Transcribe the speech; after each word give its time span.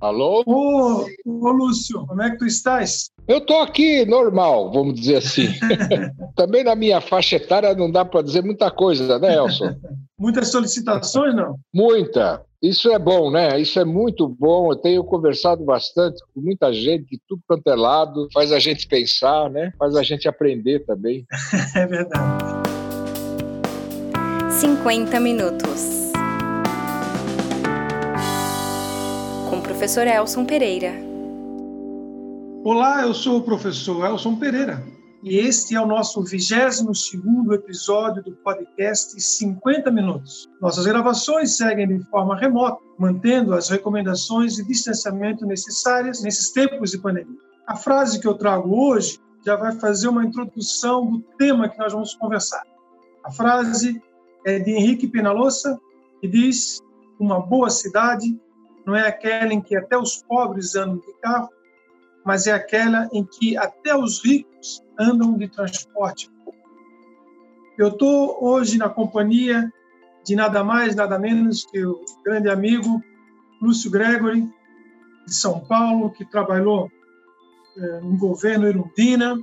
Alô? 0.00 0.42
Ô, 0.46 1.04
ô, 1.26 1.52
Lúcio, 1.52 2.06
como 2.06 2.22
é 2.22 2.30
que 2.30 2.38
tu 2.38 2.46
estás? 2.46 3.10
Eu 3.28 3.36
estou 3.36 3.60
aqui 3.60 4.06
normal, 4.06 4.72
vamos 4.72 4.98
dizer 4.98 5.16
assim. 5.16 5.48
Também 6.34 6.64
na 6.64 6.74
minha 6.74 7.02
faixa 7.02 7.36
etária 7.36 7.74
não 7.74 7.90
dá 7.90 8.02
para 8.02 8.22
dizer 8.22 8.42
muita 8.42 8.70
coisa, 8.70 9.18
né, 9.18 9.36
Elson? 9.36 9.76
Muitas 10.18 10.48
solicitações, 10.48 11.34
não? 11.34 11.58
Muita. 11.72 12.42
Isso 12.62 12.90
é 12.90 12.98
bom, 12.98 13.30
né? 13.30 13.58
Isso 13.58 13.80
é 13.80 13.86
muito 13.86 14.28
bom. 14.28 14.70
Eu 14.70 14.76
tenho 14.76 15.02
conversado 15.02 15.64
bastante 15.64 16.22
com 16.34 16.42
muita 16.42 16.70
gente 16.74 17.06
de 17.06 17.20
tudo 17.26 17.40
quanto 17.48 17.66
é 17.68 17.74
lado. 17.74 18.28
Faz 18.30 18.52
a 18.52 18.58
gente 18.58 18.86
pensar, 18.86 19.48
né? 19.48 19.72
Faz 19.78 19.96
a 19.96 20.02
gente 20.02 20.28
aprender 20.28 20.80
também. 20.80 21.24
é 21.74 21.86
verdade. 21.86 22.44
50 24.50 25.18
minutos. 25.20 25.99
Professor 29.80 30.06
Elson 30.06 30.44
Pereira. 30.44 30.92
Olá, 32.62 33.00
eu 33.00 33.14
sou 33.14 33.38
o 33.38 33.42
professor 33.42 34.04
Elson 34.04 34.36
Pereira 34.36 34.84
e 35.22 35.38
este 35.38 35.74
é 35.74 35.80
o 35.80 35.86
nosso 35.86 36.22
22º 36.22 37.54
episódio 37.54 38.22
do 38.22 38.32
podcast 38.32 39.18
50 39.18 39.90
Minutos. 39.90 40.46
Nossas 40.60 40.84
gravações 40.84 41.56
seguem 41.56 41.88
de 41.88 42.04
forma 42.10 42.36
remota, 42.36 42.78
mantendo 42.98 43.54
as 43.54 43.70
recomendações 43.70 44.56
de 44.56 44.64
distanciamento 44.64 45.46
necessárias 45.46 46.22
nesses 46.22 46.50
tempos 46.50 46.90
de 46.90 46.98
pandemia. 46.98 47.38
A 47.66 47.74
frase 47.74 48.20
que 48.20 48.28
eu 48.28 48.34
trago 48.34 48.78
hoje 48.78 49.18
já 49.46 49.56
vai 49.56 49.72
fazer 49.72 50.08
uma 50.08 50.26
introdução 50.26 51.06
do 51.06 51.20
tema 51.38 51.70
que 51.70 51.78
nós 51.78 51.94
vamos 51.94 52.14
conversar. 52.16 52.64
A 53.24 53.30
frase 53.30 53.98
é 54.44 54.58
de 54.58 54.72
Henrique 54.72 55.08
Penalosa 55.08 55.80
e 56.22 56.28
diz: 56.28 56.80
Uma 57.18 57.40
boa 57.40 57.70
cidade 57.70 58.38
não 58.86 58.94
é 58.94 59.06
aquela 59.06 59.52
em 59.52 59.60
que 59.60 59.76
até 59.76 59.96
os 59.96 60.22
pobres 60.22 60.74
andam 60.74 60.98
de 60.98 61.12
carro, 61.20 61.48
mas 62.24 62.46
é 62.46 62.52
aquela 62.52 63.08
em 63.12 63.24
que 63.24 63.56
até 63.56 63.96
os 63.96 64.22
ricos 64.24 64.82
andam 64.98 65.36
de 65.36 65.48
transporte. 65.48 66.30
Eu 67.78 67.88
estou 67.88 68.44
hoje 68.44 68.76
na 68.76 68.88
companhia 68.88 69.72
de 70.24 70.36
nada 70.36 70.62
mais, 70.62 70.94
nada 70.94 71.18
menos 71.18 71.64
que 71.64 71.84
o 71.84 72.04
grande 72.24 72.48
amigo 72.48 73.02
Lúcio 73.60 73.90
Gregory, 73.90 74.48
de 75.26 75.34
São 75.34 75.60
Paulo, 75.60 76.10
que 76.10 76.24
trabalhou 76.24 76.90
eh, 77.76 78.00
no 78.02 78.18
governo 78.18 78.68
Irundina 78.68 79.38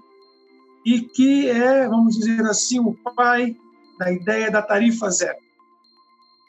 e 0.85 1.01
que 1.01 1.49
é, 1.49 1.87
vamos 1.87 2.15
dizer 2.17 2.41
assim, 2.45 2.79
o 2.79 2.93
pai 3.15 3.55
da 3.99 4.11
ideia 4.11 4.51
da 4.51 4.61
tarifa 4.61 5.09
zero. 5.09 5.37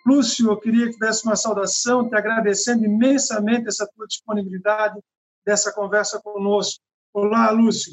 Lúcio, 0.07 0.51
eu 0.51 0.57
queria 0.57 0.91
que 0.91 0.99
desse 0.99 1.27
uma 1.27 1.37
saudação, 1.37 2.09
te 2.09 2.17
agradecendo 2.17 2.85
imensamente 2.85 3.69
essa 3.69 3.87
tua 3.95 4.07
disponibilidade 4.07 4.99
dessa 5.45 5.73
conversa 5.73 6.21
conosco. 6.21 6.83
Olá, 7.13 7.51
Lúcio. 7.51 7.93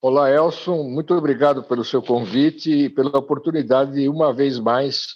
Olá, 0.00 0.30
Elson. 0.30 0.84
Muito 0.84 1.14
obrigado 1.14 1.62
pelo 1.62 1.84
seu 1.84 2.02
convite 2.02 2.70
e 2.70 2.88
pela 2.88 3.18
oportunidade 3.18 3.92
de, 3.92 4.08
uma 4.08 4.32
vez 4.32 4.58
mais, 4.58 5.08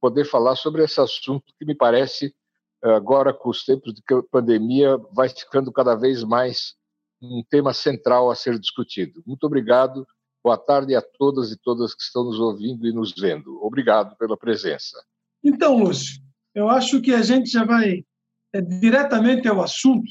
poder 0.00 0.24
falar 0.24 0.56
sobre 0.56 0.82
esse 0.82 1.00
assunto 1.00 1.44
que 1.56 1.64
me 1.64 1.74
parece, 1.74 2.34
agora 2.82 3.32
com 3.32 3.50
os 3.50 3.64
tempos 3.64 3.94
de 3.94 4.02
pandemia, 4.30 4.98
vai 5.12 5.28
ficando 5.28 5.70
cada 5.70 5.94
vez 5.94 6.24
mais 6.24 6.74
um 7.22 7.44
tema 7.48 7.72
central 7.72 8.28
a 8.30 8.34
ser 8.34 8.58
discutido. 8.58 9.22
Muito 9.24 9.44
obrigado. 9.44 10.04
Boa 10.42 10.58
tarde 10.58 10.96
a 10.96 11.00
todas 11.00 11.52
e 11.52 11.56
todas 11.56 11.94
que 11.94 12.02
estão 12.02 12.24
nos 12.24 12.40
ouvindo 12.40 12.84
e 12.84 12.92
nos 12.92 13.14
vendo. 13.16 13.64
Obrigado 13.64 14.16
pela 14.16 14.36
presença. 14.36 15.00
Então, 15.42 15.78
Lúcio, 15.78 16.22
eu 16.54 16.68
acho 16.68 17.00
que 17.00 17.12
a 17.12 17.22
gente 17.22 17.50
já 17.50 17.64
vai 17.64 18.04
é, 18.52 18.60
diretamente 18.60 19.48
ao 19.48 19.62
assunto, 19.62 20.10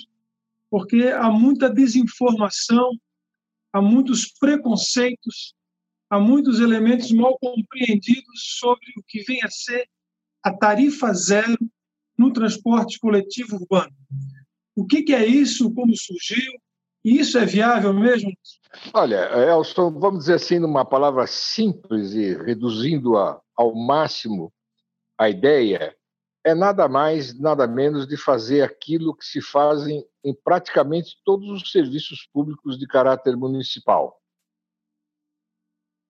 porque 0.70 1.08
há 1.08 1.30
muita 1.30 1.70
desinformação, 1.70 2.92
há 3.72 3.82
muitos 3.82 4.26
preconceitos, 4.40 5.54
há 6.09 6.20
muitos 6.20 6.59
elementos 6.59 7.12
mal 7.12 7.38
compreendidos 7.40 8.58
sobre 8.59 8.88
o 8.97 9.03
que 9.08 9.24
vem 9.24 9.42
a 9.44 9.50
ser 9.50 9.88
a 10.44 10.52
tarifa 10.52 11.14
zero 11.14 11.58
no 12.18 12.34
transporte 12.34 13.00
coletivo 13.00 13.56
urbano. 13.56 13.94
O 14.75 14.86
que, 14.86 15.03
que 15.03 15.13
é 15.13 15.25
isso? 15.25 15.74
Como 15.74 15.96
surgiu? 15.96 16.52
E 17.03 17.19
isso 17.19 17.38
é 17.38 17.46
viável 17.46 17.94
mesmo? 17.94 18.31
Olha, 18.94 19.30
Elson, 19.50 19.92
vamos 20.00 20.19
dizer 20.19 20.36
assim, 20.36 20.59
numa 20.59 20.86
palavra 20.86 21.25
simples 21.28 22.13
e 22.13 22.36
reduzindo-a 22.36 23.40
ao 23.56 23.75
máximo, 23.75 24.52
a 25.22 25.30
ideia 25.30 25.96
é 26.44 26.56
nada 26.56 26.88
mais, 26.88 27.40
nada 27.40 27.68
menos 27.68 28.08
de 28.08 28.18
fazer 28.18 28.64
aquilo 28.64 29.16
que 29.16 29.24
se 29.24 29.40
fazem 29.40 30.04
em 30.24 30.34
praticamente 30.34 31.22
todos 31.24 31.48
os 31.48 31.72
serviços 31.72 32.28
públicos 32.34 32.76
de 32.80 32.88
caráter 32.88 33.38
municipal. 33.38 34.20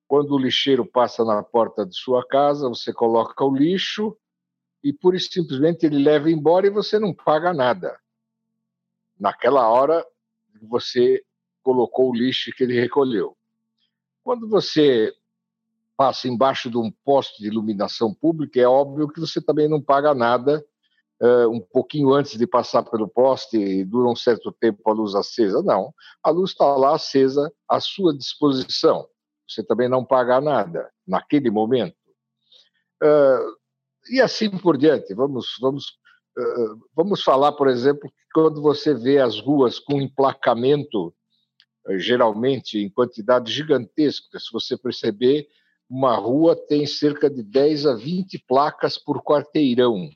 Quando 0.08 0.32
o 0.32 0.38
lixeiro 0.38 0.86
passa 0.86 1.26
na 1.26 1.44
porta 1.44 1.86
de 1.86 1.94
sua 1.94 2.26
casa, 2.26 2.70
você 2.70 2.94
coloca 2.94 3.44
o 3.44 3.54
lixo 3.54 4.18
e 4.82 4.94
pura 4.94 5.18
e 5.18 5.20
simplesmente 5.20 5.86
ele 5.86 6.02
leva 6.02 6.32
embora 6.32 6.68
e 6.68 6.70
você 6.70 6.98
não 6.98 7.14
paga 7.14 7.54
nada. 7.54 8.00
Naquela 9.20 9.68
hora 9.68 10.08
você 10.62 11.22
colocou 11.62 12.12
o 12.12 12.16
lixo 12.16 12.50
que 12.56 12.64
ele 12.64 12.80
recolheu. 12.80 13.36
Quando 14.24 14.48
você 14.48 15.14
passa 16.02 16.28
embaixo 16.28 16.68
de 16.68 16.80
um 16.80 16.92
poste 17.06 17.44
de 17.44 17.48
iluminação 17.48 18.12
pública, 18.12 18.60
é 18.60 18.68
óbvio 18.68 19.08
que 19.08 19.20
você 19.20 19.40
também 19.40 19.70
não 19.70 19.80
paga 19.80 20.16
nada 20.16 20.66
uh, 21.22 21.48
um 21.48 21.60
pouquinho 21.60 22.12
antes 22.12 22.40
de 22.40 22.48
passar 22.48 22.82
pelo 22.82 23.08
poste 23.08 23.56
e 23.56 23.86
dura 23.86 24.10
um 24.10 24.16
certo 24.16 24.52
tempo 24.52 24.82
a 24.90 24.94
luz 24.94 25.14
acesa. 25.14 25.62
Não, 25.62 25.94
a 26.24 26.32
luz 26.32 26.50
está 26.50 26.66
lá 26.76 26.96
acesa 26.96 27.54
à 27.70 27.80
sua 27.80 28.18
disposição. 28.18 29.08
Você 29.48 29.64
também 29.64 29.88
não 29.88 30.04
paga 30.04 30.42
nada 30.42 30.90
naquele 31.08 31.52
momento. 31.52 31.96
Uh, 33.04 34.12
e 34.12 34.20
assim 34.20 34.50
por 34.50 34.80
diante. 34.80 35.14
Vamos, 35.14 35.50
vamos, 35.62 35.86
uh, 36.36 36.80
vamos 36.96 37.22
falar, 37.22 37.52
por 37.52 37.68
exemplo, 37.68 38.10
que 38.10 38.26
quando 38.34 38.60
você 38.60 38.96
vê 38.96 39.20
as 39.20 39.40
ruas 39.40 39.78
com 39.78 40.02
emplacamento, 40.02 41.14
geralmente 41.98 42.80
em 42.80 42.90
quantidade 42.90 43.52
gigantesca, 43.52 44.40
se 44.40 44.52
você 44.52 44.76
perceber, 44.76 45.48
uma 45.92 46.16
rua 46.16 46.56
tem 46.56 46.86
cerca 46.86 47.30
de 47.30 47.44
10 47.44 47.86
a 47.86 47.94
20 47.94 48.40
placas 48.48 48.98
por 48.98 49.22
quarteirão. 49.22 50.10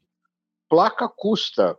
Placa 0.69 1.09
custa 1.09 1.77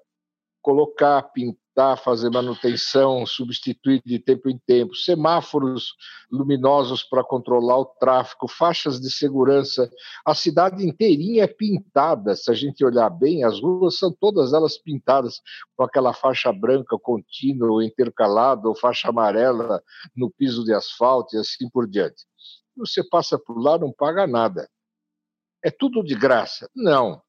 colocar, 0.60 1.22
pintar, 1.22 1.96
fazer 1.96 2.28
manutenção, 2.28 3.24
substituir 3.24 4.02
de 4.04 4.18
tempo 4.18 4.50
em 4.50 4.58
tempo, 4.66 4.94
semáforos 4.94 5.94
luminosos 6.30 7.04
para 7.04 7.24
controlar 7.24 7.78
o 7.78 7.86
tráfego, 7.86 8.46
faixas 8.46 9.00
de 9.00 9.10
segurança. 9.10 9.90
A 10.26 10.34
cidade 10.34 10.86
inteirinha 10.86 11.44
é 11.44 11.46
pintada, 11.46 12.36
se 12.36 12.50
a 12.50 12.54
gente 12.54 12.84
olhar 12.84 13.08
bem, 13.08 13.44
as 13.44 13.62
ruas 13.62 13.98
são 13.98 14.12
todas 14.12 14.52
elas 14.52 14.76
pintadas 14.76 15.40
com 15.74 15.84
aquela 15.84 16.12
faixa 16.12 16.52
branca 16.52 16.98
contínua 16.98 17.82
intercalada, 17.82 18.68
ou 18.68 18.76
faixa 18.76 19.08
amarela 19.08 19.82
no 20.14 20.30
piso 20.30 20.64
de 20.64 20.74
asfalto 20.74 21.34
e 21.34 21.38
assim 21.38 21.66
por 21.70 21.88
diante 21.88 22.26
você 22.76 23.02
passa 23.02 23.38
por 23.38 23.58
lá, 23.58 23.78
não 23.78 23.92
paga 23.92 24.26
nada. 24.26 24.68
É 25.62 25.70
tudo 25.70 26.02
de 26.02 26.14
graça? 26.14 26.70
Não. 26.74 27.22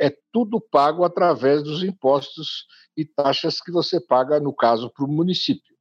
É 0.00 0.10
tudo 0.32 0.60
pago 0.60 1.04
através 1.04 1.62
dos 1.62 1.82
impostos 1.82 2.66
e 2.96 3.04
taxas 3.04 3.60
que 3.60 3.70
você 3.70 4.00
paga, 4.00 4.40
no 4.40 4.54
caso, 4.54 4.90
para 4.90 5.04
o 5.04 5.08
município. 5.08 5.74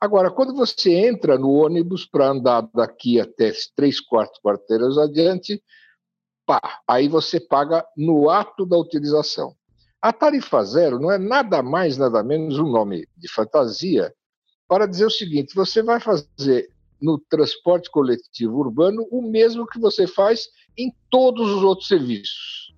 Agora, 0.00 0.30
quando 0.30 0.54
você 0.54 0.92
entra 0.92 1.36
no 1.36 1.50
ônibus 1.50 2.06
para 2.06 2.28
andar 2.28 2.68
daqui 2.72 3.20
até 3.20 3.52
três, 3.74 3.98
quatro 4.00 4.40
quarteiras 4.40 4.96
adiante, 4.96 5.60
pá, 6.46 6.80
aí 6.86 7.08
você 7.08 7.40
paga 7.40 7.84
no 7.96 8.30
ato 8.30 8.64
da 8.64 8.78
utilização. 8.78 9.56
A 10.00 10.12
tarifa 10.12 10.62
zero 10.62 11.00
não 11.00 11.10
é 11.10 11.18
nada 11.18 11.60
mais, 11.62 11.98
nada 11.98 12.22
menos 12.22 12.58
um 12.58 12.70
nome 12.70 13.08
de 13.16 13.28
fantasia 13.28 14.14
para 14.68 14.86
dizer 14.86 15.06
o 15.06 15.10
seguinte: 15.10 15.54
você 15.54 15.82
vai 15.82 15.98
fazer 15.98 16.70
no 17.00 17.18
transporte 17.18 17.90
coletivo 17.90 18.58
urbano 18.58 19.06
o 19.10 19.22
mesmo 19.22 19.66
que 19.66 19.78
você 19.78 20.06
faz 20.06 20.48
em 20.76 20.92
todos 21.10 21.48
os 21.50 21.62
outros 21.62 21.88
serviços. 21.88 22.72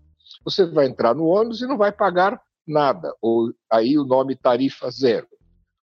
Você 0.45 0.65
vai 0.67 0.87
entrar 0.87 1.15
no 1.15 1.27
ônibus 1.27 1.61
e 1.61 1.67
não 1.67 1.77
vai 1.77 1.93
pagar 1.93 2.41
nada, 2.67 3.15
ou 3.21 3.53
aí 3.71 3.99
o 3.99 4.05
nome 4.05 4.37
tarifa 4.37 4.91
zero. 4.91 5.27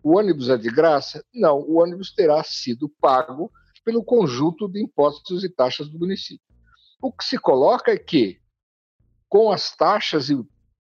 O 0.04 0.18
ônibus 0.18 0.50
é 0.50 0.58
de 0.58 0.70
graça? 0.70 1.24
Não, 1.34 1.60
o 1.60 1.80
ônibus 1.80 2.14
terá 2.14 2.44
sido 2.44 2.90
pago 3.02 3.52
pelo 3.84 4.04
conjunto 4.04 4.68
de 4.68 4.82
impostos 4.82 5.44
e 5.44 5.50
taxas 5.50 5.90
do 5.90 6.00
município. 6.00 6.46
O 7.02 7.12
que 7.12 7.24
se 7.24 7.38
coloca 7.38 7.92
é 7.92 7.98
que, 7.98 8.40
com 9.28 9.52
as 9.52 9.76
taxas 9.76 10.30
e, 10.30 10.40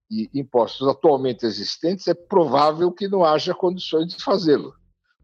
e 0.09 0.29
impostos 0.33 0.87
atualmente 0.87 1.45
existentes, 1.45 2.07
é 2.07 2.13
provável 2.13 2.91
que 2.91 3.07
não 3.07 3.23
haja 3.23 3.53
condições 3.53 4.07
de 4.07 4.23
fazê-lo. 4.23 4.73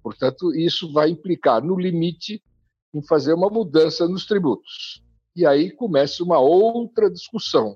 Portanto, 0.05 0.53
isso 0.53 0.93
vai 0.93 1.09
implicar, 1.09 1.63
no 1.63 1.75
limite, 1.75 2.39
em 2.93 3.01
fazer 3.01 3.33
uma 3.33 3.49
mudança 3.49 4.07
nos 4.07 4.27
tributos. 4.27 5.03
E 5.35 5.47
aí 5.47 5.71
começa 5.71 6.23
uma 6.23 6.37
outra 6.37 7.09
discussão, 7.09 7.75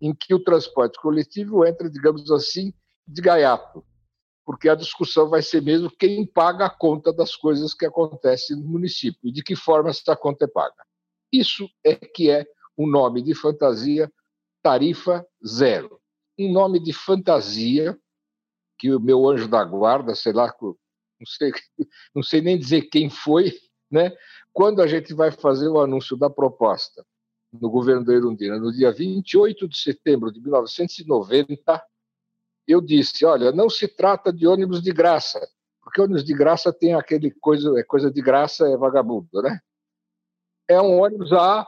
em 0.00 0.14
que 0.14 0.32
o 0.32 0.38
transporte 0.38 0.96
coletivo 1.00 1.66
entra, 1.66 1.90
digamos 1.90 2.30
assim, 2.30 2.72
de 3.04 3.20
gaiato. 3.20 3.84
porque 4.44 4.68
a 4.68 4.76
discussão 4.76 5.28
vai 5.28 5.42
ser 5.42 5.60
mesmo 5.60 5.90
quem 5.90 6.24
paga 6.24 6.66
a 6.66 6.70
conta 6.70 7.12
das 7.12 7.34
coisas 7.34 7.74
que 7.74 7.84
acontecem 7.84 8.56
no 8.56 8.68
município 8.68 9.18
e 9.24 9.32
de 9.32 9.42
que 9.42 9.56
forma 9.56 9.90
essa 9.90 10.14
conta 10.14 10.44
é 10.44 10.48
paga. 10.48 10.86
Isso 11.32 11.68
é 11.84 11.96
que 11.96 12.30
é 12.30 12.46
o 12.76 12.86
nome 12.86 13.22
de 13.22 13.34
fantasia 13.34 14.08
tarifa 14.62 15.26
zero. 15.44 16.00
Um 16.38 16.52
nome 16.52 16.78
de 16.78 16.92
fantasia 16.92 17.98
que 18.78 18.94
o 18.94 19.00
meu 19.00 19.28
anjo 19.28 19.48
da 19.48 19.64
guarda, 19.64 20.14
sei 20.14 20.32
lá, 20.32 20.54
não 21.18 21.26
sei, 21.26 21.52
não 22.14 22.22
sei 22.22 22.40
nem 22.40 22.58
dizer 22.58 22.82
quem 22.82 23.10
foi, 23.10 23.52
né? 23.90 24.12
Quando 24.52 24.80
a 24.80 24.86
gente 24.86 25.12
vai 25.14 25.30
fazer 25.30 25.68
o 25.68 25.80
anúncio 25.80 26.16
da 26.16 26.30
proposta 26.30 27.04
no 27.52 27.70
governo 27.70 28.04
da 28.04 28.12
Erundina, 28.12 28.58
no 28.58 28.72
dia 28.72 28.92
28 28.92 29.68
de 29.68 29.78
setembro 29.78 30.32
de 30.32 30.40
1990, 30.40 31.82
eu 32.66 32.80
disse: 32.80 33.24
olha, 33.24 33.52
não 33.52 33.70
se 33.70 33.86
trata 33.86 34.32
de 34.32 34.46
ônibus 34.46 34.82
de 34.82 34.92
graça, 34.92 35.40
porque 35.82 36.00
ônibus 36.00 36.24
de 36.24 36.34
graça 36.34 36.72
tem 36.72 36.94
aquele 36.94 37.30
coisa, 37.30 37.78
é 37.78 37.82
coisa 37.82 38.10
de 38.10 38.20
graça, 38.20 38.68
é 38.68 38.76
vagabundo, 38.76 39.42
né? 39.42 39.60
É 40.68 40.80
um 40.80 41.00
ônibus 41.00 41.32
A 41.32 41.66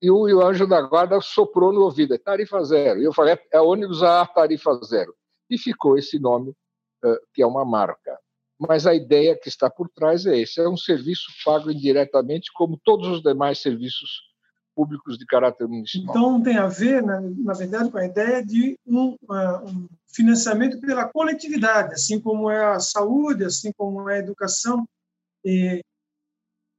e 0.00 0.10
o, 0.10 0.28
e 0.28 0.34
o 0.34 0.42
anjo 0.42 0.66
da 0.66 0.82
guarda 0.82 1.20
soprou 1.20 1.72
no 1.72 1.82
ouvido, 1.82 2.14
é 2.14 2.18
tarifa 2.18 2.62
zero. 2.64 3.00
E 3.00 3.04
eu 3.04 3.12
falei: 3.12 3.34
é, 3.34 3.56
é 3.56 3.60
ônibus 3.60 4.02
A, 4.02 4.26
tarifa 4.26 4.74
zero. 4.84 5.14
E 5.48 5.56
ficou 5.56 5.96
esse 5.96 6.18
nome, 6.18 6.50
uh, 7.04 7.18
que 7.32 7.42
é 7.42 7.46
uma 7.46 7.64
marca. 7.64 8.18
Mas 8.58 8.86
a 8.86 8.94
ideia 8.94 9.38
que 9.38 9.48
está 9.48 9.68
por 9.68 9.88
trás 9.88 10.24
é 10.26 10.38
esse: 10.38 10.60
é 10.60 10.68
um 10.68 10.76
serviço 10.76 11.26
pago 11.44 11.70
indiretamente, 11.70 12.50
como 12.52 12.80
todos 12.82 13.08
os 13.08 13.22
demais 13.22 13.60
serviços 13.60 14.26
públicos 14.74 15.16
de 15.16 15.24
caráter 15.24 15.66
municipal. 15.66 16.10
Então, 16.10 16.42
tem 16.42 16.58
a 16.58 16.66
ver, 16.66 17.02
na, 17.02 17.20
na 17.20 17.54
verdade, 17.54 17.90
com 17.90 17.96
a 17.96 18.04
ideia 18.04 18.44
de 18.44 18.78
um, 18.86 19.16
uh, 19.22 19.64
um, 19.66 19.88
financiamento 20.06 20.78
pela 20.80 21.08
coletividade, 21.08 21.94
assim 21.94 22.20
como 22.20 22.50
é 22.50 22.62
a 22.62 22.78
saúde, 22.78 23.44
assim 23.44 23.72
como 23.76 24.08
é 24.08 24.16
a 24.16 24.18
educação. 24.18 24.86
E, 25.42 25.82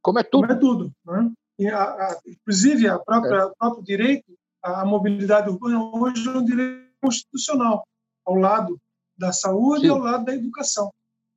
como 0.01 0.19
é 0.19 0.23
tudo. 0.23 0.47
Como 0.47 0.53
é 0.53 0.55
tudo. 0.55 0.91
Né? 1.05 1.31
E 1.59 1.67
a, 1.67 1.83
a, 1.83 2.19
inclusive, 2.27 2.87
a 2.87 2.99
própria, 2.99 3.35
é. 3.35 3.45
o 3.45 3.55
próprio 3.55 3.83
direito 3.83 4.37
à 4.61 4.85
mobilidade 4.85 5.49
urbana 5.49 5.83
hoje 5.83 6.27
é 6.27 6.31
um 6.31 6.45
direito 6.45 6.87
constitucional, 7.01 7.87
ao 8.25 8.35
lado 8.35 8.79
da 9.17 9.31
saúde 9.31 9.81
Sim. 9.81 9.87
e 9.87 9.89
ao 9.89 9.97
lado 9.97 10.25
da 10.25 10.35
educação. 10.35 10.91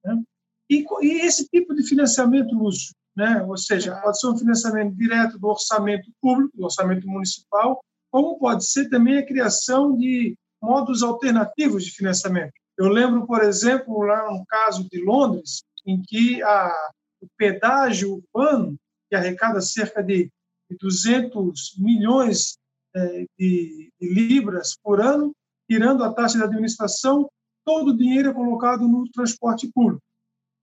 Né? 0.05 0.23
E, 0.71 0.85
e, 1.03 1.27
esse 1.27 1.49
tipo 1.49 1.75
de 1.75 1.83
financiamento, 1.83 2.55
Lúcio, 2.55 2.95
né? 3.17 3.43
ou 3.43 3.57
seja, 3.57 4.01
pode 4.01 4.21
ser 4.21 4.29
um 4.29 4.39
financiamento 4.39 4.95
direto 4.95 5.37
do 5.37 5.49
orçamento 5.49 6.09
público, 6.21 6.57
do 6.57 6.65
orçamento 6.65 7.09
municipal, 7.09 7.83
como 8.09 8.39
pode 8.39 8.65
ser 8.65 8.89
também 8.89 9.19
a 9.19 9.27
criação 9.27 9.97
de 9.97 10.37
modos 10.63 11.03
alternativos 11.03 11.85
de 11.85 11.91
financiamento. 11.91 12.53
Eu 12.79 12.89
lembro, 12.89 13.27
por 13.27 13.43
exemplo, 13.43 14.01
lá 14.03 14.31
no 14.31 14.47
caso 14.47 14.89
de 14.89 15.03
Londres, 15.03 15.63
em 15.85 16.01
que 16.01 16.41
a, 16.43 16.73
o 17.21 17.27
pedágio 17.37 18.23
urbano, 18.33 18.77
que 19.09 19.17
arrecada 19.17 19.61
cerca 19.61 20.03
de 20.03 20.31
200 20.81 21.75
milhões 21.79 22.57
é, 22.95 23.27
de, 23.39 23.93
de 24.01 24.09
libras 24.09 24.77
por 24.83 25.01
ano, 25.01 25.35
tirando 25.69 26.05
a 26.05 26.13
taxa 26.13 26.39
de 26.39 26.45
administração, 26.45 27.29
todo 27.65 27.89
o 27.89 27.97
dinheiro 27.97 28.31
é 28.31 28.35
colocado 28.35 28.87
no 28.87 29.09
transporte 29.11 29.69
público. 29.73 30.03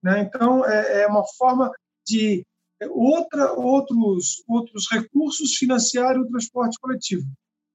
Né? 0.04 0.22
Então, 0.22 0.66
é, 0.66 1.02
é 1.02 1.08
uma 1.08 1.24
forma 1.38 1.72
de 2.06 2.46
é, 2.82 2.88
outra, 2.90 3.54
outros, 3.54 4.44
outros 4.48 4.88
recursos 4.92 5.56
financiarem 5.56 6.22
o 6.22 6.28
transporte 6.28 6.80
coletivo. 6.80 7.26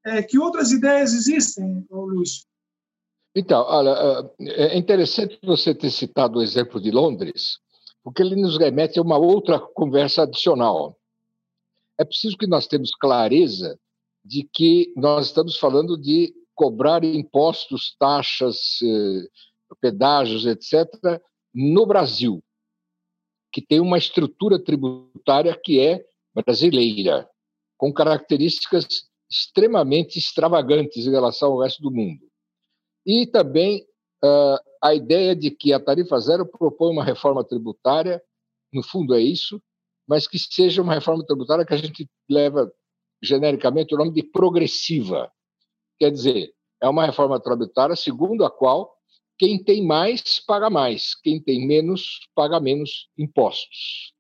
É, 0.05 0.23
que 0.23 0.39
outras 0.39 0.73
ideias 0.73 1.13
existem, 1.13 1.87
Lúcio? 1.91 2.45
Então, 3.35 3.65
olha, 3.67 4.31
é, 4.41 4.75
é 4.75 4.77
interessante 4.77 5.39
você 5.43 5.75
ter 5.75 5.91
citado 5.91 6.39
o 6.39 6.43
exemplo 6.43 6.81
de 6.81 6.91
Londres, 6.91 7.59
porque 8.03 8.23
ele 8.23 8.37
nos 8.37 8.59
remete 8.59 8.99
a 8.99 9.03
uma 9.03 9.17
outra 9.17 9.59
conversa 9.59 10.23
adicional. 10.23 10.97
É 11.99 12.05
preciso 12.05 12.37
que 12.37 12.47
nós 12.47 12.67
tenhamos 12.67 12.91
clareza 12.95 13.79
de 14.25 14.45
que 14.45 14.93
nós 14.97 15.27
estamos 15.27 15.57
falando 15.57 15.97
de 15.97 16.35
cobrar 16.55 17.03
impostos, 17.05 17.97
taxas, 17.99 18.79
eh, 18.83 19.29
pedágios, 19.81 20.47
etc., 20.47 20.87
no 21.55 21.87
Brasil, 21.87 22.43
que 23.53 23.61
tem 23.61 23.81
uma 23.81 23.99
estrutura 23.99 24.59
tributária 24.59 25.59
que 25.63 25.81
é 25.81 26.05
brasileira, 26.35 27.29
com 27.77 27.93
características 27.93 28.87
extremamente 29.31 30.19
extravagantes 30.19 31.07
em 31.07 31.11
relação 31.11 31.53
ao 31.53 31.61
resto 31.61 31.83
do 31.83 31.91
mundo. 31.91 32.21
E 33.05 33.27
também 33.27 33.87
uh, 34.25 34.59
a 34.83 34.95
ideia 34.95 35.35
de 35.35 35.51
que 35.51 35.73
a 35.73 35.81
tarifa 35.81 36.19
zero 36.21 36.47
propõe 36.47 36.93
uma 36.93 37.05
reforma 37.05 37.45
tributária, 37.45 38.23
no 38.73 38.83
fundo 38.83 39.15
é 39.15 39.21
isso, 39.21 39.61
mas 40.07 40.27
que 40.27 40.39
seja 40.39 40.83
uma 40.83 40.95
reforma 40.95 41.25
tributária 41.25 41.65
que 41.65 41.75
a 41.75 41.79
gente 41.79 42.09
leva 42.29 42.73
genericamente 43.23 43.95
o 43.95 43.99
nome 43.99 44.13
de 44.13 44.23
progressiva. 44.23 45.31
Quer 45.99 46.11
dizer, 46.11 46.53
é 46.81 46.89
uma 46.89 47.07
reforma 47.07 47.39
tributária 47.41 47.95
segundo 47.95 48.45
a 48.45 48.51
qual 48.51 48.93
quem 49.43 49.61
tem 49.61 49.85
mais 49.85 50.39
paga 50.39 50.71
mais, 50.71 51.17
quem 51.17 51.43
tem 51.43 51.67
menos 51.67 52.21
paga 52.33 52.61
menos 52.61 53.09
impostos. 53.19 54.15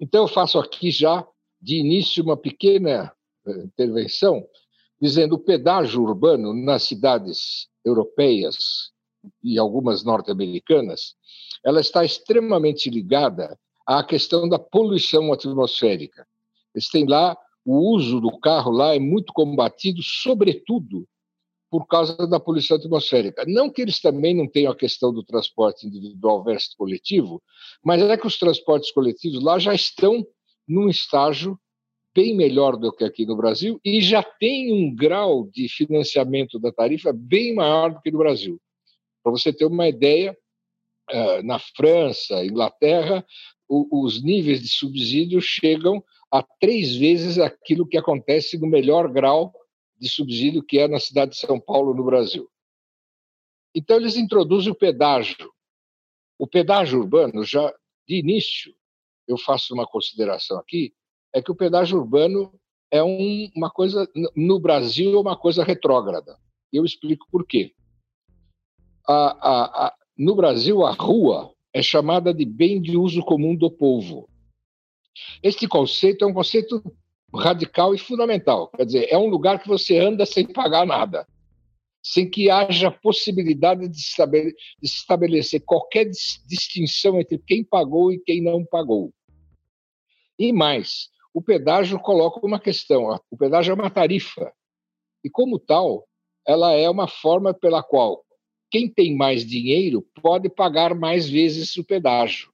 Então, 0.00 0.22
eu 0.22 0.28
faço 0.28 0.58
aqui 0.58 0.90
já, 0.90 1.24
de 1.62 1.76
início, 1.76 2.24
uma 2.24 2.36
pequena 2.36 3.14
eh, 3.46 3.62
intervenção, 3.62 4.44
dizendo 5.00 5.36
o 5.36 5.38
pedágio 5.38 6.02
urbano 6.02 6.52
nas 6.52 6.82
cidades 6.82 7.68
europeias 7.84 8.90
e 9.44 9.56
algumas 9.60 10.02
norte-americanas, 10.02 11.14
ela 11.64 11.80
está 11.80 12.04
extremamente 12.04 12.90
ligada 12.90 13.56
à 13.86 14.02
questão 14.02 14.48
da 14.48 14.58
poluição 14.58 15.32
atmosférica. 15.32 16.26
Eles 16.74 16.88
têm 16.88 17.06
lá 17.06 17.38
o 17.64 17.76
uso 17.94 18.20
do 18.20 18.36
carro 18.40 18.72
lá 18.72 18.92
é 18.92 18.98
muito 18.98 19.32
combatido, 19.32 20.02
sobretudo 20.02 21.06
por 21.70 21.86
causa 21.86 22.26
da 22.26 22.40
poluição 22.40 22.76
atmosférica. 22.76 23.44
Não 23.46 23.70
que 23.70 23.80
eles 23.80 24.00
também 24.00 24.34
não 24.34 24.48
tenham 24.48 24.72
a 24.72 24.76
questão 24.76 25.12
do 25.12 25.22
transporte 25.22 25.86
individual 25.86 26.42
versus 26.42 26.74
coletivo, 26.74 27.40
mas 27.84 28.02
é 28.02 28.16
que 28.16 28.26
os 28.26 28.38
transportes 28.38 28.90
coletivos 28.90 29.42
lá 29.42 29.58
já 29.58 29.72
estão 29.72 30.26
num 30.66 30.88
estágio 30.88 31.58
bem 32.12 32.36
melhor 32.36 32.76
do 32.76 32.92
que 32.92 33.04
aqui 33.04 33.24
no 33.24 33.36
Brasil 33.36 33.80
e 33.84 34.00
já 34.00 34.20
tem 34.20 34.72
um 34.72 34.92
grau 34.92 35.46
de 35.46 35.68
financiamento 35.68 36.58
da 36.58 36.72
tarifa 36.72 37.12
bem 37.12 37.54
maior 37.54 37.94
do 37.94 38.00
que 38.00 38.10
no 38.10 38.18
Brasil. 38.18 38.60
Para 39.22 39.30
você 39.30 39.52
ter 39.52 39.64
uma 39.64 39.86
ideia, 39.86 40.36
eh, 41.08 41.42
na 41.42 41.60
França, 41.60 42.44
Inglaterra, 42.44 43.24
os 43.68 44.20
níveis 44.20 44.60
de 44.60 44.68
subsídio 44.68 45.40
chegam 45.40 46.02
a 46.32 46.42
três 46.42 46.96
vezes 46.96 47.38
aquilo 47.38 47.86
que 47.86 47.96
acontece 47.96 48.58
no 48.58 48.66
melhor 48.66 49.08
grau 49.12 49.52
de 50.00 50.08
subsídio 50.08 50.62
que 50.62 50.78
é 50.78 50.88
na 50.88 50.98
cidade 50.98 51.32
de 51.32 51.38
São 51.38 51.60
Paulo, 51.60 51.94
no 51.94 52.04
Brasil. 52.04 52.48
Então, 53.74 53.96
eles 53.96 54.16
introduzem 54.16 54.72
o 54.72 54.74
pedágio. 54.74 55.52
O 56.38 56.46
pedágio 56.46 57.00
urbano, 57.00 57.44
já 57.44 57.72
de 58.08 58.16
início, 58.16 58.74
eu 59.28 59.36
faço 59.36 59.74
uma 59.74 59.86
consideração 59.86 60.58
aqui, 60.58 60.92
é 61.32 61.40
que 61.40 61.52
o 61.52 61.54
pedágio 61.54 61.98
urbano 61.98 62.52
é 62.90 63.02
um, 63.02 63.48
uma 63.54 63.70
coisa, 63.70 64.08
no 64.34 64.58
Brasil, 64.58 65.14
é 65.14 65.20
uma 65.20 65.36
coisa 65.36 65.62
retrógrada. 65.62 66.36
Eu 66.72 66.84
explico 66.84 67.26
por 67.30 67.46
quê. 67.46 67.72
A, 69.06 69.14
a, 69.14 69.86
a, 69.86 69.94
no 70.16 70.34
Brasil, 70.34 70.84
a 70.84 70.92
rua 70.92 71.54
é 71.72 71.82
chamada 71.82 72.34
de 72.34 72.44
bem 72.44 72.80
de 72.80 72.96
uso 72.96 73.22
comum 73.22 73.54
do 73.54 73.70
povo. 73.70 74.28
Este 75.42 75.68
conceito 75.68 76.24
é 76.24 76.26
um 76.26 76.34
conceito 76.34 76.82
radical 77.34 77.94
e 77.94 77.98
fundamental. 77.98 78.68
Quer 78.68 78.86
dizer, 78.86 79.08
é 79.10 79.18
um 79.18 79.28
lugar 79.28 79.60
que 79.60 79.68
você 79.68 79.98
anda 79.98 80.26
sem 80.26 80.46
pagar 80.46 80.86
nada, 80.86 81.26
sem 82.02 82.28
que 82.28 82.50
haja 82.50 82.90
possibilidade 82.90 83.88
de, 83.88 83.98
estabele 83.98 84.52
de 84.52 84.88
estabelecer 84.88 85.62
qualquer 85.64 86.06
distinção 86.46 87.20
entre 87.20 87.38
quem 87.38 87.64
pagou 87.64 88.12
e 88.12 88.18
quem 88.18 88.42
não 88.42 88.64
pagou. 88.64 89.12
E 90.38 90.52
mais, 90.52 91.10
o 91.34 91.42
pedágio 91.42 91.98
coloca 91.98 92.44
uma 92.44 92.58
questão: 92.58 93.18
o 93.30 93.36
pedágio 93.36 93.72
é 93.72 93.74
uma 93.74 93.90
tarifa, 93.90 94.52
e 95.22 95.30
como 95.30 95.58
tal, 95.58 96.06
ela 96.46 96.72
é 96.72 96.88
uma 96.88 97.06
forma 97.06 97.52
pela 97.52 97.82
qual 97.82 98.24
quem 98.70 98.88
tem 98.88 99.16
mais 99.16 99.44
dinheiro 99.44 100.06
pode 100.22 100.48
pagar 100.48 100.94
mais 100.94 101.28
vezes 101.28 101.76
o 101.76 101.84
pedágio. 101.84 102.50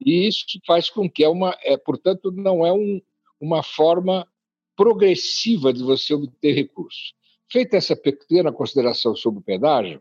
E 0.00 0.26
isso 0.26 0.46
faz 0.66 0.88
com 0.88 1.08
que 1.08 1.22
é 1.22 1.28
uma, 1.28 1.56
é, 1.62 1.76
portanto, 1.76 2.32
não 2.32 2.64
é 2.64 2.72
um, 2.72 3.00
uma 3.44 3.62
forma 3.62 4.26
progressiva 4.74 5.72
de 5.72 5.82
você 5.82 6.14
obter 6.14 6.54
recursos. 6.54 7.14
Feita 7.50 7.76
essa 7.76 7.94
pequena 7.94 8.50
consideração 8.50 9.14
sobre 9.14 9.40
o 9.40 9.42
pedágio, 9.42 10.00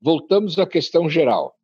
voltamos 0.00 0.58
à 0.58 0.66
questão 0.66 1.08
geral. 1.08 1.56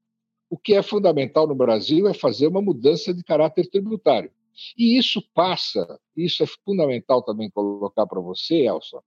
O 0.51 0.57
que 0.57 0.75
é 0.75 0.83
fundamental 0.83 1.47
no 1.47 1.55
Brasil 1.55 2.09
é 2.09 2.15
fazer 2.15 2.47
uma 2.47 2.63
mudança 2.63 3.13
de 3.13 3.23
caráter 3.23 3.69
tributário. 3.69 4.33
E 4.77 4.99
isso 4.99 5.23
passa, 5.35 6.01
isso 6.17 6.43
é 6.43 6.47
fundamental 6.65 7.23
também 7.23 7.51
colocar 7.51 8.07
para 8.07 8.21
você, 8.21 8.67
Elson, 8.67 9.01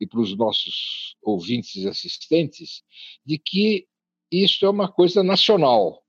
e 0.00 0.06
para 0.06 0.20
os 0.20 0.36
nossos 0.36 1.16
ouvintes 1.22 1.76
e 1.76 1.88
assistentes, 1.88 2.82
de 3.24 3.38
que 3.38 3.86
isso 4.30 4.66
é 4.66 4.70
uma 4.70 4.90
coisa 4.90 5.22
nacional. 5.22 6.02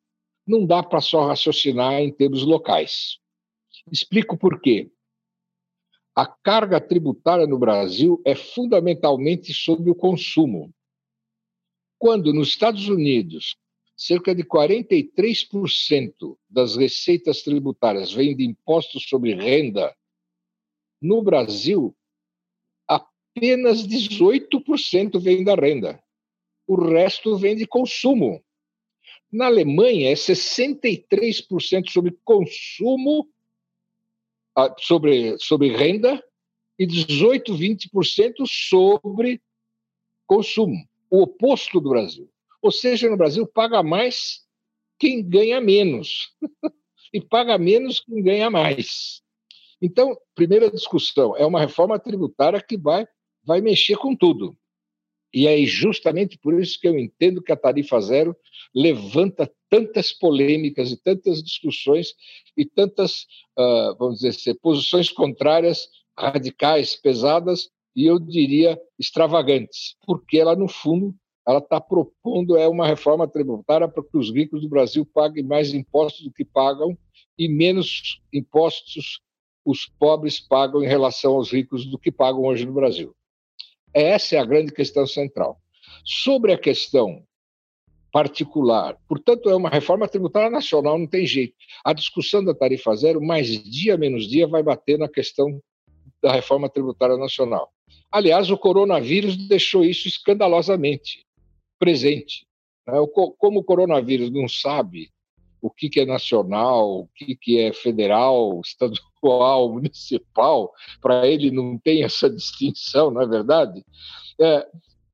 Não 0.45 0.65
dá 0.65 0.83
para 0.83 0.99
só 0.99 1.27
raciocinar 1.27 2.01
em 2.01 2.11
termos 2.11 2.43
locais. 2.43 3.19
Explico 3.91 4.37
por 4.37 4.59
quê. 4.59 4.91
A 6.19 6.25
carga 6.25 6.81
tributária 6.81 7.47
no 7.47 7.57
Brasil 7.57 8.21
é 8.25 8.35
fundamentalmente 8.35 9.53
sobre 9.53 9.89
o 9.89 9.95
consumo. 9.95 10.69
Quando 11.97 12.33
nos 12.33 12.49
Estados 12.49 12.89
Unidos 12.89 13.55
cerca 13.95 14.35
de 14.35 14.43
43% 14.43 16.37
das 16.49 16.75
receitas 16.75 17.41
tributárias 17.41 18.11
vêm 18.11 18.35
de 18.35 18.43
impostos 18.43 19.07
sobre 19.07 19.33
renda, 19.33 19.95
no 21.01 21.21
Brasil, 21.21 21.95
apenas 22.85 23.87
18% 23.87 25.17
vem 25.21 25.41
da 25.41 25.55
renda. 25.55 26.03
O 26.67 26.75
resto 26.75 27.37
vem 27.37 27.55
de 27.55 27.65
consumo. 27.65 28.43
Na 29.31 29.45
Alemanha, 29.45 30.11
é 30.11 30.15
63% 30.15 31.89
sobre 31.89 32.11
consumo, 32.25 33.25
sobre, 34.79 35.37
sobre 35.39 35.75
renda, 35.75 36.23
e 36.79 36.85
18, 36.85 37.53
20% 37.53 38.45
sobre 38.47 39.41
consumo. 40.25 40.77
O 41.11 41.23
oposto 41.23 41.81
do 41.81 41.89
Brasil. 41.89 42.31
Ou 42.61 42.71
seja, 42.71 43.09
no 43.09 43.17
Brasil 43.17 43.45
paga 43.45 43.83
mais 43.83 44.45
quem 44.97 45.27
ganha 45.27 45.59
menos 45.59 46.33
e 47.13 47.19
paga 47.19 47.57
menos 47.57 47.99
quem 47.99 48.23
ganha 48.23 48.49
mais. 48.49 49.21
Então, 49.81 50.17
primeira 50.35 50.71
discussão, 50.71 51.35
é 51.35 51.45
uma 51.45 51.59
reforma 51.59 51.99
tributária 51.99 52.61
que 52.61 52.77
vai, 52.77 53.05
vai 53.43 53.59
mexer 53.59 53.97
com 53.97 54.15
tudo. 54.15 54.57
E 55.33 55.47
é 55.47 55.63
justamente 55.65 56.37
por 56.37 56.59
isso 56.59 56.79
que 56.79 56.87
eu 56.87 56.97
entendo 56.97 57.41
que 57.41 57.51
a 57.51 57.57
tarifa 57.57 57.99
zero 58.01 58.35
levanta 58.73 59.51
tantas 59.69 60.11
polêmicas 60.11 60.91
e 60.91 60.97
tantas 60.97 61.43
discussões 61.43 62.13
e 62.57 62.65
tantas, 62.65 63.23
uh, 63.57 63.95
vamos 63.97 64.15
dizer 64.15 64.29
assim, 64.29 64.55
posições 64.55 65.09
contrárias, 65.09 65.87
radicais, 66.17 66.95
pesadas 66.95 67.69
e 67.95 68.05
eu 68.05 68.19
diria 68.19 68.79
extravagantes, 68.97 69.95
porque 70.05 70.37
ela, 70.37 70.55
no 70.55 70.67
fundo, 70.67 71.15
ela 71.47 71.59
está 71.59 71.81
propondo 71.81 72.57
é 72.57 72.67
uma 72.67 72.85
reforma 72.85 73.27
tributária 73.27 73.87
para 73.87 74.03
que 74.03 74.17
os 74.17 74.31
ricos 74.31 74.61
do 74.61 74.69
Brasil 74.69 75.05
paguem 75.05 75.43
mais 75.43 75.73
impostos 75.73 76.23
do 76.23 76.31
que 76.31 76.45
pagam 76.45 76.97
e 77.37 77.47
menos 77.47 78.21
impostos 78.31 79.19
os 79.65 79.85
pobres 79.85 80.39
pagam 80.39 80.83
em 80.83 80.87
relação 80.87 81.35
aos 81.35 81.51
ricos 81.51 81.85
do 81.85 81.97
que 81.97 82.11
pagam 82.11 82.43
hoje 82.43 82.65
no 82.65 82.73
Brasil. 82.73 83.15
Essa 83.93 84.35
é 84.35 84.39
a 84.39 84.45
grande 84.45 84.71
questão 84.71 85.05
central. 85.05 85.59
Sobre 86.05 86.53
a 86.53 86.57
questão 86.57 87.23
particular, 88.11 88.97
portanto, 89.07 89.49
é 89.49 89.55
uma 89.55 89.69
reforma 89.69 90.07
tributária 90.07 90.49
nacional, 90.49 90.97
não 90.97 91.07
tem 91.07 91.25
jeito. 91.25 91.55
A 91.85 91.93
discussão 91.93 92.43
da 92.43 92.53
tarifa 92.53 92.95
zero, 92.95 93.21
mais 93.21 93.47
dia 93.47 93.97
menos 93.97 94.27
dia, 94.27 94.47
vai 94.47 94.63
bater 94.63 94.97
na 94.97 95.07
questão 95.07 95.61
da 96.21 96.31
reforma 96.31 96.69
tributária 96.69 97.17
nacional. 97.17 97.71
Aliás, 98.11 98.49
o 98.49 98.57
coronavírus 98.57 99.37
deixou 99.47 99.83
isso 99.83 100.07
escandalosamente 100.07 101.25
presente. 101.77 102.47
Né? 102.87 102.93
Como 103.37 103.59
o 103.59 103.63
coronavírus 103.63 104.31
não 104.31 104.47
sabe 104.47 105.11
o 105.61 105.69
que, 105.69 105.99
é 105.99 106.05
nacional, 106.05 107.01
o 107.01 107.09
que, 107.15 107.59
é 107.59 107.73
federal, 107.73 108.61
estadual, 108.63 109.73
municipal, 109.73 110.71
para 111.01 111.27
ele 111.27 111.51
não 111.51 111.77
tem 111.77 112.03
essa 112.03 112.29
distinção, 112.29 113.11
não 113.11 113.21
é 113.21 113.27
verdade? 113.27 113.83
É, 114.39 114.67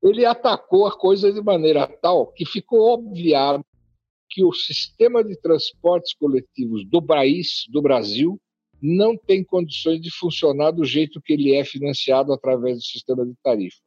ele 0.04 0.26
atacou 0.26 0.86
a 0.86 0.96
coisa 0.96 1.32
de 1.32 1.42
maneira 1.42 1.88
tal 1.88 2.28
que 2.28 2.46
ficou 2.46 2.94
obviado 2.94 3.66
que 4.30 4.44
o 4.44 4.54
sistema 4.54 5.24
de 5.24 5.36
transportes 5.40 6.14
coletivos 6.14 6.86
do 6.86 7.02
país, 7.02 7.66
do 7.70 7.82
Brasil, 7.82 8.40
não 8.82 9.18
tem 9.18 9.44
condições 9.44 10.02
de 10.02 10.12
funcionar 10.12 10.72
do 10.72 10.84
jeito 10.84 11.22
que 11.22 11.34
ele 11.34 11.56
é 11.56 11.64
financiado 11.64 12.34
através 12.34 12.78
do 12.78 12.84
sistema 12.84 13.26
de 13.26 13.34
tarifa. 13.42 13.78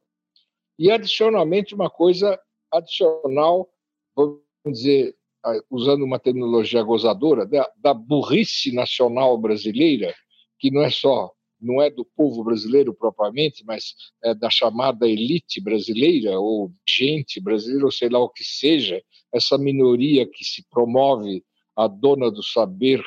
E, 0.77 0.89
adicionalmente, 0.89 1.75
uma 1.75 1.89
coisa 1.89 2.39
adicional, 2.71 3.69
vamos 4.15 4.41
dizer, 4.65 5.15
usando 5.69 6.03
uma 6.03 6.19
terminologia 6.19 6.83
gozadora, 6.83 7.45
da, 7.45 7.69
da 7.77 7.93
burrice 7.93 8.73
nacional 8.73 9.37
brasileira, 9.37 10.13
que 10.59 10.69
não 10.69 10.81
é 10.81 10.89
só 10.89 11.31
não 11.61 11.81
é 11.81 11.89
do 11.89 12.05
povo 12.05 12.43
brasileiro 12.43 12.93
propriamente, 12.93 13.63
mas 13.65 13.93
é 14.23 14.33
da 14.33 14.49
chamada 14.49 15.07
elite 15.07 15.59
brasileira, 15.59 16.39
ou 16.39 16.71
gente 16.87 17.41
brasileira, 17.41 17.85
ou 17.85 17.91
sei 17.91 18.09
lá 18.09 18.19
o 18.19 18.29
que 18.29 18.43
seja, 18.43 19.01
essa 19.33 19.57
minoria 19.57 20.25
que 20.25 20.43
se 20.43 20.65
promove 20.69 21.43
a 21.75 21.87
dona 21.87 22.31
do 22.31 22.41
saber 22.41 23.03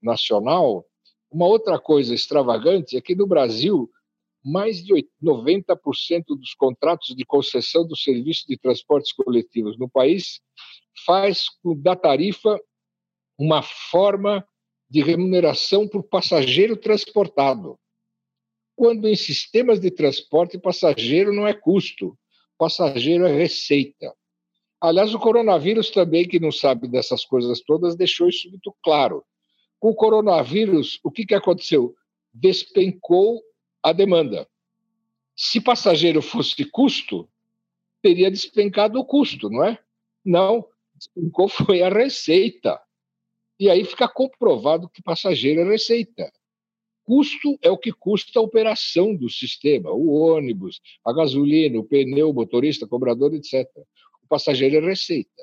nacional. 0.00 0.84
Uma 1.30 1.46
outra 1.46 1.78
coisa 1.78 2.14
extravagante 2.14 2.96
é 2.96 3.00
que 3.00 3.14
no 3.14 3.26
Brasil 3.26 3.90
mais 4.48 4.82
de 4.82 5.06
90% 5.22 6.24
dos 6.28 6.54
contratos 6.54 7.14
de 7.14 7.24
concessão 7.24 7.86
do 7.86 7.96
serviço 7.96 8.46
de 8.48 8.56
transportes 8.56 9.12
coletivos 9.12 9.78
no 9.78 9.88
país 9.88 10.40
faz 11.04 11.46
da 11.82 11.94
tarifa 11.94 12.58
uma 13.38 13.62
forma 13.62 14.46
de 14.88 15.02
remuneração 15.02 15.86
por 15.86 16.02
passageiro 16.02 16.76
transportado. 16.76 17.78
Quando 18.74 19.06
em 19.06 19.14
sistemas 19.14 19.80
de 19.80 19.90
transporte, 19.90 20.58
passageiro 20.58 21.32
não 21.32 21.46
é 21.46 21.52
custo, 21.52 22.18
passageiro 22.56 23.26
é 23.26 23.36
receita. 23.36 24.14
Aliás, 24.80 25.12
o 25.12 25.18
coronavírus 25.18 25.90
também, 25.90 26.26
que 26.26 26.40
não 26.40 26.52
sabe 26.52 26.88
dessas 26.88 27.24
coisas 27.24 27.60
todas, 27.60 27.96
deixou 27.96 28.28
isso 28.28 28.48
muito 28.48 28.74
claro. 28.82 29.24
Com 29.78 29.90
o 29.90 29.94
coronavírus, 29.94 30.98
o 31.04 31.10
que, 31.10 31.26
que 31.26 31.34
aconteceu? 31.34 31.94
Despencou 32.32 33.42
a 33.82 33.92
demanda. 33.92 34.48
Se 35.36 35.60
passageiro 35.60 36.20
fosse 36.20 36.64
custo, 36.64 37.28
teria 38.02 38.30
despencado 38.30 38.98
o 38.98 39.04
custo, 39.04 39.48
não 39.48 39.64
é? 39.64 39.78
Não, 40.24 40.66
despencou 40.94 41.48
foi 41.48 41.82
a 41.82 41.88
receita. 41.88 42.80
E 43.58 43.68
aí 43.68 43.84
fica 43.84 44.08
comprovado 44.08 44.88
que 44.88 45.02
passageiro 45.02 45.60
é 45.60 45.64
receita. 45.64 46.32
Custo 47.04 47.58
é 47.62 47.70
o 47.70 47.78
que 47.78 47.90
custa 47.90 48.38
a 48.38 48.42
operação 48.42 49.14
do 49.14 49.30
sistema, 49.30 49.90
o 49.90 50.10
ônibus, 50.10 50.80
a 51.04 51.12
gasolina, 51.12 51.78
o 51.78 51.84
pneu, 51.84 52.30
o 52.30 52.34
motorista, 52.34 52.84
o 52.84 52.88
cobrador, 52.88 53.32
etc. 53.34 53.66
O 54.22 54.28
passageiro 54.28 54.76
é 54.76 54.80
receita. 54.80 55.42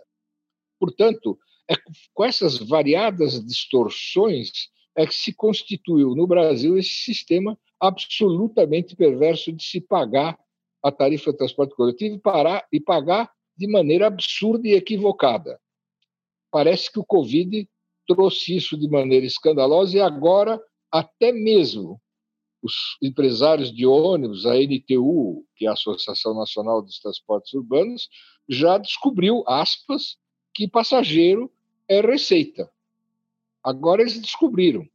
Portanto, 0.79 1.39
é 1.67 1.73
com 2.13 2.23
essas 2.23 2.57
variadas 2.59 3.43
distorções 3.43 4.69
é 4.95 5.05
que 5.05 5.15
se 5.15 5.33
constituiu 5.33 6.15
no 6.15 6.27
Brasil 6.27 6.77
esse 6.77 6.93
sistema 6.93 7.57
absolutamente 7.79 8.95
perverso 8.95 9.51
de 9.51 9.63
se 9.63 9.81
pagar 9.81 10.37
a 10.83 10.91
tarifa 10.91 11.31
de 11.31 11.37
transporte 11.37 11.75
coletivo 11.75 12.15
e, 12.15 12.19
parar, 12.19 12.67
e 12.71 12.79
pagar 12.79 13.31
de 13.57 13.67
maneira 13.67 14.07
absurda 14.07 14.67
e 14.67 14.73
equivocada. 14.73 15.59
Parece 16.51 16.91
que 16.91 16.99
o 16.99 17.05
Covid 17.05 17.67
trouxe 18.07 18.55
isso 18.55 18.77
de 18.77 18.87
maneira 18.87 19.25
escandalosa 19.25 19.97
e 19.97 20.01
agora 20.01 20.61
até 20.91 21.31
mesmo 21.31 21.99
os 22.61 22.97
empresários 23.01 23.71
de 23.71 23.85
ônibus, 23.85 24.45
a 24.45 24.55
NTU, 24.55 25.45
que 25.55 25.65
é 25.65 25.69
a 25.69 25.73
Associação 25.73 26.33
Nacional 26.33 26.81
dos 26.81 26.99
Transportes 26.99 27.53
Urbanos, 27.53 28.09
já 28.49 28.77
descobriu, 28.77 29.43
aspas, 29.47 30.17
que 30.53 30.67
passageiro 30.67 31.51
é 31.87 32.01
receita. 32.01 32.71
Agora 33.63 34.01
eles 34.01 34.19
descobriram, 34.19 34.87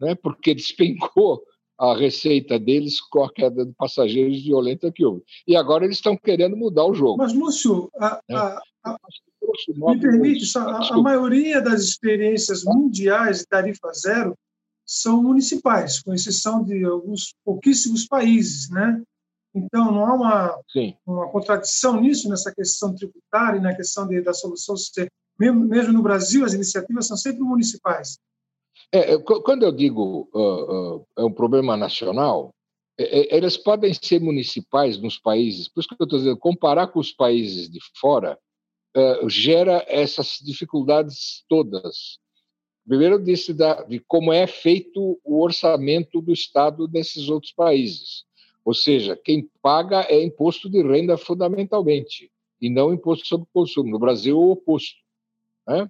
né, 0.00 0.14
porque 0.14 0.54
despencou 0.54 1.42
a 1.78 1.96
receita 1.96 2.58
deles 2.58 3.00
com 3.00 3.22
a 3.22 3.32
queda 3.32 3.64
de 3.64 3.72
passageiros 3.74 4.42
violenta 4.42 4.90
que 4.90 5.04
houve. 5.04 5.22
E 5.46 5.54
agora 5.54 5.84
eles 5.84 5.98
estão 5.98 6.16
querendo 6.16 6.56
mudar 6.56 6.84
o 6.84 6.94
jogo. 6.94 7.18
Mas, 7.18 7.32
Lúcio, 7.32 7.88
a, 7.96 8.20
é. 8.28 8.34
a, 8.34 8.60
a, 8.84 8.96
me 9.76 10.00
permite, 10.00 10.58
a, 10.58 10.94
a 10.94 10.98
maioria 10.98 11.60
das 11.60 11.82
experiências 11.82 12.64
mundiais 12.64 13.40
de 13.40 13.46
tarifa 13.46 13.92
zero 13.92 14.34
são 14.84 15.22
municipais, 15.22 16.00
com 16.00 16.14
exceção 16.14 16.64
de 16.64 16.84
alguns 16.84 17.34
pouquíssimos 17.44 18.06
países, 18.06 18.70
né? 18.70 19.00
Então, 19.54 19.92
não 19.92 20.04
há 20.04 20.14
uma, 20.14 20.60
uma 21.06 21.28
contradição 21.28 22.00
nisso, 22.00 22.28
nessa 22.28 22.52
questão 22.52 22.94
tributária 22.94 23.58
e 23.58 23.62
na 23.62 23.74
questão 23.74 24.06
de, 24.06 24.20
da 24.20 24.34
solução 24.34 24.76
ser. 24.76 25.10
Mesmo, 25.38 25.64
mesmo 25.64 25.92
no 25.92 26.02
Brasil, 26.02 26.44
as 26.44 26.54
iniciativas 26.54 27.06
são 27.06 27.16
sempre 27.16 27.42
municipais. 27.42 28.18
É, 28.92 29.18
quando 29.18 29.64
eu 29.64 29.72
digo 29.72 30.28
uh, 30.32 30.96
uh, 30.96 31.06
é 31.18 31.22
um 31.22 31.32
problema 31.32 31.76
nacional, 31.76 32.54
é, 32.98 33.20
é, 33.20 33.36
elas 33.36 33.56
podem 33.56 33.92
ser 33.92 34.20
municipais 34.20 34.98
nos 34.98 35.18
países, 35.18 35.68
por 35.68 35.80
isso 35.80 35.88
que 35.88 35.94
eu 36.00 36.04
estou 36.04 36.18
dizendo, 36.18 36.38
comparar 36.38 36.88
com 36.88 36.98
os 36.98 37.12
países 37.12 37.70
de 37.70 37.78
fora 37.94 38.38
uh, 38.96 39.28
gera 39.28 39.84
essas 39.86 40.38
dificuldades 40.42 41.44
todas. 41.48 42.18
Primeiro, 42.86 43.16
eu 43.16 43.22
disse 43.22 43.52
da, 43.52 43.82
de 43.82 44.00
como 44.00 44.32
é 44.32 44.46
feito 44.46 45.20
o 45.22 45.42
orçamento 45.42 46.22
do 46.22 46.32
Estado 46.32 46.88
desses 46.88 47.28
outros 47.28 47.52
países. 47.52 48.24
Ou 48.64 48.72
seja, 48.72 49.14
quem 49.16 49.48
paga 49.62 50.06
é 50.08 50.22
imposto 50.22 50.68
de 50.68 50.82
renda 50.82 51.16
fundamentalmente. 51.16 52.30
e 52.60 52.68
não 52.68 52.92
imposto 52.92 53.26
sobre 53.26 53.46
consumo. 53.52 53.90
No 53.90 53.98
Brasil 53.98 54.34
é 54.34 54.38
o 54.38 54.50
oposto. 54.50 54.98
Né? 55.66 55.88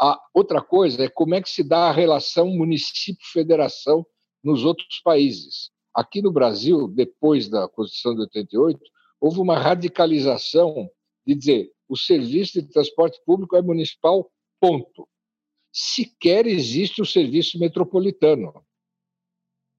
A 0.00 0.20
outra 0.34 0.60
coisa 0.60 1.04
é 1.04 1.08
como 1.08 1.34
é 1.34 1.42
que 1.42 1.48
se 1.48 1.62
dá 1.62 1.88
a 1.88 1.92
relação 1.92 2.48
município-federação 2.48 4.04
nos 4.42 4.64
outros 4.64 5.00
países. 5.02 5.70
Aqui 5.94 6.20
no 6.20 6.32
Brasil, 6.32 6.88
depois 6.88 7.48
da 7.48 7.68
Constituição 7.68 8.14
de 8.14 8.22
88, 8.22 8.80
houve 9.20 9.38
uma 9.38 9.58
radicalização 9.58 10.90
de 11.26 11.34
dizer 11.34 11.74
o 11.88 11.96
serviço 11.96 12.60
de 12.60 12.68
transporte 12.68 13.20
público 13.24 13.56
é 13.56 13.62
municipal, 13.62 14.30
ponto. 14.60 15.08
Sequer 15.72 16.46
existe 16.46 17.00
o 17.00 17.06
serviço 17.06 17.58
metropolitano. 17.58 18.52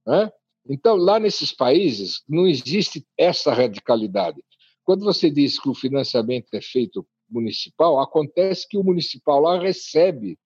Né? 0.06 0.32
Então, 0.68 0.96
lá 0.96 1.20
nesses 1.20 1.52
países, 1.52 2.24
não 2.28 2.48
existe 2.48 3.06
essa 3.18 3.54
radicalidade. 3.54 4.44
Quando 4.84 5.04
você 5.04 5.30
diz 5.30 5.60
que 5.60 5.70
o 5.70 5.76
financiamento 5.76 6.54
é 6.54 6.62
feito 6.62 7.08
municipal, 7.36 8.00
acontece 8.00 8.68
que 8.68 8.78
o 8.78 8.84
municipal 8.84 9.40
lá 9.40 9.60
recebe 9.60 10.38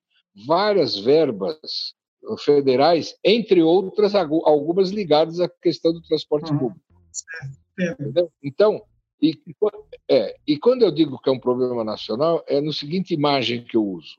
várias 0.46 0.98
verbas 0.98 1.93
federais, 2.39 3.15
entre 3.24 3.62
outras, 3.62 4.13
algumas 4.15 4.89
ligadas 4.89 5.39
à 5.39 5.48
questão 5.48 5.93
do 5.93 6.01
transporte 6.01 6.51
uhum. 6.51 6.60
público. 6.60 6.86
Entendeu? 7.79 8.31
Então, 8.43 8.84
e, 9.22 9.38
é, 10.10 10.36
e 10.48 10.58
quando 10.58 10.84
eu 10.84 10.91
digo 10.91 11.19
que 11.19 11.29
é 11.29 11.31
um 11.31 11.39
problema 11.39 11.84
nacional, 11.84 12.43
é 12.48 12.62
no 12.62 12.74
seguinte 12.74 13.13
imagem 13.13 13.63
que 13.63 13.75
eu 13.75 13.86
uso. 13.86 14.17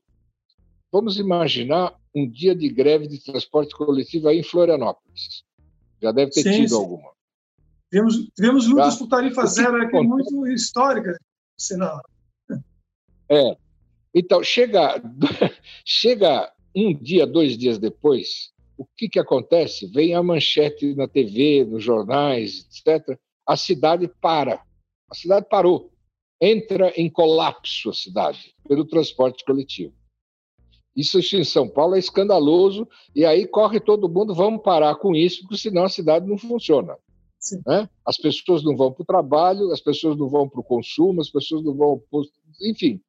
Vamos 0.93 1.19
imaginar 1.19 1.95
um 2.15 2.29
dia 2.29 2.55
de 2.55 2.69
greve 2.69 3.07
de 3.07 3.23
transporte 3.23 3.75
coletivo 3.75 4.29
aí 4.29 4.41
em 4.41 4.43
Florianópolis. 4.43 5.45
Já 6.03 6.11
deve 6.11 6.33
ter 6.33 6.43
sim, 6.43 6.53
tido 6.53 6.69
sim. 6.71 6.75
alguma. 6.75 7.11
Tivemos, 7.91 8.29
tivemos 8.35 8.67
lutas 8.67 8.97
por 8.97 9.09
tarifa 9.09 9.47
zero 9.47 9.77
aqui 9.77 9.97
acontece? 9.97 10.33
muito 10.33 10.47
históricas, 10.49 11.17
sinal. 11.57 12.01
É. 13.31 13.57
Então, 14.15 14.43
chega, 14.43 15.01
chega 15.85 16.53
um 16.75 16.93
dia, 16.93 17.27
dois 17.27 17.57
dias 17.57 17.79
depois, 17.79 18.53
o 18.77 18.87
que, 18.97 19.09
que 19.09 19.19
acontece? 19.19 19.87
Vem 19.87 20.15
a 20.15 20.23
manchete 20.23 20.95
na 20.95 21.07
TV, 21.07 21.65
nos 21.65 21.85
jornais, 21.85 22.67
etc. 22.67 23.19
A 23.47 23.57
cidade 23.57 24.09
para. 24.21 24.63
A 25.11 25.15
cidade 25.15 25.47
parou. 25.49 25.93
Entra 26.41 26.93
em 26.97 27.11
colapso 27.11 27.91
a 27.91 27.93
cidade 27.93 28.55
pelo 28.67 28.87
transporte 28.87 29.45
coletivo. 29.45 29.93
Isso 30.97 31.19
em 31.37 31.45
São 31.45 31.69
Paulo 31.69 31.95
é 31.95 31.99
escandaloso, 31.99 32.89
e 33.15 33.25
aí 33.25 33.47
corre 33.47 33.79
todo 33.79 34.09
mundo, 34.09 34.35
vamos 34.35 34.63
parar 34.63 34.97
com 34.97 35.15
isso, 35.15 35.43
porque 35.43 35.57
senão 35.57 35.85
a 35.85 35.89
cidade 35.89 36.27
não 36.27 36.37
funciona. 36.37 36.97
Né? 37.67 37.89
As 38.05 38.17
pessoas 38.17 38.65
não 38.65 38.77
vão 38.77 38.93
para 38.93 39.03
o 39.03 39.07
trabalho, 39.07 39.73
as 39.73 39.81
pessoas 39.81 40.17
não 40.17 40.29
vão 40.29 40.49
para 40.49 40.61
o 40.61 40.65
consumo, 40.65 41.21
as 41.21 41.31
pessoas 41.31 41.63
não 41.63 41.75
vão. 41.75 42.03
Enfim, 42.63 43.01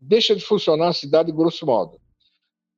deixa 0.00 0.34
de 0.34 0.44
funcionar 0.44 0.88
a 0.88 0.92
cidade 0.92 1.32
grosso 1.32 1.66
modo. 1.66 2.00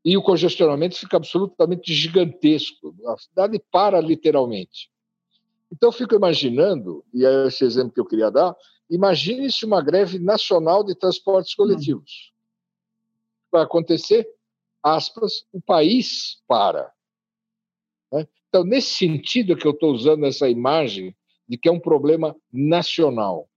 E 0.05 0.17
o 0.17 0.23
congestionamento 0.23 0.97
fica 0.97 1.17
absolutamente 1.17 1.93
gigantesco. 1.93 2.95
A 3.07 3.17
cidade 3.19 3.61
para 3.71 4.01
literalmente. 4.01 4.91
Então, 5.71 5.89
eu 5.89 5.93
fico 5.93 6.15
imaginando, 6.15 7.05
e 7.13 7.25
é 7.27 7.47
esse 7.47 7.65
exemplo 7.65 7.93
que 7.93 8.01
eu 8.01 8.07
queria 8.07 8.31
dar, 8.31 8.57
imagine-se 8.89 9.67
uma 9.67 9.83
greve 9.83 10.19
nacional 10.19 10.83
de 10.83 10.95
transportes 10.95 11.55
coletivos. 11.55 12.33
Hum. 12.33 12.39
Vai 13.53 13.63
acontecer, 13.63 14.27
aspas, 14.83 15.47
o 15.53 15.61
país 15.61 16.43
para. 16.47 16.91
Né? 18.13 18.27
Então, 18.49 18.65
nesse 18.65 18.95
sentido 18.95 19.57
que 19.57 19.67
eu 19.67 19.73
estou 19.73 19.93
usando 19.93 20.25
essa 20.25 20.49
imagem 20.49 21.15
de 21.49 21.57
que 21.57 21.69
é 21.69 21.73
um 21.73 21.81
problema 21.81 22.37
nacional, 22.53 23.48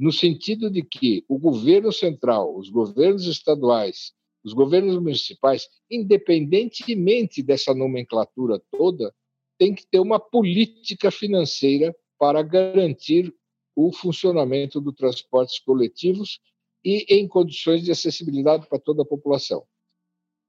no 0.00 0.10
sentido 0.10 0.70
de 0.70 0.82
que 0.82 1.22
o 1.28 1.38
governo 1.38 1.92
central, 1.92 2.56
os 2.56 2.70
governos 2.70 3.26
estaduais, 3.26 4.14
os 4.42 4.54
governos 4.54 4.94
municipais, 4.94 5.68
independentemente 5.90 7.42
dessa 7.42 7.74
nomenclatura 7.74 8.58
toda, 8.70 9.14
tem 9.58 9.74
que 9.74 9.86
ter 9.86 10.00
uma 10.00 10.18
política 10.18 11.10
financeira 11.10 11.94
para 12.18 12.42
garantir 12.42 13.30
o 13.76 13.92
funcionamento 13.92 14.80
dos 14.80 14.94
transportes 14.94 15.58
coletivos 15.58 16.40
e 16.82 17.04
em 17.10 17.28
condições 17.28 17.84
de 17.84 17.90
acessibilidade 17.90 18.66
para 18.70 18.78
toda 18.78 19.02
a 19.02 19.06
população. 19.06 19.66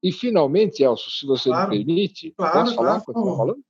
E, 0.02 0.14
finalmente, 0.14 0.82
Elcio, 0.82 1.12
se 1.12 1.26
você 1.26 1.50
claro, 1.50 1.72
me 1.72 1.84
permite, 1.84 2.32
claro, 2.32 2.54
posso 2.54 2.76
falar? 2.76 3.02
Claro. 3.02 3.38
falando? 3.38 3.64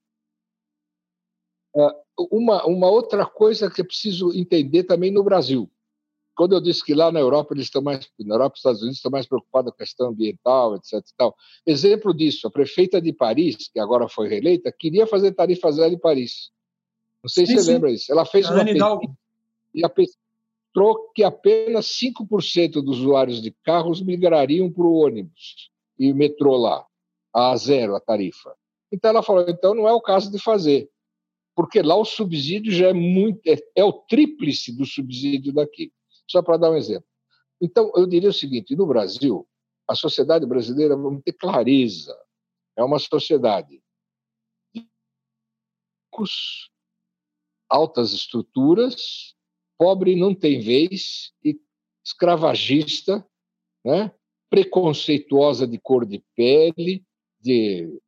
Uma, 2.32 2.66
uma 2.66 2.90
outra 2.90 3.26
coisa 3.26 3.70
que 3.70 3.82
é 3.82 3.84
preciso 3.84 4.34
entender 4.34 4.84
também 4.84 5.12
no 5.12 5.24
Brasil. 5.24 5.70
Quando 6.36 6.56
eu 6.56 6.62
disse 6.62 6.84
que 6.84 6.94
lá 6.94 7.12
na 7.12 7.20
Europa 7.20 7.54
eles 7.54 7.66
estão 7.66 7.82
mais, 7.82 8.10
na 8.20 8.36
Europa 8.36 8.56
Estados 8.56 8.82
Unidos 8.82 8.98
estão 8.98 9.12
mais 9.12 9.28
preocupados 9.28 9.72
com 9.72 9.76
a 9.76 9.86
questão 9.86 10.10
ambiental, 10.10 10.76
etc. 10.76 11.04
Tal. 11.18 11.36
Exemplo 11.66 12.14
disso, 12.14 12.48
a 12.48 12.52
prefeita 12.52 13.02
de 13.02 13.14
Paris, 13.14 13.70
que 13.72 13.80
agora 13.80 14.08
foi 14.08 14.28
reeleita, 14.28 14.72
queria 14.72 15.06
fazer 15.06 15.34
tarifa 15.34 15.72
zero 15.72 15.94
em 15.94 16.00
Paris. 16.00 16.52
Não 17.22 17.30
sei 17.30 17.46
sim, 17.46 17.54
se 17.54 17.60
você 17.60 17.66
sim. 17.66 17.74
lembra 17.74 17.92
disso. 17.92 18.12
Ela 18.12 18.26
fez 18.26 18.46
a 18.48 18.54
uma 18.54 18.66
pesquisa 18.66 19.00
e 19.74 19.86
a 19.86 19.90
mostrou 20.72 21.12
que 21.14 21.24
apenas 21.24 21.88
5% 21.88 22.82
dos 22.82 23.00
usuários 23.00 23.42
de 23.42 23.52
carros 23.64 24.02
migrariam 24.02 24.72
para 24.72 24.84
o 24.84 24.96
ônibus 24.96 25.70
e 26.00 26.14
metrô 26.14 26.56
lá, 26.56 26.86
a 27.34 27.56
zero 27.58 27.96
a 27.96 28.00
tarifa. 28.00 28.56
Então 28.92 29.10
ela 29.10 29.22
falou, 29.22 29.46
então 29.48 29.76
não 29.76 29.88
é 29.88 29.94
o 29.94 30.02
caso 30.02 30.32
de 30.32 30.40
fazer, 30.40 30.90
porque 31.56 31.82
lá 31.82 31.96
o 31.96 32.06
subsídio 32.06 32.72
já 32.72 32.88
é 32.88 32.94
muito, 32.94 33.42
é, 33.48 33.58
é 33.76 33.84
o 33.84 33.94
tríplice 33.94 34.76
do 34.76 34.86
subsídio 34.86 35.54
daqui. 35.54 35.92
Só 36.30 36.42
para 36.42 36.58
dar 36.58 36.72
um 36.72 36.78
exemplo. 36.78 37.08
Então, 37.62 37.92
eu 37.96 38.08
diria 38.08 38.30
o 38.30 38.34
seguinte: 38.34 38.76
no 38.76 38.88
Brasil, 38.88 39.48
a 39.88 39.96
sociedade 39.96 40.46
brasileira, 40.46 40.96
vamos 40.96 41.22
ter 41.24 41.34
clareza, 41.34 42.18
é 42.78 42.84
uma 42.84 43.00
sociedade 43.00 43.82
de 44.74 44.88
altas 47.70 48.12
estruturas, 48.12 49.36
pobre 49.78 50.16
não 50.16 50.34
tem 50.34 50.60
vez 50.60 51.34
e 51.44 51.60
escravagista, 52.04 53.26
né? 53.86 54.14
preconceituosa 54.50 55.66
de 55.66 55.80
cor 55.80 56.06
de 56.06 56.24
pele, 56.36 57.06
de 57.40 58.02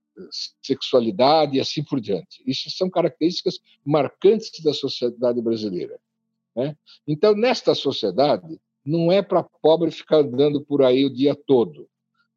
sexualidade 0.62 1.58
e 1.58 1.60
assim 1.60 1.84
por 1.84 2.00
diante. 2.00 2.44
Isso 2.46 2.70
são 2.70 2.90
características 2.90 3.60
marcantes 3.86 4.64
da 4.64 4.74
sociedade 4.74 5.42
brasileira. 5.42 6.00
Né? 6.56 6.76
Então, 7.08 7.36
nesta 7.36 7.74
sociedade, 7.74 8.60
não 8.86 9.12
é 9.12 9.22
para 9.22 9.44
pobre 9.44 9.92
ficar 9.92 10.18
andando 10.18 10.62
por 10.62 10.84
aí 10.84 11.06
o 11.06 11.14
dia 11.14 11.36
todo. 11.36 11.88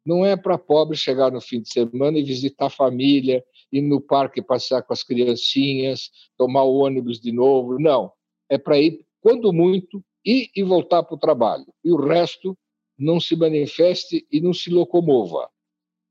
Não 0.05 0.25
é 0.25 0.37
para 0.37 0.57
pobre 0.57 0.95
chegar 0.95 1.31
no 1.31 1.41
fim 1.41 1.61
de 1.61 1.69
semana 1.69 2.17
e 2.17 2.23
visitar 2.23 2.67
a 2.67 2.69
família, 2.69 3.43
ir 3.71 3.81
no 3.81 3.99
parque 3.99 4.41
passear 4.41 4.81
com 4.81 4.93
as 4.93 5.03
criancinhas, 5.03 6.09
tomar 6.37 6.63
o 6.63 6.77
ônibus 6.77 7.19
de 7.19 7.31
novo. 7.31 7.77
Não. 7.77 8.11
É 8.49 8.57
para 8.57 8.79
ir, 8.79 9.05
quando 9.19 9.51
muito, 9.51 10.01
ir 10.23 10.49
e 10.55 10.63
voltar 10.63 11.03
para 11.03 11.15
o 11.15 11.19
trabalho. 11.19 11.65
E 11.83 11.91
o 11.91 11.97
resto 11.97 12.57
não 12.97 13.19
se 13.19 13.35
manifeste 13.35 14.25
e 14.31 14.39
não 14.39 14.53
se 14.53 14.69
locomova. 14.69 15.49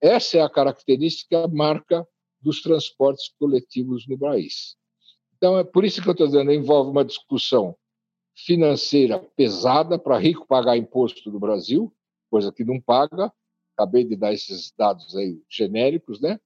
Essa 0.00 0.38
é 0.38 0.40
a 0.42 0.50
característica, 0.50 1.48
marca 1.48 2.06
dos 2.40 2.62
transportes 2.62 3.30
coletivos 3.38 4.06
no 4.06 4.18
país. 4.18 4.76
Então, 5.36 5.58
é 5.58 5.64
por 5.64 5.84
isso 5.84 6.02
que 6.02 6.08
eu 6.08 6.12
estou 6.12 6.26
dizendo, 6.26 6.52
envolve 6.52 6.90
uma 6.90 7.04
discussão 7.04 7.76
financeira 8.34 9.18
pesada 9.36 9.98
para 9.98 10.18
rico 10.18 10.46
pagar 10.46 10.76
imposto 10.76 11.30
no 11.30 11.40
Brasil, 11.40 11.92
coisa 12.30 12.52
que 12.52 12.64
não 12.64 12.80
paga. 12.80 13.32
Acabei 13.76 14.04
de 14.04 14.16
dar 14.16 14.32
esses 14.32 14.72
dados 14.76 15.14
aí 15.16 15.40
genéricos, 15.48 16.20
né? 16.20 16.38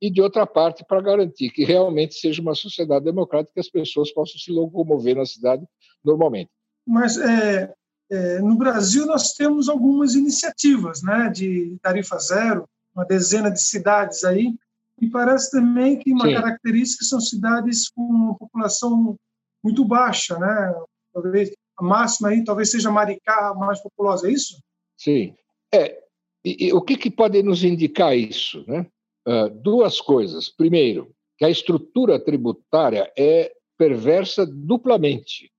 E 0.00 0.10
de 0.10 0.22
outra 0.22 0.46
parte, 0.46 0.84
para 0.84 1.00
garantir 1.00 1.50
que 1.50 1.64
realmente 1.64 2.14
seja 2.14 2.40
uma 2.40 2.54
sociedade 2.54 3.04
democrática 3.04 3.54
que 3.54 3.60
as 3.60 3.70
pessoas 3.70 4.12
possam 4.12 4.38
se 4.38 4.52
locomover 4.52 5.16
na 5.16 5.26
cidade 5.26 5.66
normalmente. 6.04 6.50
Mas 6.86 7.18
é, 7.18 7.74
é, 8.10 8.38
no 8.40 8.56
Brasil 8.56 9.06
nós 9.06 9.32
temos 9.32 9.68
algumas 9.68 10.14
iniciativas, 10.14 11.02
né, 11.02 11.30
de 11.30 11.76
tarifa 11.82 12.18
zero, 12.18 12.68
uma 12.98 13.04
dezena 13.04 13.48
de 13.48 13.60
cidades 13.60 14.24
aí, 14.24 14.52
e 15.00 15.08
parece 15.08 15.52
também 15.52 15.96
que 15.96 16.12
uma 16.12 16.26
Sim. 16.26 16.34
característica 16.34 17.04
são 17.04 17.20
cidades 17.20 17.88
com 17.88 18.02
uma 18.02 18.34
população 18.36 19.16
muito 19.62 19.84
baixa, 19.84 20.36
né? 20.36 20.74
talvez 21.14 21.52
a 21.78 21.84
máxima 21.84 22.30
aí 22.30 22.42
talvez 22.42 22.70
seja 22.72 22.90
Maricá 22.90 23.54
mais 23.54 23.80
populosa, 23.80 24.28
é 24.28 24.32
isso? 24.32 24.60
Sim. 24.96 25.32
É, 25.72 25.96
e, 26.44 26.66
e 26.66 26.72
o 26.72 26.82
que, 26.82 26.96
que 26.96 27.10
pode 27.10 27.40
nos 27.42 27.62
indicar 27.62 28.16
isso? 28.16 28.64
Né? 28.66 28.84
Uh, 29.26 29.48
duas 29.48 30.00
coisas. 30.00 30.48
Primeiro, 30.48 31.14
que 31.36 31.44
a 31.44 31.50
estrutura 31.50 32.18
tributária 32.18 33.12
é 33.16 33.52
perversa 33.76 34.44
duplamente. 34.44 35.52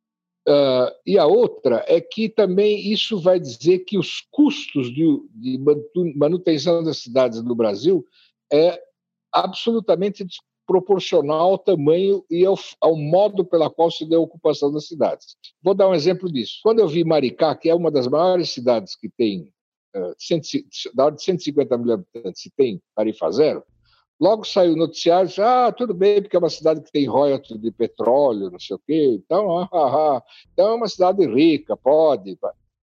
Uh, 0.49 0.89
e 1.05 1.15
a 1.15 1.27
outra 1.27 1.85
é 1.87 2.01
que 2.01 2.27
também 2.27 2.91
isso 2.91 3.19
vai 3.19 3.39
dizer 3.39 3.79
que 3.85 3.99
os 3.99 4.21
custos 4.31 4.91
de, 4.91 5.05
de 5.35 5.59
manutenção 6.15 6.83
das 6.83 6.97
cidades 6.97 7.43
no 7.43 7.53
Brasil 7.53 8.03
é 8.51 8.81
absolutamente 9.31 10.25
proporcional 10.65 11.51
ao 11.51 11.57
tamanho 11.59 12.25
e 12.31 12.43
ao, 12.43 12.55
ao, 12.81 12.95
modo 12.95 13.45
pela 13.45 13.69
qual 13.69 13.91
se 13.91 14.09
deu 14.09 14.21
a 14.21 14.23
ocupação 14.23 14.71
das 14.71 14.87
cidades. 14.87 15.35
Vou 15.61 15.75
dar 15.75 15.87
um 15.87 15.93
exemplo 15.93 16.31
disso. 16.31 16.59
Quando 16.63 16.79
eu 16.79 16.87
vi 16.87 17.03
Maricá, 17.03 17.55
que 17.55 17.69
é 17.69 17.75
uma 17.75 17.91
das 17.91 18.07
maiores 18.07 18.49
cidades 18.49 18.95
que 18.95 19.07
tem, 19.07 19.53
uh, 19.95 20.15
100, 20.17 20.41
da 20.95 21.05
ordem 21.05 21.17
de 21.17 21.23
150 21.25 21.77
mil 21.77 21.93
habitantes, 21.93 22.43
e 22.43 22.49
tem 22.49 22.81
tarifa 22.95 23.29
zero, 23.29 23.63
logo 24.19 24.43
saiu 24.43 24.73
o 24.73 24.77
noticiário, 24.77 25.31
ah, 25.39 25.71
tudo 25.71 25.93
bem, 25.93 26.21
porque 26.21 26.35
é 26.35 26.39
uma 26.39 26.49
cidade 26.49 26.81
que 26.81 26.91
tem 26.91 27.07
royalties 27.07 27.59
de 27.59 27.71
petróleo, 27.71 28.51
não 28.51 28.59
sei 28.59 28.75
o 28.75 28.79
quê, 28.79 29.13
então, 29.13 29.57
ah, 29.59 29.69
ah, 29.71 30.17
ah, 30.17 30.23
então 30.53 30.69
é 30.69 30.73
uma 30.75 30.89
cidade 30.89 31.25
rica, 31.25 31.77
pode. 31.77 32.37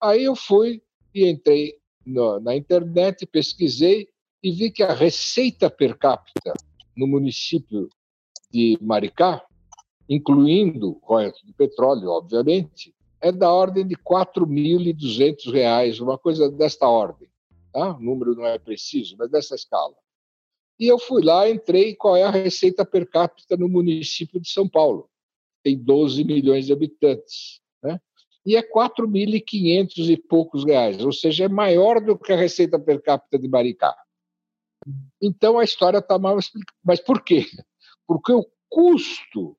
Aí 0.01 0.23
eu 0.23 0.35
fui 0.35 0.81
e 1.13 1.27
entrei 1.27 1.73
no, 2.05 2.39
na 2.39 2.55
internet, 2.55 3.25
pesquisei 3.25 4.07
e 4.43 4.51
vi 4.51 4.69
que 4.69 4.83
a 4.83 4.93
receita 4.93 5.69
per 5.69 5.97
capita 5.97 6.53
no 6.95 7.07
município 7.07 7.89
de 8.51 8.77
Maricá, 8.79 9.43
incluindo 10.07 10.99
royalties 11.01 11.43
de 11.45 11.53
petróleo, 11.53 12.09
obviamente, 12.09 12.93
é 13.19 13.31
da 13.31 13.51
ordem 13.51 13.87
de 13.87 13.95
R$ 13.95 14.01
4.200, 14.05 15.99
uma 15.99 16.17
coisa 16.17 16.51
desta 16.51 16.87
ordem. 16.87 17.27
Tá? 17.73 17.95
O 17.95 17.99
número 17.99 18.35
não 18.35 18.45
é 18.45 18.59
preciso, 18.59 19.15
mas 19.17 19.31
dessa 19.31 19.55
escala. 19.55 19.95
E 20.79 20.87
eu 20.87 20.99
fui 20.99 21.23
lá, 21.23 21.49
entrei 21.49 21.95
qual 21.95 22.15
é 22.15 22.23
a 22.23 22.29
receita 22.29 22.85
per 22.85 23.09
capita 23.09 23.55
no 23.55 23.69
município 23.69 24.39
de 24.39 24.49
São 24.49 24.67
Paulo. 24.67 25.09
Tem 25.63 25.77
12 25.77 26.23
milhões 26.23 26.65
de 26.65 26.73
habitantes. 26.73 27.61
Né? 27.81 27.99
E 28.45 28.55
é 28.55 28.61
4.500 28.61 30.09
e 30.09 30.17
poucos 30.17 30.65
reais, 30.65 31.03
ou 31.03 31.13
seja, 31.13 31.45
é 31.45 31.49
maior 31.49 32.01
do 32.01 32.17
que 32.17 32.33
a 32.33 32.37
receita 32.37 32.77
per 32.77 33.01
capita 33.01 33.39
de 33.39 33.47
Maricá. 33.47 33.95
Então 35.21 35.57
a 35.57 35.63
história 35.63 35.99
está 35.99 36.19
mal 36.19 36.37
explicada. 36.37 36.77
Mas 36.83 36.99
por 36.99 37.23
quê? 37.23 37.45
Porque 38.05 38.31
o 38.31 38.45
custo 38.69 39.57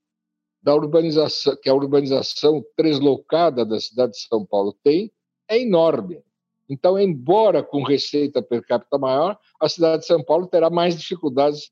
da 0.62 0.74
urbanização, 0.74 1.56
que 1.60 1.68
a 1.68 1.74
urbanização 1.74 2.64
translocada 2.76 3.64
da 3.64 3.80
cidade 3.80 4.12
de 4.12 4.20
São 4.20 4.44
Paulo 4.44 4.76
tem, 4.82 5.12
é 5.48 5.60
enorme. 5.60 6.22
Então, 6.68 6.98
embora 6.98 7.62
com 7.62 7.82
receita 7.82 8.42
per 8.42 8.66
capita 8.66 8.98
maior, 8.98 9.38
a 9.60 9.68
cidade 9.68 10.02
de 10.02 10.06
São 10.06 10.22
Paulo 10.22 10.46
terá 10.46 10.68
mais 10.68 10.98
dificuldades, 10.98 11.70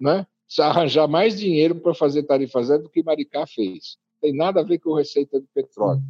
né? 0.00 0.26
arranjar 0.60 1.06
mais 1.08 1.38
dinheiro 1.38 1.74
para 1.74 1.94
fazer 1.94 2.22
tarifa 2.22 2.62
zero 2.62 2.84
do 2.84 2.90
que 2.90 3.02
Maricá 3.02 3.46
fez. 3.46 3.98
Tem 4.20 4.34
nada 4.34 4.60
a 4.60 4.64
ver 4.64 4.78
com 4.78 4.94
receita 4.94 5.40
de 5.40 5.46
petróleo. 5.52 6.02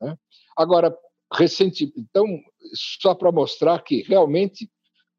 Né? 0.00 0.16
Agora, 0.56 0.96
recente, 1.32 1.92
então, 1.96 2.26
só 2.74 3.14
para 3.14 3.32
mostrar 3.32 3.82
que 3.82 4.02
realmente 4.02 4.68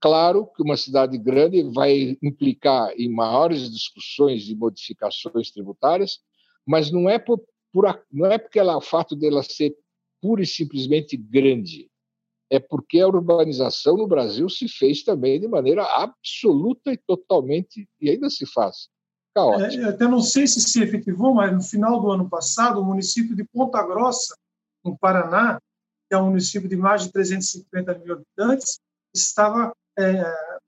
Claro 0.01 0.47
que 0.55 0.63
uma 0.63 0.77
cidade 0.77 1.17
grande 1.17 1.61
vai 1.61 2.17
implicar 2.23 2.93
em 2.97 3.09
maiores 3.09 3.69
discussões 3.69 4.47
e 4.47 4.55
modificações 4.55 5.51
tributárias, 5.51 6.19
mas 6.65 6.89
não 6.89 7.09
é 7.09 7.19
por, 7.19 7.41
por 7.71 8.05
não 8.09 8.27
é 8.27 8.37
porque 8.37 8.59
ela, 8.59 8.77
o 8.77 8.81
fato 8.81 9.13
dela 9.13 9.43
ser 9.43 9.75
pura 10.21 10.41
e 10.41 10.45
simplesmente 10.45 11.17
grande, 11.17 11.89
é 12.49 12.59
porque 12.59 12.99
a 12.99 13.07
urbanização 13.07 13.95
no 13.95 14.07
Brasil 14.07 14.49
se 14.49 14.67
fez 14.67 15.03
também 15.03 15.39
de 15.39 15.47
maneira 15.47 15.83
absoluta 15.83 16.91
e 16.91 16.97
totalmente, 16.97 17.87
e 18.01 18.09
ainda 18.09 18.29
se 18.29 18.45
faz, 18.45 18.89
caótica. 19.35 19.83
É, 19.83 19.89
até 19.89 20.07
não 20.07 20.21
sei 20.21 20.47
se 20.47 20.59
se 20.59 20.81
efetivou, 20.81 21.33
mas 21.33 21.53
no 21.53 21.61
final 21.61 22.01
do 22.01 22.11
ano 22.11 22.29
passado, 22.29 22.79
o 22.79 22.85
município 22.85 23.35
de 23.35 23.43
Ponta 23.43 23.81
Grossa, 23.83 24.35
no 24.83 24.97
Paraná, 24.97 25.59
que 26.09 26.15
é 26.15 26.17
um 26.17 26.27
município 26.27 26.67
de 26.67 26.75
mais 26.75 27.03
de 27.03 27.11
350 27.11 27.99
mil 27.99 28.13
habitantes, 28.13 28.79
estava 29.13 29.71
é, 29.97 30.23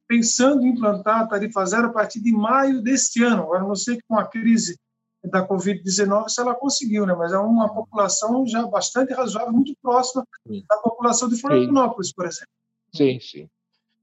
pensando 0.08 0.63
em 0.63 0.70
implantar 0.70 1.22
a 1.22 1.28
tarifa 1.28 1.65
zero 1.65 1.88
a 1.88 1.91
partir 1.94 2.20
de 2.20 2.32
maio 2.32 2.82
deste 2.82 3.24
ano. 3.24 3.44
Agora, 3.44 3.63
não 3.63 3.76
sei 3.76 3.98
com 4.08 4.17
a 4.17 4.28
crise 4.28 4.78
da 5.24 5.48
Covid-19 5.48 6.30
se 6.30 6.42
ela 6.42 6.56
conseguiu, 6.56 7.06
né? 7.06 7.14
mas 7.14 7.32
é 7.32 7.38
uma 7.38 7.72
população 7.74 8.46
já 8.48 8.66
bastante 8.66 9.14
razoável, 9.14 9.54
muito 9.54 9.76
próxima 9.82 10.26
sim. 10.48 10.64
da 10.68 10.78
população 10.78 11.30
de 11.30 11.40
Florianópolis, 11.40 12.08
sim. 12.08 12.14
por 12.16 12.26
exemplo. 12.26 12.54
Sim, 12.94 13.20
sim. 13.20 13.50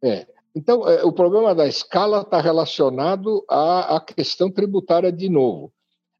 É. 0.03 0.27
Então, 0.55 0.89
é, 0.89 1.05
o 1.05 1.13
problema 1.13 1.55
da 1.55 1.67
escala 1.67 2.23
está 2.23 2.41
relacionado 2.41 3.45
à, 3.49 3.97
à, 3.97 4.01
questão 4.01 4.51
tributária 4.51 5.13
de 5.13 5.29
novo. 5.29 5.73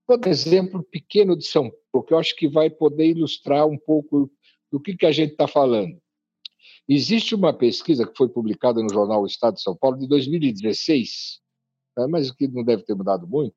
Vou 0.07 0.19
dar 0.19 0.29
um 0.29 0.33
exemplo 0.33 0.83
pequeno 0.83 1.37
de 1.37 1.45
São 1.47 1.71
Paulo, 1.93 2.07
que 2.07 2.13
eu 2.13 2.19
acho 2.19 2.37
que 2.37 2.49
vai 2.49 2.69
poder 2.69 3.07
ilustrar 3.07 3.67
um 3.67 3.79
pouco 3.79 4.31
do 4.71 4.81
que, 4.81 4.97
que 4.97 5.07
a 5.07 5.13
gente 5.13 5.33
está 5.33 5.47
falando. 5.47 5.97
Existe 6.89 7.35
uma 7.35 7.53
pesquisa 7.53 8.07
que 8.07 8.17
foi 8.17 8.29
publicada 8.29 8.83
no 8.83 8.93
jornal 8.93 9.23
O 9.23 9.27
Estado 9.27 9.55
de 9.55 9.63
São 9.63 9.77
Paulo 9.77 9.99
de 9.99 10.09
2016, 10.09 11.41
né, 11.97 12.07
mas 12.07 12.31
que 12.31 12.49
não 12.49 12.65
deve 12.65 12.83
ter 12.83 12.95
mudado 12.95 13.27
muito, 13.27 13.55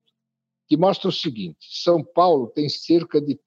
que 0.72 0.78
mostra 0.78 1.10
o 1.10 1.12
seguinte: 1.12 1.68
São 1.70 2.02
Paulo 2.02 2.48
tem 2.48 2.70
cerca 2.70 3.20
de 3.20 3.38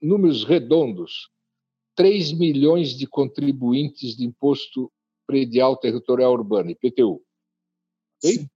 números 0.00 0.44
redondos, 0.44 1.32
3 1.96 2.30
milhões 2.30 2.96
de 2.96 3.08
contribuintes 3.08 4.16
de 4.16 4.24
imposto 4.24 4.88
predial 5.26 5.76
territorial 5.76 6.32
urbano, 6.32 6.70
IPTU. 6.70 7.20
Okay? 8.18 8.48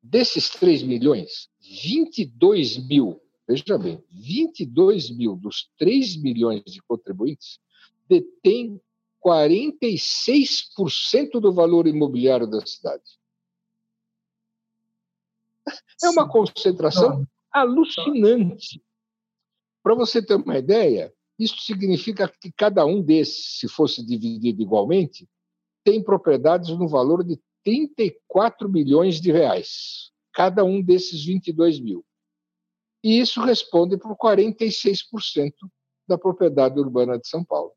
Desses 0.00 0.48
3 0.50 0.84
milhões, 0.84 1.48
22 1.60 2.86
mil, 2.86 3.20
veja 3.48 3.76
bem, 3.76 4.00
22 4.12 5.10
mil 5.10 5.34
dos 5.34 5.68
3 5.76 6.22
milhões 6.22 6.62
de 6.66 6.80
contribuintes 6.82 7.58
detém 8.08 8.80
46% 9.20 11.40
do 11.40 11.52
valor 11.52 11.88
imobiliário 11.88 12.46
da 12.46 12.64
cidade. 12.64 13.02
É 16.02 16.08
uma 16.10 16.28
concentração 16.28 17.26
alucinante. 17.52 18.82
Para 19.82 19.94
você 19.94 20.24
ter 20.24 20.34
uma 20.34 20.58
ideia, 20.58 21.12
isso 21.38 21.58
significa 21.60 22.28
que 22.28 22.52
cada 22.52 22.84
um 22.84 23.02
desses, 23.02 23.58
se 23.60 23.68
fosse 23.68 24.04
dividido 24.04 24.62
igualmente, 24.62 25.28
tem 25.84 26.02
propriedades 26.02 26.70
no 26.70 26.88
valor 26.88 27.22
de 27.22 27.40
34 27.64 28.68
milhões 28.68 29.20
de 29.20 29.32
reais, 29.32 30.10
cada 30.32 30.64
um 30.64 30.82
desses 30.82 31.24
22 31.24 31.80
mil. 31.80 32.04
E 33.02 33.20
isso 33.20 33.40
responde 33.40 33.96
por 33.96 34.16
46% 34.16 35.52
da 36.08 36.18
propriedade 36.18 36.78
urbana 36.78 37.18
de 37.18 37.28
São 37.28 37.44
Paulo. 37.44 37.72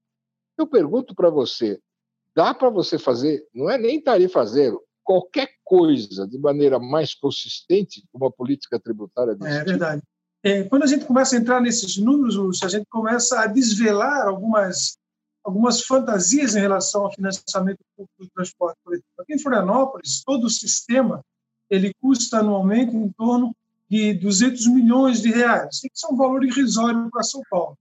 Eu 0.58 0.68
pergunto 0.68 1.14
para 1.14 1.30
você: 1.30 1.80
dá 2.36 2.54
para 2.54 2.70
você 2.70 2.98
fazer, 2.98 3.48
não 3.54 3.70
é 3.70 3.78
nem 3.78 4.02
tarifa 4.02 4.44
zero, 4.46 4.84
qualquer 5.10 5.50
coisa 5.64 6.28
de 6.28 6.38
maneira 6.38 6.78
mais 6.78 7.16
consistente 7.16 8.04
com 8.12 8.20
uma 8.20 8.32
política 8.32 8.80
tributária 8.80 9.34
desse 9.34 9.50
É 9.52 9.58
tipo? 9.58 9.70
verdade. 9.72 10.04
É, 10.44 10.64
quando 10.66 10.84
a 10.84 10.86
gente 10.86 11.04
começa 11.04 11.36
a 11.36 11.40
entrar 11.40 11.60
nesses 11.60 11.98
números, 11.98 12.36
Lúcio, 12.36 12.64
a 12.64 12.70
gente 12.70 12.86
começa 12.92 13.40
a 13.40 13.48
desvelar 13.48 14.28
algumas, 14.28 15.00
algumas 15.44 15.82
fantasias 15.82 16.56
em 16.56 16.60
relação 16.60 17.06
ao 17.06 17.12
financiamento 17.12 17.80
público 17.98 18.14
do 18.20 18.30
transporte 18.30 18.78
coletivo. 18.84 19.08
Aqui 19.20 19.34
em 19.34 19.40
Florianópolis, 19.40 20.22
todo 20.24 20.44
o 20.44 20.50
sistema 20.50 21.26
ele 21.72 21.92
custa 22.00 22.38
anualmente 22.38 22.96
em 22.96 23.12
torno 23.14 23.52
de 23.90 24.14
200 24.14 24.68
milhões 24.68 25.24
de 25.24 25.32
reais, 25.32 25.80
que 25.82 25.90
é 26.06 26.14
um 26.14 26.18
valor 26.18 26.44
irrisório 26.46 27.10
para 27.10 27.24
São 27.24 27.42
Paulo. 27.50 27.76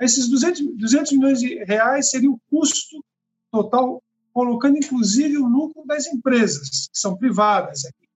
Esses 0.00 0.28
200, 0.28 0.76
200 0.76 1.12
milhões 1.12 1.38
de 1.38 1.62
reais 1.62 2.10
seria 2.10 2.32
o 2.32 2.40
custo 2.50 3.00
total, 3.52 4.02
colocando 4.34 4.76
inclusive 4.76 5.38
o 5.38 5.46
lucro 5.46 5.86
das 5.86 6.06
empresas, 6.06 6.88
que 6.88 6.98
são 6.98 7.16
privadas. 7.16 7.84
Aqui. 7.84 8.08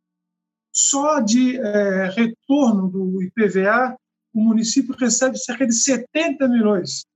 Só 0.72 1.20
de 1.20 1.56
é, 1.56 2.10
retorno 2.10 2.88
do 2.90 3.22
IPVA, 3.22 3.96
o 4.34 4.40
município 4.40 4.94
recebe 4.94 5.38
cerca 5.38 5.66
de 5.66 5.74
70 5.74 6.48
milhões, 6.48 7.06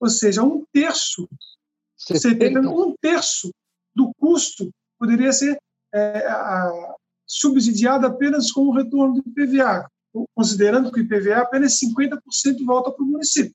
ou 0.00 0.08
seja, 0.08 0.42
um 0.42 0.64
terço, 0.72 1.28
70. 1.98 2.60
um 2.60 2.94
terço 3.00 3.50
do 3.94 4.12
custo 4.14 4.70
poderia 4.98 5.32
ser 5.32 5.58
é, 5.92 6.26
a, 6.26 6.94
subsidiado 7.26 8.06
apenas 8.06 8.50
com 8.50 8.62
o 8.62 8.72
retorno 8.72 9.20
do 9.20 9.28
IPVA, 9.28 9.88
considerando 10.34 10.90
que 10.92 11.00
o 11.00 11.02
IPVA 11.02 11.42
apenas 11.42 11.78
50% 11.80 12.64
volta 12.64 12.90
para 12.90 13.04
o 13.04 13.06
município 13.06 13.54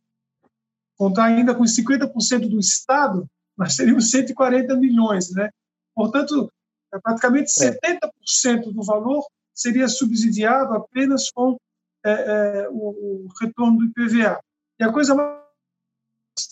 contar 1.00 1.28
ainda 1.28 1.56
com 1.56 1.64
50% 1.64 2.50
do 2.50 2.60
Estado, 2.60 3.26
nós 3.60 3.76
teríamos 3.76 4.10
140 4.10 4.74
milhões. 4.78 5.30
Né? 5.32 5.50
Portanto, 5.94 6.50
é 6.94 7.00
praticamente 7.00 7.52
70% 7.52 8.10
é. 8.46 8.56
do 8.72 8.82
valor 8.82 9.24
seria 9.54 9.90
subsidiado 9.90 10.74
apenas 10.74 11.30
com 11.30 11.58
é, 12.06 12.12
é, 12.12 12.70
o, 12.70 13.26
o, 13.26 13.28
retorno 13.42 13.78
do 13.78 13.86
IPVA. 13.86 14.40
E 14.80 14.84
a 14.86 14.94
coisa 14.94 15.14
mais 15.14 15.38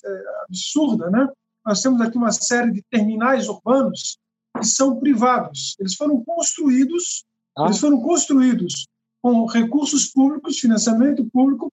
é, 0.04 0.24
absurda, 0.44 1.10
né? 1.10 1.30
nós 1.66 1.82
temos 1.82 2.02
aqui 2.02 2.18
uma 2.18 2.34
série 2.34 2.72
de 2.72 2.84
terminais 2.92 3.48
urbanos 3.48 4.20
que 4.60 4.66
são 4.66 5.00
privados. 5.00 5.78
Eles 5.80 5.96
foram 5.96 6.22
construídos, 6.26 7.24
ah. 7.58 7.66
eles 7.66 7.80
foram 7.80 8.02
construídos 8.02 8.88
com 9.22 9.46
recursos 9.46 10.08
públicos, 10.12 10.60
financiamento 10.60 11.26
público, 11.32 11.72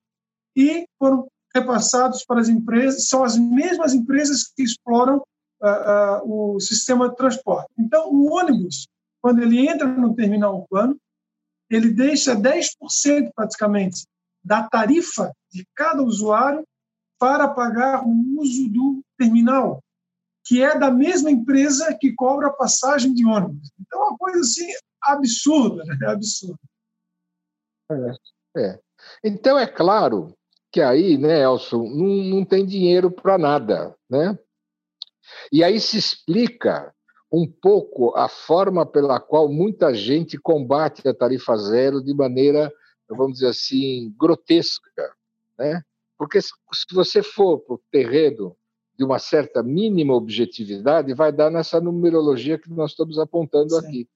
e 0.55 0.87
foram 0.97 1.27
repassados 1.55 2.25
para 2.25 2.41
as 2.41 2.49
empresas, 2.49 3.07
são 3.07 3.23
as 3.23 3.37
mesmas 3.37 3.93
empresas 3.93 4.51
que 4.53 4.61
exploram 4.61 5.23
uh, 5.61 6.25
uh, 6.25 6.55
o 6.55 6.59
sistema 6.59 7.09
de 7.09 7.15
transporte. 7.15 7.69
Então, 7.79 8.11
o 8.11 8.33
ônibus, 8.33 8.87
quando 9.21 9.41
ele 9.41 9.65
entra 9.65 9.87
no 9.87 10.13
terminal 10.13 10.59
urbano, 10.59 10.99
ele 11.69 11.91
deixa 11.91 12.35
10% 12.35 13.31
praticamente 13.33 14.05
da 14.43 14.67
tarifa 14.67 15.31
de 15.51 15.65
cada 15.73 16.03
usuário 16.03 16.63
para 17.17 17.47
pagar 17.47 18.05
o 18.05 18.39
uso 18.39 18.69
do 18.69 19.01
terminal, 19.17 19.81
que 20.43 20.61
é 20.61 20.77
da 20.77 20.91
mesma 20.91 21.31
empresa 21.31 21.97
que 21.99 22.13
cobra 22.13 22.47
a 22.47 22.53
passagem 22.53 23.13
de 23.13 23.25
ônibus. 23.25 23.71
Então, 23.79 24.01
é 24.01 24.05
uma 24.09 24.17
coisa 24.17 24.41
assim 24.41 24.67
absurda, 25.01 25.83
né? 25.85 26.07
absurda. 26.07 26.59
É, 27.89 28.61
é. 28.61 28.79
Então, 29.23 29.57
é 29.57 29.65
claro 29.65 30.35
que 30.75 30.81
aí, 30.81 31.17
né, 31.17 31.41
Elson, 31.41 31.87
não, 31.87 32.05
não 32.05 32.43
tem 32.43 32.65
dinheiro 32.65 33.09
para 33.09 33.37
nada, 33.37 33.95
né? 34.09 34.37
E 35.49 35.63
aí 35.63 35.79
se 35.79 35.97
explica 35.97 36.93
um 37.31 37.49
pouco 37.49 38.13
a 38.13 38.27
forma 38.27 38.85
pela 38.85 39.17
qual 39.17 39.47
muita 39.47 39.93
gente 39.93 40.37
combate 40.37 41.07
a 41.07 41.13
tarifa 41.13 41.55
zero 41.55 42.03
de 42.03 42.13
maneira, 42.13 42.69
vamos 43.07 43.35
dizer 43.35 43.47
assim, 43.47 44.13
grotesca, 44.19 45.15
né? 45.57 45.81
Porque 46.17 46.41
se 46.41 46.51
você 46.91 47.23
for 47.23 47.59
para 47.59 47.75
o 47.75 47.81
terreno 47.89 48.53
de 48.97 49.05
uma 49.05 49.17
certa 49.17 49.63
mínima 49.63 50.13
objetividade, 50.13 51.13
vai 51.13 51.31
dar 51.31 51.49
nessa 51.49 51.79
numerologia 51.79 52.59
que 52.59 52.69
nós 52.69 52.91
estamos 52.91 53.17
apontando 53.17 53.79
Sim. 53.79 53.87
aqui. 53.87 54.09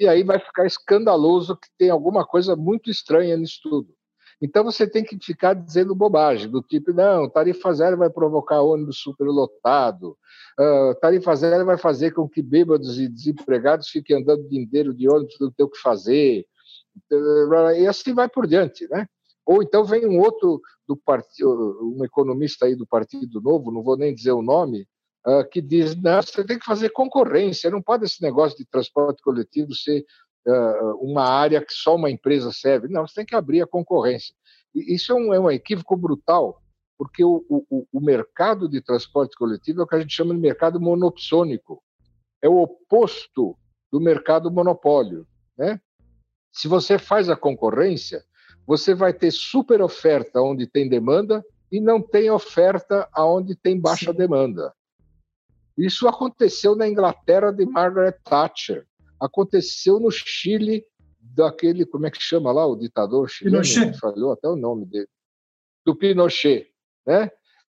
E 0.00 0.08
aí 0.08 0.24
vai 0.24 0.40
ficar 0.40 0.66
escandaloso 0.66 1.56
que 1.56 1.68
tem 1.78 1.90
alguma 1.90 2.26
coisa 2.26 2.56
muito 2.56 2.90
estranha 2.90 3.36
nisso 3.36 3.60
tudo. 3.62 3.95
Então 4.40 4.62
você 4.62 4.86
tem 4.86 5.02
que 5.02 5.18
ficar 5.18 5.54
dizendo 5.54 5.94
bobagem, 5.94 6.50
do 6.50 6.60
tipo, 6.60 6.92
não, 6.92 7.28
tarifa 7.28 7.72
zero 7.72 7.96
vai 7.96 8.10
provocar 8.10 8.60
ônibus 8.60 8.98
superlotado, 8.98 10.16
uh, 10.60 10.94
tarifa 11.00 11.34
zero 11.34 11.64
vai 11.64 11.78
fazer 11.78 12.12
com 12.12 12.28
que 12.28 12.42
bêbados 12.42 12.98
e 12.98 13.08
desempregados 13.08 13.88
fiquem 13.88 14.16
andando 14.16 14.44
o 14.44 14.48
dia 14.48 14.60
inteiro 14.60 14.92
de 14.92 15.08
ônibus, 15.08 15.36
não 15.40 15.50
tem 15.50 15.64
o 15.64 15.70
que 15.70 15.78
fazer, 15.78 16.46
e 17.78 17.86
assim 17.86 18.14
vai 18.14 18.28
por 18.28 18.46
diante, 18.46 18.86
né? 18.88 19.06
Ou 19.44 19.62
então 19.62 19.84
vem 19.84 20.06
um 20.06 20.18
outro 20.18 20.60
do 20.88 20.96
partido, 20.96 21.94
um 21.96 22.04
economista 22.04 22.66
aí 22.66 22.74
do 22.74 22.86
Partido 22.86 23.40
Novo, 23.40 23.70
não 23.70 23.82
vou 23.82 23.96
nem 23.96 24.14
dizer 24.14 24.32
o 24.32 24.42
nome, 24.42 24.86
uh, 25.26 25.48
que 25.50 25.60
diz, 25.62 25.94
não, 25.96 26.20
você 26.20 26.44
tem 26.44 26.58
que 26.58 26.64
fazer 26.64 26.90
concorrência, 26.90 27.70
não 27.70 27.80
pode 27.80 28.04
esse 28.04 28.20
negócio 28.22 28.58
de 28.58 28.66
transporte 28.66 29.22
coletivo 29.22 29.74
ser 29.74 30.04
uma 31.00 31.24
área 31.24 31.64
que 31.64 31.72
só 31.72 31.96
uma 31.96 32.10
empresa 32.10 32.52
serve. 32.52 32.88
Não, 32.88 33.06
você 33.06 33.14
tem 33.16 33.26
que 33.26 33.34
abrir 33.34 33.62
a 33.62 33.66
concorrência. 33.66 34.34
E 34.74 34.94
isso 34.94 35.12
é 35.12 35.14
um, 35.14 35.34
é 35.34 35.40
um 35.40 35.50
equívoco 35.50 35.96
brutal, 35.96 36.62
porque 36.96 37.24
o, 37.24 37.44
o, 37.48 37.86
o, 37.92 38.00
mercado 38.00 38.68
de 38.68 38.80
transporte 38.80 39.36
coletivo 39.36 39.80
é 39.80 39.84
o 39.84 39.86
que 39.86 39.96
a 39.96 40.00
gente 40.00 40.14
chama 40.14 40.34
de 40.34 40.40
mercado 40.40 40.80
monopsônico. 40.80 41.82
É 42.40 42.48
o 42.48 42.58
oposto 42.58 43.56
do 43.90 44.00
mercado 44.00 44.50
monopólio. 44.50 45.26
Né? 45.58 45.80
Se 46.52 46.68
você 46.68 46.98
faz 46.98 47.28
a 47.28 47.36
concorrência, 47.36 48.24
você 48.66 48.94
vai 48.94 49.12
ter 49.12 49.32
super 49.32 49.82
oferta 49.82 50.40
onde 50.40 50.66
tem 50.66 50.88
demanda 50.88 51.44
e 51.70 51.80
não 51.80 52.00
tem 52.00 52.30
oferta 52.30 53.08
aonde 53.12 53.56
tem 53.56 53.80
baixa 53.80 54.12
Sim. 54.12 54.16
demanda. 54.18 54.72
Isso 55.76 56.08
aconteceu 56.08 56.76
na 56.76 56.88
Inglaterra 56.88 57.50
de 57.50 57.66
Margaret 57.66 58.16
Thatcher 58.24 58.86
aconteceu 59.20 59.98
no 60.00 60.10
Chile 60.10 60.84
daquele, 61.20 61.84
como 61.84 62.06
é 62.06 62.10
que 62.10 62.22
chama 62.22 62.52
lá, 62.52 62.66
o 62.66 62.76
ditador 62.76 63.28
chileno, 63.28 63.62
Pinochet. 63.62 63.98
falhou 63.98 64.32
até 64.32 64.48
o 64.48 64.56
nome 64.56 64.86
dele, 64.86 65.08
do 65.84 65.94
Pinochet, 65.94 66.70
né? 67.06 67.30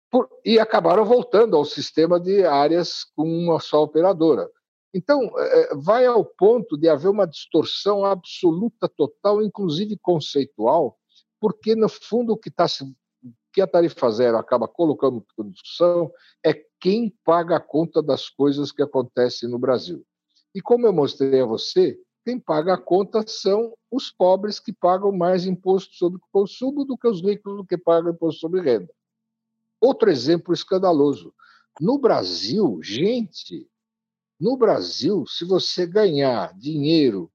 Por, 0.10 0.30
e 0.44 0.60
acabaram 0.60 1.06
voltando 1.06 1.56
ao 1.56 1.64
sistema 1.64 2.20
de 2.20 2.44
áreas 2.44 3.06
com 3.16 3.24
uma 3.24 3.60
só 3.60 3.84
operadora. 3.84 4.50
Então, 4.94 5.32
é, 5.38 5.76
vai 5.76 6.06
ao 6.06 6.26
ponto 6.26 6.78
de 6.78 6.90
haver 6.90 7.08
uma 7.08 7.26
distorção 7.26 8.04
absoluta, 8.04 8.90
total, 8.90 9.42
inclusive 9.42 9.98
conceitual, 10.02 10.98
porque, 11.40 11.76
no 11.76 11.88
fundo, 11.88 12.34
o 12.34 12.38
que, 12.38 12.52
tá, 12.52 12.66
que 13.54 13.62
a 13.62 13.68
tarifa 13.68 14.12
zero 14.12 14.38
acaba 14.38 14.68
colocando 14.68 15.26
em 15.40 15.50
discussão 15.50 16.12
é 16.46 16.54
quem 16.80 17.16
paga 17.24 17.56
a 17.56 17.62
conta 17.62 18.02
das 18.02 18.28
coisas 18.28 18.72
que 18.72 18.84
acontecem 18.84 19.50
no 19.50 19.58
Brasil. 19.58 20.06
E 20.54 20.62
como 20.62 20.86
eu 20.86 20.94
mostrei 20.94 21.42
a 21.42 21.46
você, 21.46 22.00
quem 22.26 22.40
paga 22.40 22.74
a 22.74 22.82
conta 22.82 23.26
são 23.26 23.74
os 23.90 24.12
pobres 24.12 24.60
que 24.60 24.72
pagam 24.72 25.12
mais 25.12 25.46
imposto 25.46 25.96
sobre 25.96 26.22
consumo 26.32 26.86
do 26.86 26.98
que 26.98 27.08
os 27.08 27.22
ricos 27.22 27.66
que 27.68 27.78
pagam 27.78 28.12
imposto 28.12 28.42
sobre 28.42 28.62
renda. 28.62 28.94
Outro 29.80 30.10
exemplo 30.12 30.54
escandaloso. 30.54 31.34
No 31.80 31.98
Brasil, 31.98 32.80
gente, 32.84 33.68
no 34.40 34.56
Brasil, 34.58 35.26
se 35.26 35.46
você 35.46 35.88
ganhar 35.88 36.54
dinheiro 36.58 37.32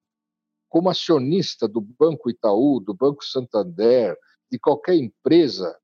como 0.68 0.90
acionista 0.90 1.66
do 1.66 1.80
Banco 1.80 2.30
Itaú, 2.30 2.80
do 2.80 2.94
Banco 2.94 3.24
Santander, 3.24 4.16
de 4.50 4.58
qualquer 4.58 4.94
empresa, 4.94 5.76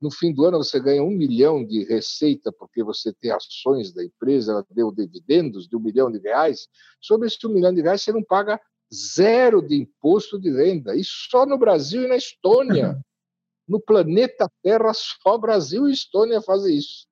no 0.00 0.10
fim 0.10 0.32
do 0.32 0.44
ano 0.44 0.58
você 0.58 0.80
ganha 0.80 1.02
um 1.02 1.10
milhão 1.10 1.64
de 1.64 1.84
receita 1.84 2.50
porque 2.50 2.82
você 2.82 3.12
tem 3.12 3.30
ações 3.30 3.92
da 3.92 4.02
empresa, 4.02 4.52
ela 4.52 4.66
deu 4.70 4.90
dividendos 4.90 5.68
de 5.68 5.76
um 5.76 5.80
milhão 5.80 6.10
de 6.10 6.18
reais. 6.18 6.68
Sobre 7.00 7.28
esse 7.28 7.46
um 7.46 7.50
milhão 7.50 7.74
de 7.74 7.82
reais 7.82 8.02
você 8.02 8.12
não 8.12 8.24
paga 8.24 8.58
zero 8.92 9.60
de 9.60 9.76
imposto 9.76 10.40
de 10.40 10.50
renda. 10.50 10.96
E 10.96 11.02
só 11.04 11.44
no 11.44 11.58
Brasil 11.58 12.04
e 12.04 12.08
na 12.08 12.16
Estônia. 12.16 12.98
No 13.68 13.80
planeta 13.80 14.50
Terra, 14.64 14.92
só 14.92 15.38
Brasil 15.38 15.88
e 15.88 15.92
Estônia 15.92 16.42
fazem 16.42 16.76
isso. 16.76 17.06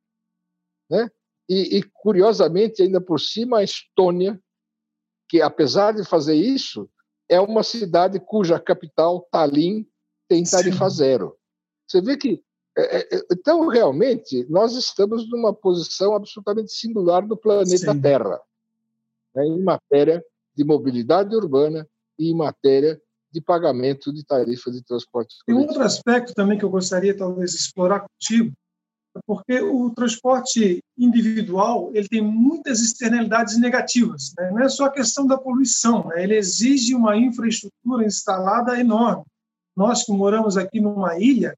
Né? 0.91 1.09
E, 1.49 1.79
e, 1.79 1.83
curiosamente, 1.85 2.83
ainda 2.83 3.01
por 3.01 3.21
cima, 3.21 3.59
a 3.59 3.63
Estônia, 3.63 4.43
que 5.29 5.41
apesar 5.41 5.93
de 5.93 6.03
fazer 6.03 6.35
isso, 6.35 6.91
é 7.29 7.41
uma 7.41 7.63
cidade 7.63 8.19
cuja 8.19 8.59
capital, 8.59 9.29
Tallinn, 9.31 9.87
tem 10.29 10.43
tarifa 10.43 10.91
Sim. 10.91 10.97
zero. 10.97 11.39
Você 11.87 12.01
vê 12.01 12.17
que 12.17 12.43
então, 13.31 13.67
realmente, 13.69 14.47
nós 14.49 14.75
estamos 14.75 15.29
numa 15.29 15.53
posição 15.53 16.15
absolutamente 16.15 16.73
singular 16.73 17.27
no 17.27 17.37
planeta 17.37 17.93
Sim. 17.93 18.01
Terra, 18.01 18.41
né, 19.35 19.45
em 19.45 19.63
matéria 19.63 20.25
de 20.55 20.65
mobilidade 20.65 21.35
urbana 21.35 21.87
e 22.19 22.31
em 22.31 22.37
matéria 22.37 23.01
de 23.33 23.41
pagamento 23.41 24.13
de 24.13 24.25
tarifa 24.25 24.71
de 24.71 24.83
transporte 24.83 25.37
Tem 25.47 25.55
um 25.55 25.61
outro 25.61 25.83
aspecto 25.83 26.33
também 26.35 26.59
que 26.59 26.65
eu 26.65 26.71
gostaria, 26.71 27.17
talvez, 27.17 27.55
explorar 27.55 28.01
contigo, 28.01 28.53
porque 29.27 29.61
o 29.61 29.91
transporte 29.91 30.83
individual 30.97 31.91
ele 31.93 32.09
tem 32.09 32.23
muitas 32.23 32.81
externalidades 32.81 33.59
negativas. 33.59 34.33
Né? 34.39 34.51
Não 34.51 34.61
é 34.61 34.69
só 34.69 34.87
a 34.87 34.93
questão 34.93 35.27
da 35.27 35.37
poluição, 35.37 36.07
né? 36.09 36.23
ele 36.23 36.37
exige 36.37 36.95
uma 36.95 37.17
infraestrutura 37.17 38.05
instalada 38.05 38.79
enorme. 38.79 39.25
Nós 39.77 40.05
que 40.05 40.13
moramos 40.13 40.57
aqui 40.57 40.81
numa 40.81 41.19
ilha, 41.19 41.57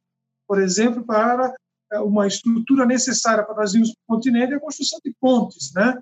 por 0.51 0.61
exemplo, 0.61 1.05
para 1.05 1.55
é, 1.93 2.01
uma 2.01 2.27
estrutura 2.27 2.85
necessária 2.85 3.45
para 3.45 3.55
nós 3.55 3.73
irmos 3.73 3.91
o 3.91 3.95
continente 4.05 4.53
é 4.53 4.57
a 4.57 4.61
construção 4.61 4.99
de 5.05 5.15
pontes, 5.21 5.73
né? 5.73 5.97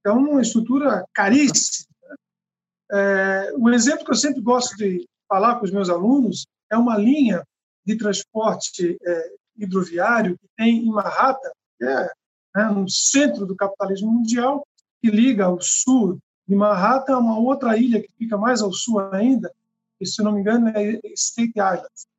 Então, 0.00 0.16
uma 0.16 0.40
estrutura 0.40 1.04
caríssima. 1.12 1.92
É, 2.90 3.52
um 3.58 3.68
exemplo 3.68 4.02
que 4.02 4.10
eu 4.10 4.16
sempre 4.16 4.40
gosto 4.40 4.74
de 4.78 5.06
falar 5.28 5.56
com 5.56 5.66
os 5.66 5.70
meus 5.70 5.90
alunos 5.90 6.46
é 6.72 6.78
uma 6.78 6.96
linha 6.96 7.46
de 7.84 7.94
transporte 7.98 8.96
é, 9.04 9.32
hidroviário 9.54 10.38
que 10.38 10.48
tem 10.56 10.78
em 10.78 10.90
Manhattan, 10.90 11.50
que 11.78 11.84
é 11.84 12.10
né, 12.56 12.64
no 12.70 12.88
centro 12.88 13.44
do 13.44 13.54
capitalismo 13.54 14.10
mundial, 14.10 14.66
que 15.02 15.10
liga 15.10 15.44
ao 15.44 15.60
sul 15.60 16.18
de 16.48 16.54
Manhattan 16.54 17.16
a 17.16 17.18
uma 17.18 17.38
outra 17.38 17.76
ilha 17.76 18.00
que 18.00 18.08
fica 18.16 18.38
mais 18.38 18.62
ao 18.62 18.72
sul 18.72 18.98
ainda, 19.12 19.52
que, 19.98 20.06
se 20.06 20.22
não 20.22 20.32
me 20.32 20.40
engano, 20.40 20.68
é 20.70 20.98
State 21.12 21.52
Island. 21.58 22.13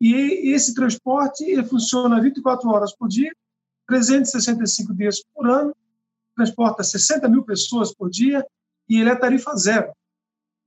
E 0.00 0.52
esse 0.52 0.74
transporte 0.74 1.62
funciona 1.64 2.20
24 2.20 2.68
horas 2.70 2.94
por 2.96 3.08
dia, 3.08 3.32
365 3.86 4.94
dias 4.94 5.22
por 5.34 5.48
ano, 5.48 5.76
transporta 6.34 6.82
60 6.82 7.28
mil 7.28 7.44
pessoas 7.44 7.94
por 7.94 8.08
dia 8.08 8.46
e 8.88 8.98
ele 8.98 9.10
é 9.10 9.14
tarifa 9.14 9.54
zero. 9.56 9.92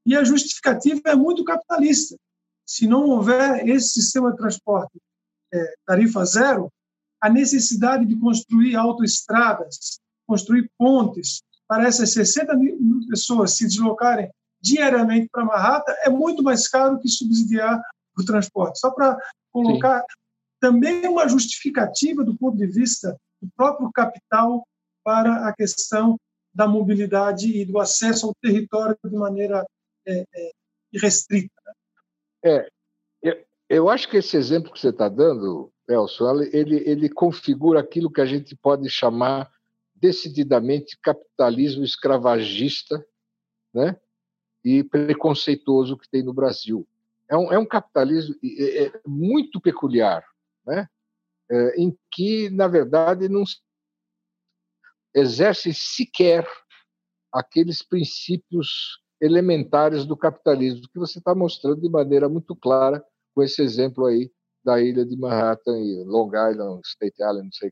E 0.06 0.16
a 0.16 0.24
justificativa 0.24 1.02
é 1.06 1.16
muito 1.16 1.44
capitalista. 1.44 2.16
Se 2.66 2.88
não 2.88 3.06
houver 3.06 3.68
esse 3.68 3.90
sistema 3.90 4.32
de 4.32 4.38
transporte 4.38 5.02
é, 5.54 5.74
tarifa 5.86 6.24
zero, 6.26 6.72
a 7.20 7.30
necessidade 7.30 8.06
de 8.06 8.16
construir 8.20 8.76
autoestradas, 8.76 10.00
construir 10.28 10.70
pontes 10.78 11.42
para 11.68 11.88
essas 11.88 12.12
60 12.12 12.56
mil 12.56 13.08
pessoas 13.10 13.56
se 13.56 13.66
deslocarem 13.66 14.30
diariamente 14.62 15.28
para 15.30 15.46
Manhattan 15.46 15.94
é 16.04 16.10
muito 16.10 16.44
mais 16.44 16.68
caro 16.68 17.00
que 17.00 17.10
subsidiar 17.10 17.82
o 18.18 18.26
transporte. 18.26 18.80
Só 18.80 18.92
para 18.92 19.18
colocar 19.52 20.00
Sim. 20.00 20.06
também 20.60 21.08
uma 21.08 21.28
justificativa 21.28 22.24
do 22.24 22.36
ponto 22.36 22.58
de 22.58 22.68
vista 22.68 23.18
do 23.42 23.50
próprio 23.56 23.92
capital 23.92 24.66
para 25.04 25.48
a 25.48 25.54
questão 25.54 26.18
da 26.54 26.68
mobilidade 26.68 27.48
e 27.48 27.66
do 27.66 27.80
acesso 27.80 28.28
ao 28.28 28.36
território 28.36 28.98
de 29.04 29.16
maneira 29.16 29.66
é, 30.06 30.24
é, 30.34 30.52
irrestrita. 30.92 31.54
Né? 31.66 31.74
É, 32.46 32.70
eu, 33.22 33.46
eu 33.70 33.90
acho 33.90 34.10
que 34.10 34.18
esse 34.18 34.38
exemplo 34.38 34.72
que 34.72 34.80
você 34.80 34.90
está 34.90 35.10
dando, 35.10 35.72
Elson, 35.90 36.42
ele, 36.52 36.78
ele 36.88 37.10
configura 37.10 37.80
aquilo 37.80 38.12
que 38.12 38.22
a 38.22 38.26
gente 38.26 38.56
pode 38.56 38.90
chamar 38.90 39.52
decididamente 39.96 40.98
capitalismo 41.02 41.84
escravagista, 41.84 43.04
né? 43.74 43.98
e 44.64 44.84
preconceituoso 44.84 45.98
que 45.98 46.10
tem 46.10 46.24
no 46.24 46.34
Brasil. 46.34 46.88
É 47.34 47.38
um, 47.38 47.52
é 47.52 47.58
um 47.58 47.66
capitalismo 47.66 48.36
é, 48.44 48.86
é 48.86 49.02
muito 49.08 49.60
peculiar, 49.60 50.24
né? 50.64 50.88
É, 51.50 51.82
em 51.82 51.98
que, 52.12 52.48
na 52.52 52.68
verdade, 52.68 53.28
não 53.28 53.44
exerce 55.16 55.74
sequer 55.74 56.48
aqueles 57.32 57.82
princípios 57.82 59.00
elementares 59.20 60.06
do 60.06 60.16
capitalismo, 60.16 60.88
que 60.94 61.00
você 61.00 61.18
está 61.18 61.34
mostrando 61.34 61.82
de 61.82 61.90
maneira 61.90 62.30
muito 62.30 62.56
clara 62.56 63.04
com 63.34 63.42
esse 63.42 63.64
exemplo 63.64 64.06
aí 64.06 64.32
da 64.64 64.80
ilha 64.80 65.04
de 65.04 65.18
Manhattan 65.18 65.80
e 65.80 66.04
Long 66.04 66.28
Island, 66.28 66.82
State 66.86 67.16
Island, 67.20 67.46
não 67.46 67.52
sei 67.52 67.72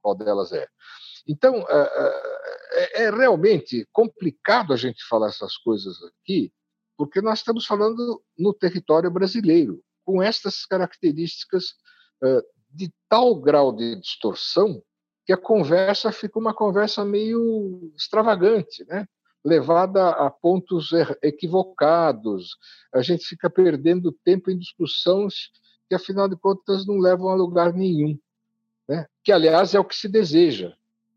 qual 0.00 0.14
delas 0.16 0.52
é. 0.52 0.66
Então, 1.28 1.66
é, 1.68 1.90
é, 2.72 3.02
é 3.04 3.10
realmente 3.10 3.86
complicado 3.92 4.72
a 4.72 4.76
gente 4.76 5.04
falar 5.06 5.28
essas 5.28 5.56
coisas 5.58 5.96
aqui, 6.02 6.50
porque 6.96 7.20
nós 7.20 7.40
estamos 7.40 7.66
falando 7.66 8.22
no 8.38 8.54
território 8.54 9.10
brasileiro, 9.10 9.82
com 10.04 10.22
estas 10.22 10.64
características 10.64 11.74
é, 12.22 12.42
de 12.70 12.92
tal 13.08 13.34
grau 13.34 13.74
de 13.74 13.96
distorção 13.96 14.82
que 15.24 15.32
a 15.32 15.36
conversa 15.36 16.12
fica 16.12 16.38
uma 16.38 16.54
conversa 16.54 17.04
meio 17.04 17.92
extravagante, 17.96 18.84
né? 18.86 19.06
levada 19.44 20.10
a 20.10 20.30
pontos 20.30 20.90
equivocados. 21.22 22.56
A 22.92 23.02
gente 23.02 23.24
fica 23.26 23.48
perdendo 23.50 24.16
tempo 24.24 24.50
em 24.50 24.58
discussões 24.58 25.50
que, 25.88 25.94
afinal 25.94 26.28
de 26.28 26.36
contas, 26.36 26.86
não 26.86 26.98
levam 26.98 27.28
a 27.28 27.34
lugar 27.34 27.72
nenhum. 27.72 28.18
Né? 28.88 29.06
Que, 29.22 29.30
aliás, 29.30 29.74
é 29.74 29.80
o 29.80 29.84
que 29.84 29.94
se 29.94 30.08
deseja. 30.08 30.74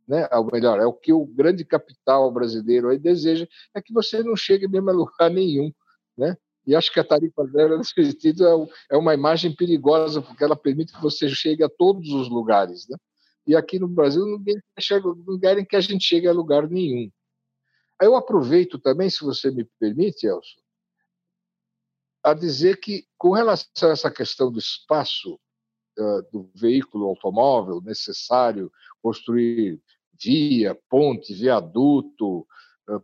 Né? 0.10 0.28
Ou 0.32 0.50
melhor, 0.52 0.80
é 0.80 0.86
o 0.88 0.94
que 0.94 1.14
o 1.14 1.24
grande 1.24 1.64
capital 1.64 2.32
brasileiro 2.32 2.90
aí 2.90 2.98
deseja, 2.98 3.48
é 3.76 3.80
que 3.82 3.94
você 3.94 4.24
não 4.24 4.36
chegue 4.36 4.68
mesmo 4.68 4.90
a 4.90 4.94
lugar 4.94 5.30
nenhum. 5.30 5.72
Né? 6.18 6.36
E 6.66 6.76
acho 6.76 6.92
que 6.92 7.00
a 7.00 7.04
tarifa 7.04 7.46
zero, 7.46 7.78
nesse 7.78 7.94
sentido, 8.12 8.48
é, 8.48 8.96
é 8.96 8.98
uma 8.98 9.14
imagem 9.14 9.56
perigosa, 9.56 10.20
porque 10.20 10.44
ela 10.44 10.56
permite 10.56 10.94
que 10.94 11.02
você 11.02 11.30
chegue 11.30 11.64
a 11.64 11.70
todos 11.70 12.10
os 12.12 12.28
lugares. 12.28 12.88
Né? 12.90 12.98
E 13.46 13.56
aqui 13.56 13.78
no 13.78 13.88
Brasil, 13.88 14.26
ninguém 14.26 14.60
chega, 14.80 15.08
não 15.28 15.40
querem 15.40 15.64
que 15.64 15.76
a 15.76 15.82
gente 15.82 16.04
chegue 16.04 16.28
a 16.28 16.34
lugar 16.34 16.68
nenhum. 16.68 17.12
Eu 18.02 18.16
aproveito 18.16 18.80
também, 18.80 19.12
se 19.12 19.24
você 19.24 19.52
me 19.52 19.64
permite, 19.80 20.26
Elson, 20.26 20.60
a 22.24 22.34
dizer 22.34 22.80
que, 22.80 23.06
com 23.16 23.32
relação 23.32 23.90
a 23.90 23.94
essa 23.94 24.10
questão 24.10 24.52
do 24.52 24.58
espaço 24.58 25.40
do 26.32 26.50
veículo 26.56 27.08
automóvel 27.08 27.82
necessário 27.82 28.72
construir 29.02 29.82
via, 30.22 30.78
ponte, 30.90 31.34
viaduto, 31.34 32.46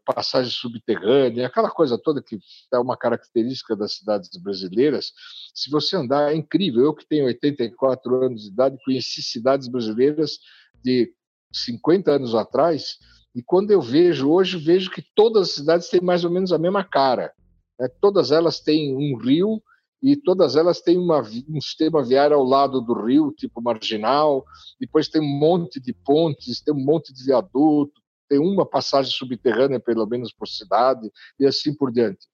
passagem 0.03 0.51
subterrânea, 0.51 1.47
aquela 1.47 1.69
coisa 1.69 1.97
toda 1.97 2.21
que 2.21 2.39
é 2.73 2.79
uma 2.79 2.97
característica 2.97 3.75
das 3.75 3.93
cidades 3.93 4.29
brasileiras. 4.41 5.11
Se 5.53 5.69
você 5.69 5.95
andar, 5.95 6.31
é 6.31 6.35
incrível. 6.35 6.83
Eu 6.83 6.93
que 6.93 7.05
tenho 7.07 7.25
84 7.25 8.23
anos 8.23 8.43
de 8.43 8.47
idade, 8.49 8.77
conheci 8.83 9.21
cidades 9.21 9.67
brasileiras 9.67 10.39
de 10.83 11.11
50 11.53 12.11
anos 12.11 12.35
atrás, 12.35 12.97
e 13.35 13.43
quando 13.43 13.71
eu 13.71 13.81
vejo 13.81 14.29
hoje, 14.29 14.57
vejo 14.57 14.89
que 14.89 15.03
todas 15.13 15.49
as 15.49 15.55
cidades 15.55 15.89
têm 15.89 16.01
mais 16.01 16.23
ou 16.23 16.31
menos 16.31 16.51
a 16.51 16.57
mesma 16.57 16.83
cara. 16.83 17.33
Né? 17.79 17.87
Todas 18.01 18.31
elas 18.31 18.59
têm 18.59 18.95
um 18.95 19.17
rio 19.17 19.61
e 20.01 20.15
todas 20.15 20.55
elas 20.55 20.81
têm 20.81 20.97
uma, 20.97 21.21
um 21.21 21.61
sistema 21.61 22.03
viário 22.03 22.35
ao 22.35 22.43
lado 22.43 22.81
do 22.81 22.93
rio, 22.93 23.33
tipo 23.35 23.61
marginal, 23.61 24.45
depois 24.79 25.07
tem 25.07 25.21
um 25.21 25.39
monte 25.39 25.79
de 25.79 25.93
pontes, 25.93 26.61
tem 26.61 26.73
um 26.73 26.83
monte 26.83 27.13
de 27.13 27.23
viaduto, 27.23 28.01
tem 28.29 28.39
uma 28.39 28.65
passagem 28.65 29.11
subterrânea, 29.11 29.79
pelo 29.79 30.05
menos 30.05 30.33
por 30.33 30.47
cidade, 30.47 31.11
e 31.39 31.45
assim 31.45 31.73
por 31.73 31.91
diante, 31.91 32.27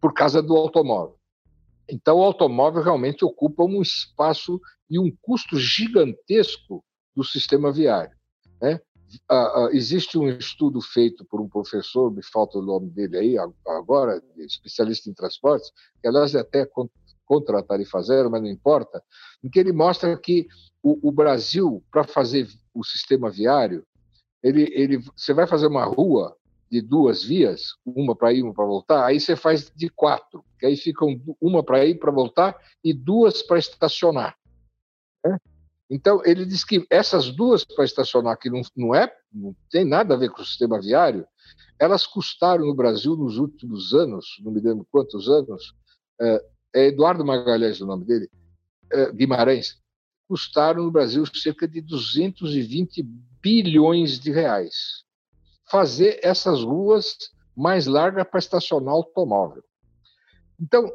por 0.00 0.12
causa 0.12 0.42
do 0.42 0.56
automóvel. 0.56 1.16
Então, 1.88 2.18
o 2.18 2.22
automóvel 2.22 2.82
realmente 2.82 3.24
ocupa 3.24 3.64
um 3.64 3.82
espaço 3.82 4.60
e 4.88 4.98
um 4.98 5.14
custo 5.20 5.58
gigantesco 5.58 6.84
do 7.14 7.24
sistema 7.24 7.72
viário. 7.72 8.16
Né? 8.60 8.80
Ah, 9.28 9.66
ah, 9.66 9.68
existe 9.72 10.18
um 10.18 10.28
estudo 10.28 10.80
feito 10.80 11.24
por 11.24 11.40
um 11.40 11.48
professor, 11.48 12.10
me 12.10 12.22
falta 12.22 12.58
o 12.58 12.62
nome 12.62 12.90
dele 12.90 13.18
aí 13.18 13.36
agora, 13.66 14.22
especialista 14.38 15.10
em 15.10 15.14
transportes, 15.14 15.70
que 16.00 16.08
aliás 16.08 16.34
é 16.34 16.40
até 16.40 16.66
contra 17.24 17.58
a 17.58 17.62
tarifa 17.62 18.00
zero, 18.02 18.30
mas 18.30 18.42
não 18.42 18.48
importa, 18.48 19.02
em 19.42 19.50
que 19.50 19.58
ele 19.58 19.72
mostra 19.72 20.16
que 20.16 20.46
o, 20.82 21.08
o 21.08 21.12
Brasil, 21.12 21.82
para 21.90 22.04
fazer 22.04 22.48
o 22.74 22.84
sistema 22.84 23.30
viário, 23.30 23.84
ele, 24.42 24.68
ele, 24.72 24.98
você 25.16 25.32
vai 25.32 25.46
fazer 25.46 25.66
uma 25.66 25.84
rua 25.84 26.36
de 26.70 26.80
duas 26.80 27.22
vias, 27.22 27.74
uma 27.84 28.16
para 28.16 28.32
ir, 28.32 28.42
uma 28.42 28.54
para 28.54 28.64
voltar, 28.64 29.04
aí 29.04 29.20
você 29.20 29.36
faz 29.36 29.70
de 29.76 29.88
quatro, 29.90 30.42
que 30.58 30.66
aí 30.66 30.76
ficam 30.76 31.20
uma 31.40 31.62
para 31.62 31.84
ir, 31.84 31.98
para 31.98 32.10
voltar 32.10 32.56
e 32.82 32.94
duas 32.94 33.42
para 33.42 33.58
estacionar. 33.58 34.36
Né? 35.24 35.38
Então, 35.94 36.22
ele 36.24 36.46
diz 36.46 36.64
que 36.64 36.86
essas 36.88 37.30
duas 37.30 37.64
para 37.64 37.84
estacionar, 37.84 38.38
que 38.38 38.48
não, 38.48 38.62
não, 38.74 38.94
é, 38.94 39.14
não 39.30 39.54
tem 39.70 39.84
nada 39.84 40.14
a 40.14 40.16
ver 40.16 40.30
com 40.30 40.40
o 40.40 40.44
sistema 40.44 40.80
viário, 40.80 41.26
elas 41.78 42.06
custaram 42.06 42.64
no 42.64 42.74
Brasil 42.74 43.14
nos 43.14 43.36
últimos 43.36 43.92
anos, 43.92 44.40
não 44.42 44.50
me 44.50 44.58
lembro 44.58 44.86
quantos 44.90 45.28
anos, 45.28 45.74
é, 46.18 46.44
é 46.74 46.86
Eduardo 46.86 47.22
Magalhães 47.26 47.78
o 47.82 47.86
nome 47.86 48.06
dele, 48.06 48.30
é, 48.90 49.12
Guimarães, 49.12 49.82
custaram 50.26 50.82
no 50.82 50.90
Brasil 50.90 51.26
cerca 51.26 51.68
de 51.68 51.82
220 51.82 53.02
bilhões 53.42 54.18
de 54.18 54.32
reais. 54.32 55.04
Fazer 55.70 56.20
essas 56.22 56.62
ruas 56.62 57.18
mais 57.54 57.86
largas 57.86 58.26
para 58.26 58.38
estacionar 58.38 58.94
automóvel. 58.94 59.62
Então, 60.58 60.90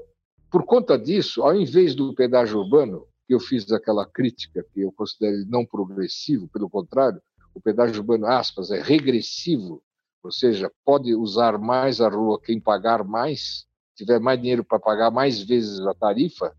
por 0.50 0.66
conta 0.66 0.98
disso, 0.98 1.44
ao 1.44 1.56
invés 1.56 1.94
do 1.94 2.16
pedágio 2.16 2.58
urbano, 2.58 3.06
que 3.28 3.34
eu 3.34 3.40
fiz 3.40 3.70
aquela 3.72 4.06
crítica 4.06 4.66
que 4.74 4.82
eu 4.82 4.92
considero 4.92 5.46
não 5.48 5.66
progressivo, 5.66 6.48
pelo 6.48 6.70
contrário, 6.70 7.22
o 7.54 7.60
pedágio 7.60 7.98
urbano, 7.98 8.26
aspas, 8.26 8.72
é 8.72 8.82
regressivo, 8.82 9.84
ou 10.24 10.32
seja, 10.32 10.72
pode 10.86 11.14
usar 11.14 11.58
mais 11.58 12.00
a 12.00 12.08
rua 12.08 12.40
quem 12.42 12.60
pagar 12.60 13.04
mais, 13.04 13.66
tiver 13.96 14.20
mais 14.20 14.40
dinheiro 14.40 14.64
para 14.64 14.80
pagar 14.80 15.12
mais 15.12 15.42
vezes 15.42 15.80
a 15.82 15.94
tarifa, 15.94 16.56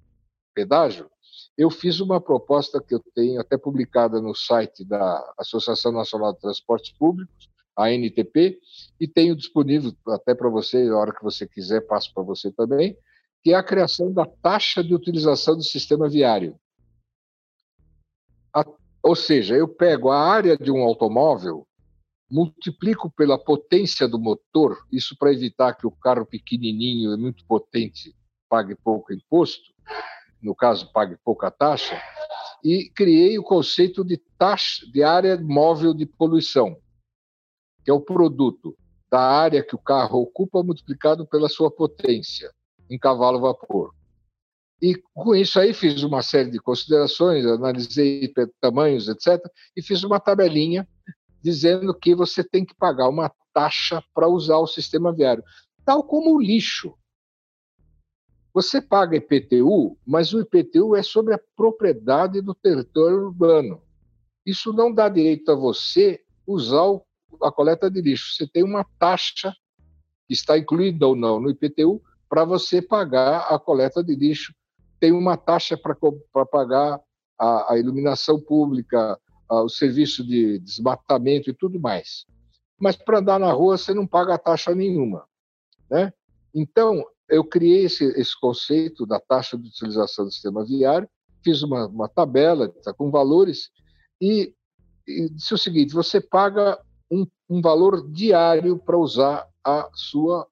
pedágio, 0.54 1.11
eu 1.57 1.70
fiz 1.70 2.00
uma 2.00 2.20
proposta 2.20 2.83
que 2.83 2.94
eu 2.94 3.02
tenho 3.14 3.40
até 3.40 3.57
publicada 3.57 4.20
no 4.20 4.35
site 4.35 4.85
da 4.85 5.35
Associação 5.38 5.90
Nacional 5.90 6.33
de 6.33 6.40
Transportes 6.40 6.92
Públicos, 6.92 7.48
a 7.76 7.92
NTP, 7.92 8.59
e 9.00 9.07
tenho 9.07 9.37
disponível 9.37 9.92
até 10.09 10.35
para 10.35 10.48
você, 10.48 10.85
na 10.85 10.98
hora 10.98 11.14
que 11.14 11.22
você 11.22 11.46
quiser, 11.46 11.81
passo 11.83 12.12
para 12.12 12.22
você 12.24 12.50
também, 12.50 12.96
que 13.42 13.53
é 13.53 13.55
a 13.55 13.62
criação 13.62 14.12
da 14.12 14.27
taxa 14.27 14.83
de 14.83 14.94
utilização 14.94 15.57
do 15.57 15.62
sistema 15.62 16.09
viário. 16.09 16.59
A, 18.55 18.64
ou 19.03 19.14
seja, 19.14 19.55
eu 19.55 19.68
pego 19.68 20.11
a 20.11 20.20
área 20.20 20.57
de 20.57 20.70
um 20.70 20.83
automóvel, 20.83 21.66
multiplico 22.31 23.11
pela 23.11 23.38
potência 23.38 24.09
do 24.09 24.18
motor, 24.18 24.85
isso 24.92 25.16
para 25.16 25.33
evitar 25.33 25.74
que 25.74 25.87
o 25.87 25.90
carro 25.90 26.27
pequenininho 26.27 27.14
e 27.14 27.16
muito 27.16 27.44
potente 27.46 28.14
pague 28.48 28.74
pouco 28.74 29.12
imposto, 29.12 29.72
no 30.42 30.55
caso, 30.55 30.92
pague 30.92 31.16
pouca 31.24 31.51
taxa, 31.51 32.01
e 32.62 32.90
criei 32.90 33.38
o 33.38 33.42
conceito 33.42 34.05
de 34.05 34.18
taxa 34.38 34.87
de 34.90 35.03
área 35.03 35.40
móvel 35.40 35.94
de 35.94 36.07
poluição, 36.07 36.77
que 37.85 37.90
é 37.90 37.94
o 37.94 38.01
produto 38.01 38.77
da 39.11 39.20
área 39.20 39.62
que 39.62 39.74
o 39.74 39.79
carro 39.79 40.20
ocupa 40.20 40.62
multiplicado 40.62 41.27
pela 41.27 41.48
sua 41.48 41.70
potência 41.70 42.53
em 42.90 42.98
cavalo 42.98 43.40
vapor. 43.40 43.92
E 44.81 44.94
com 45.12 45.35
isso 45.35 45.59
aí 45.59 45.74
fiz 45.74 46.03
uma 46.03 46.22
série 46.22 46.51
de 46.51 46.59
considerações, 46.61 47.44
analisei 47.44 48.33
tamanhos, 48.61 49.09
etc, 49.09 49.40
e 49.77 49.83
fiz 49.83 50.05
uma 50.05 50.20
tabelinha 50.20 50.88
dizendo 51.42 51.92
que 51.94 52.14
você 52.14 52.44
tem 52.44 52.64
que 52.64 52.74
pagar 52.74 53.09
uma 53.09 53.33
taxa 53.53 54.03
para 54.14 54.29
usar 54.29 54.59
o 54.59 54.66
sistema 54.66 55.12
viário, 55.12 55.42
tal 55.85 56.05
como 56.05 56.35
o 56.35 56.40
lixo. 56.40 56.94
Você 58.55 58.81
paga 58.81 59.16
IPTU, 59.16 59.98
mas 60.07 60.33
o 60.33 60.40
IPTU 60.40 60.97
é 60.97 61.03
sobre 61.03 61.34
a 61.34 61.41
propriedade 61.57 62.41
do 62.41 62.55
território 62.55 63.26
urbano. 63.26 63.82
Isso 64.45 64.72
não 64.72 64.93
dá 64.93 65.09
direito 65.09 65.51
a 65.51 65.55
você 65.55 66.20
usar 66.47 66.84
a 67.43 67.53
coleta 67.53 67.91
de 67.91 68.01
lixo. 68.01 68.34
Você 68.34 68.47
tem 68.47 68.62
uma 68.62 68.84
taxa 68.99 69.55
que 70.26 70.34
está 70.34 70.57
incluída 70.59 71.07
ou 71.07 71.14
não 71.14 71.41
no 71.41 71.51
IPTU 71.51 72.03
para 72.29 72.45
você 72.45 72.83
pagar 72.83 73.41
a 73.53 73.59
coleta 73.59 74.03
de 74.03 74.14
lixo. 74.14 74.55
Tem 75.01 75.12
uma 75.12 75.37
taxa 75.37 75.76
para 75.76 76.47
pagar 76.47 77.01
a, 77.39 77.72
a, 77.72 77.79
iluminação 77.79 78.41
pública, 78.41 79.18
a, 79.49 79.62
o 79.62 79.68
serviço 79.68 80.26
de 80.26 80.59
desmatamento 80.59 81.49
e 81.49 81.55
tudo 81.55 81.81
mais. 81.81 82.24
Mas 82.79 82.97
para 82.97 83.18
andar 83.18 83.39
na 83.39 83.53
rua 83.53 83.79
você 83.79 83.95
não 83.95 84.07
paga 84.07 84.39
taxa 84.39 84.74
nenhuma. 84.74 85.24
Né? 85.91 86.12
Então, 86.55 87.05
eu 87.29 87.45
criei 87.45 87.85
esse, 87.85 88.05
esse 88.18 88.39
conceito 88.39 89.07
da 89.07 89.20
taxa 89.20 89.57
de 89.57 89.68
utilização 89.68 90.24
do 90.24 90.33
sistema 90.33 90.64
viário, 90.64 91.09
fiz 91.45 91.62
uma, 91.62 91.87
uma 91.87 92.09
tabela 92.09 92.68
tá, 92.83 92.93
com 92.93 93.11
valores 93.11 93.70
e, 94.20 94.55
e, 95.07 95.29
disse 95.31 95.55
o 95.55 95.59
seguinte: 95.59 95.95
você 95.95 96.20
paga 96.20 96.79
um, 97.11 97.26
um 97.49 97.61
valor 97.61 98.11
diário 98.11 98.79
para 98.79 98.99
usar 98.99 99.47
a 99.64 99.89
sua 99.95 100.47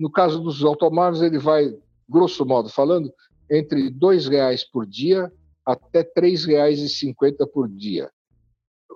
No 0.00 0.10
caso 0.10 0.40
dos 0.40 0.64
automóveis, 0.64 1.20
ele 1.20 1.38
vai, 1.38 1.76
grosso 2.08 2.46
modo 2.46 2.70
falando, 2.70 3.12
entre 3.50 3.82
R$ 3.82 3.90
2,00 3.90 4.62
por 4.72 4.86
dia 4.86 5.30
até 5.62 5.98
R$ 5.98 6.10
3,50 6.16 7.46
por 7.52 7.68
dia. 7.68 8.10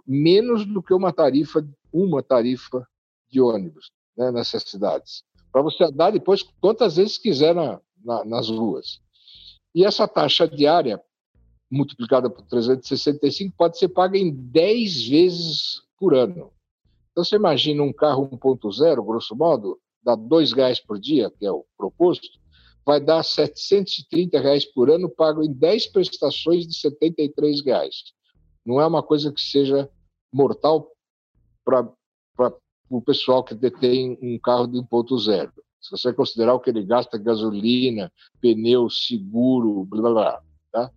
Menos 0.06 0.64
do 0.64 0.82
que 0.82 0.94
uma 0.94 1.12
tarifa, 1.12 1.62
uma 1.92 2.22
tarifa 2.22 2.88
de 3.28 3.38
ônibus 3.38 3.90
né, 4.16 4.32
nessas 4.32 4.62
cidades. 4.62 5.22
Para 5.52 5.60
você 5.60 5.84
andar 5.84 6.10
depois 6.10 6.42
quantas 6.42 6.96
vezes 6.96 7.18
quiser 7.18 7.54
na, 7.54 7.78
na, 8.02 8.24
nas 8.24 8.48
ruas. 8.48 8.98
E 9.74 9.84
essa 9.84 10.08
taxa 10.08 10.48
diária, 10.48 10.98
multiplicada 11.70 12.30
por 12.30 12.46
365, 12.46 13.54
pode 13.58 13.78
ser 13.78 13.88
paga 13.88 14.16
em 14.16 14.32
10 14.32 15.08
vezes 15.08 15.82
por 15.98 16.14
ano. 16.14 16.50
Então, 17.12 17.22
você 17.22 17.36
imagina 17.36 17.82
um 17.82 17.92
carro 17.92 18.26
1.0, 18.26 19.04
grosso 19.04 19.36
modo, 19.36 19.78
dá 20.04 20.14
R$ 20.14 20.20
2,00 20.20 20.84
por 20.86 20.98
dia, 20.98 21.30
que 21.30 21.46
é 21.46 21.50
o 21.50 21.64
proposto, 21.76 22.28
vai 22.84 23.00
dar 23.00 23.22
730 23.22 24.38
reais 24.38 24.64
por 24.64 24.90
ano, 24.90 25.08
pago 25.08 25.42
em 25.42 25.52
10 25.52 25.86
prestações 25.88 26.66
de 26.66 26.74
73 26.76 27.64
reais. 27.64 28.12
Não 28.64 28.80
é 28.80 28.86
uma 28.86 29.02
coisa 29.02 29.32
que 29.32 29.40
seja 29.40 29.88
mortal 30.32 30.90
para 31.64 31.88
o 32.90 33.00
pessoal 33.00 33.42
que 33.42 33.54
detém 33.54 34.18
um 34.20 34.38
carro 34.38 34.66
de 34.66 34.78
1.0. 34.78 35.50
Se 35.80 35.90
você 35.90 36.12
considerar 36.12 36.54
o 36.54 36.60
que 36.60 36.70
ele 36.70 36.84
gasta 36.84 37.18
gasolina, 37.18 38.12
pneu, 38.40 38.88
seguro, 38.88 39.84
blá 39.84 40.00
blá 40.00 40.12
blá. 40.12 40.42
Tá? 40.72 40.90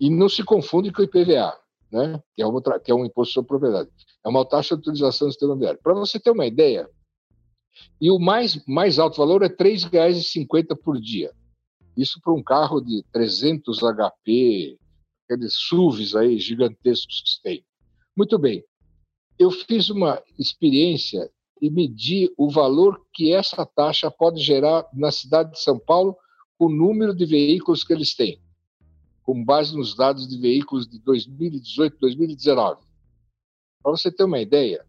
E 0.00 0.08
não 0.08 0.28
se 0.28 0.44
confunde 0.44 0.92
com 0.92 1.02
o 1.02 1.04
IPVA, 1.04 1.56
né? 1.90 2.22
que, 2.34 2.42
é 2.42 2.46
uma, 2.46 2.62
que 2.80 2.90
é 2.90 2.94
um 2.94 3.04
imposto 3.04 3.34
sobre 3.34 3.48
propriedade. 3.48 3.90
É 4.24 4.28
uma 4.28 4.44
taxa 4.44 4.76
de 4.76 4.80
utilização 4.80 5.28
do 5.28 5.32
sistema 5.32 5.56
viário. 5.56 5.80
Para 5.82 5.94
você 5.94 6.18
ter 6.18 6.30
uma 6.30 6.46
ideia, 6.46 6.88
e 8.00 8.10
o 8.10 8.18
mais, 8.18 8.64
mais 8.66 8.98
alto 8.98 9.18
valor 9.18 9.42
é 9.42 9.46
R$ 9.46 9.56
3,50 9.56 10.76
por 10.76 11.00
dia. 11.00 11.32
Isso 11.96 12.20
para 12.20 12.32
um 12.32 12.42
carro 12.42 12.80
de 12.80 13.04
300 13.12 13.78
HP, 13.78 14.78
aqueles 15.24 15.54
SUVs 15.54 16.14
aí 16.14 16.38
gigantescos 16.38 17.22
que 17.22 17.42
tem. 17.42 17.64
Muito 18.16 18.38
bem. 18.38 18.64
Eu 19.38 19.50
fiz 19.50 19.90
uma 19.90 20.22
experiência 20.38 21.30
e 21.60 21.70
medi 21.70 22.32
o 22.36 22.50
valor 22.50 23.04
que 23.12 23.32
essa 23.32 23.66
taxa 23.66 24.10
pode 24.10 24.40
gerar 24.40 24.86
na 24.92 25.10
cidade 25.10 25.52
de 25.52 25.60
São 25.60 25.78
Paulo 25.78 26.16
com 26.58 26.66
o 26.66 26.72
número 26.72 27.14
de 27.14 27.26
veículos 27.26 27.84
que 27.84 27.92
eles 27.92 28.14
têm, 28.14 28.40
com 29.22 29.44
base 29.44 29.76
nos 29.76 29.94
dados 29.94 30.28
de 30.28 30.38
veículos 30.38 30.86
de 30.86 30.98
2018, 31.00 31.98
2019. 31.98 32.82
Para 33.82 33.92
você 33.92 34.10
ter 34.10 34.24
uma 34.24 34.40
ideia, 34.40 34.84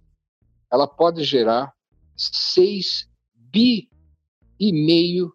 ela 0.71 0.87
pode 0.87 1.23
gerar 1.23 1.73
6 2.15 3.09
bi 3.33 3.89
e 4.59 4.71
meio 4.71 5.33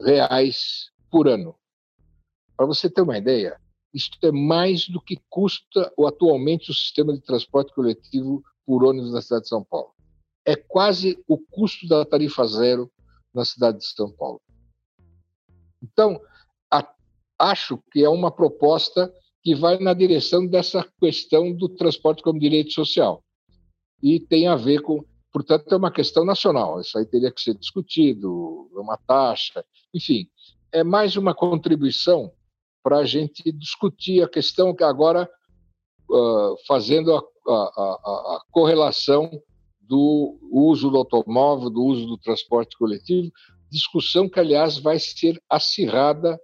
reais 0.00 0.90
por 1.10 1.28
ano. 1.28 1.54
Para 2.56 2.66
você 2.66 2.90
ter 2.90 3.02
uma 3.02 3.18
ideia, 3.18 3.58
isso 3.92 4.10
é 4.22 4.30
mais 4.30 4.88
do 4.88 5.00
que 5.00 5.18
custa 5.28 5.92
atualmente 6.06 6.70
o 6.70 6.74
sistema 6.74 7.12
de 7.12 7.20
transporte 7.20 7.72
coletivo 7.72 8.42
por 8.66 8.84
ônibus 8.84 9.12
na 9.12 9.22
cidade 9.22 9.44
de 9.44 9.48
São 9.48 9.64
Paulo. 9.64 9.92
É 10.44 10.54
quase 10.54 11.22
o 11.26 11.38
custo 11.38 11.86
da 11.88 12.04
tarifa 12.04 12.46
zero 12.46 12.90
na 13.34 13.44
cidade 13.44 13.78
de 13.78 13.86
São 13.86 14.10
Paulo. 14.12 14.40
Então, 15.82 16.20
a, 16.70 16.86
acho 17.38 17.78
que 17.90 18.02
é 18.04 18.08
uma 18.08 18.30
proposta 18.30 19.12
que 19.42 19.54
vai 19.54 19.78
na 19.78 19.94
direção 19.94 20.46
dessa 20.46 20.86
questão 21.00 21.52
do 21.52 21.68
transporte 21.68 22.22
como 22.22 22.38
direito 22.38 22.72
social. 22.72 23.24
E 24.02 24.20
tem 24.20 24.46
a 24.46 24.56
ver 24.56 24.82
com 24.82 25.04
Portanto, 25.38 25.72
é 25.72 25.76
uma 25.76 25.92
questão 25.92 26.24
nacional, 26.24 26.80
isso 26.80 26.98
aí 26.98 27.06
teria 27.06 27.30
que 27.30 27.40
ser 27.40 27.54
discutido, 27.54 28.68
é 28.74 28.80
uma 28.80 28.96
taxa, 28.96 29.64
enfim, 29.94 30.28
é 30.72 30.82
mais 30.82 31.16
uma 31.16 31.32
contribuição 31.32 32.32
para 32.82 32.98
a 32.98 33.04
gente 33.04 33.52
discutir 33.52 34.20
a 34.20 34.28
questão 34.28 34.74
que 34.74 34.82
agora, 34.82 35.30
uh, 36.10 36.56
fazendo 36.66 37.14
a, 37.14 37.22
a, 37.46 37.52
a, 37.52 38.36
a 38.36 38.42
correlação 38.50 39.30
do 39.80 40.40
uso 40.50 40.90
do 40.90 40.96
automóvel, 40.96 41.70
do 41.70 41.84
uso 41.84 42.04
do 42.04 42.18
transporte 42.18 42.76
coletivo, 42.76 43.30
discussão 43.70 44.28
que, 44.28 44.40
aliás, 44.40 44.76
vai 44.76 44.98
ser 44.98 45.40
acirrada 45.48 46.36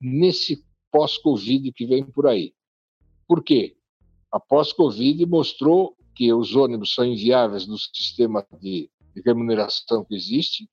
nesse 0.00 0.64
pós-Covid 0.90 1.70
que 1.72 1.84
vem 1.84 2.06
por 2.06 2.26
aí. 2.26 2.54
Por 3.28 3.44
quê? 3.44 3.76
A 4.32 4.40
pós-Covid 4.40 5.26
mostrou 5.26 5.94
que 6.20 6.30
os 6.34 6.54
ônibus 6.54 6.92
são 6.92 7.02
inviáveis 7.02 7.66
no 7.66 7.78
sistema 7.78 8.46
de, 8.60 8.90
de 9.14 9.22
remuneração 9.24 10.04
que 10.04 10.14
existe, 10.14 10.68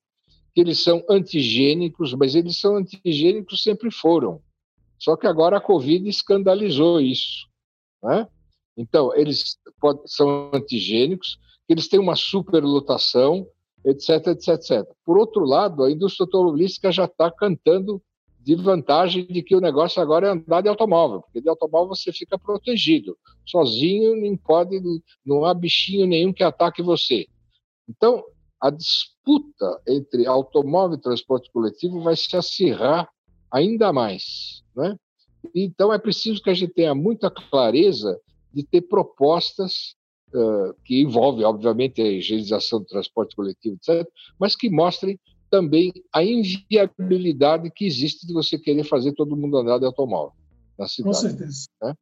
que 0.53 0.59
eles 0.59 0.83
são 0.83 1.01
antigênicos, 1.09 2.13
mas 2.13 2.35
eles 2.35 2.57
são 2.57 2.75
antigênicos 2.75 3.63
sempre 3.63 3.89
foram. 3.89 4.41
Só 4.99 5.15
que 5.15 5.25
agora 5.25 5.55
a 5.55 5.61
Covid 5.61 6.05
escandalizou 6.09 6.99
isso. 6.99 7.47
Né? 8.03 8.27
Então, 8.75 9.15
eles 9.15 9.57
pode, 9.79 10.01
são 10.11 10.51
antigênicos, 10.53 11.39
eles 11.69 11.87
têm 11.87 11.97
uma 12.01 12.17
superlotação, 12.17 13.47
etc, 13.85 14.27
etc, 14.27 14.47
etc. 14.49 14.85
Por 15.05 15.17
outro 15.17 15.45
lado, 15.45 15.81
a 15.81 15.89
indústria 15.89 16.25
automobilística 16.25 16.91
já 16.91 17.05
está 17.05 17.31
cantando 17.31 18.03
de 18.47 18.55
vantagem 18.55 19.25
de 19.25 19.43
que 19.43 19.53
o 19.53 19.59
negócio 19.59 20.01
agora 20.01 20.27
é 20.27 20.31
andar 20.31 20.61
de 20.61 20.69
automóvel, 20.69 21.19
porque 21.19 21.41
de 21.41 21.49
automóvel 21.49 21.93
você 21.93 22.13
fica 22.13 22.39
protegido. 22.39 23.17
Sozinho 23.45 24.15
não 24.15 24.37
pode, 24.37 24.79
não 25.25 25.43
há 25.43 25.53
bichinho 25.53 26.07
nenhum 26.07 26.31
que 26.31 26.45
ataque 26.45 26.81
você. 26.81 27.27
Então, 27.89 28.23
a 28.61 28.69
disputa 28.69 29.81
entre 29.85 30.25
automóvel 30.25 30.97
e 30.97 31.01
transporte 31.01 31.51
coletivo 31.51 31.99
vai 31.99 32.15
se 32.15 32.37
acirrar 32.37 33.09
ainda 33.51 33.91
mais, 33.91 34.63
né? 34.73 34.97
Então 35.53 35.91
é 35.91 35.99
preciso 35.99 36.41
que 36.41 36.49
a 36.49 36.53
gente 36.53 36.73
tenha 36.73 36.95
muita 36.95 37.29
clareza 37.29 38.17
de 38.53 38.63
ter 38.63 38.83
propostas 38.83 39.93
uh, 40.33 40.73
que 40.85 41.01
envolvem, 41.01 41.43
obviamente, 41.43 42.01
a 42.01 42.07
higienização 42.07 42.79
do 42.79 42.85
transporte 42.85 43.35
coletivo, 43.35 43.75
etc., 43.75 44.07
mas 44.39 44.55
que 44.55 44.69
mostrem 44.69 45.19
também 45.49 45.93
a 46.13 46.23
inviabilidade 46.23 47.71
que 47.71 47.85
existe 47.85 48.25
de 48.25 48.33
você 48.33 48.57
querer 48.57 48.83
fazer 48.83 49.13
todo 49.13 49.35
mundo 49.35 49.57
andar 49.57 49.79
de 49.79 49.85
automóvel 49.85 50.33
na 50.77 50.87
cidade. 50.87 51.15
Com 51.15 51.21
certeza. 51.21 51.67
Né? 51.81 51.93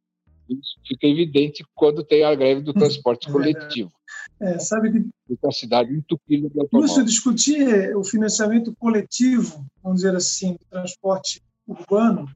Isso 0.48 0.78
fica 0.86 1.06
evidente 1.06 1.64
quando 1.74 2.04
tem 2.04 2.24
a 2.24 2.34
greve 2.34 2.62
do 2.62 2.72
transporte 2.74 3.28
é 3.28 3.32
coletivo. 3.32 3.92
É, 4.40 4.58
sabe 4.58 4.92
que 4.92 5.08
fica 5.26 5.48
a 5.48 5.52
cidade 5.52 5.94
entupida 5.94 6.48
de 6.48 6.60
automóvel. 6.60 6.88
Lúcio, 6.88 7.04
discutir 7.04 7.96
o 7.96 8.04
financiamento 8.04 8.74
coletivo, 8.78 9.64
vamos 9.82 10.00
dizer 10.00 10.14
assim, 10.14 10.52
do 10.52 10.66
transporte 10.70 11.42
urbano, 11.66 12.28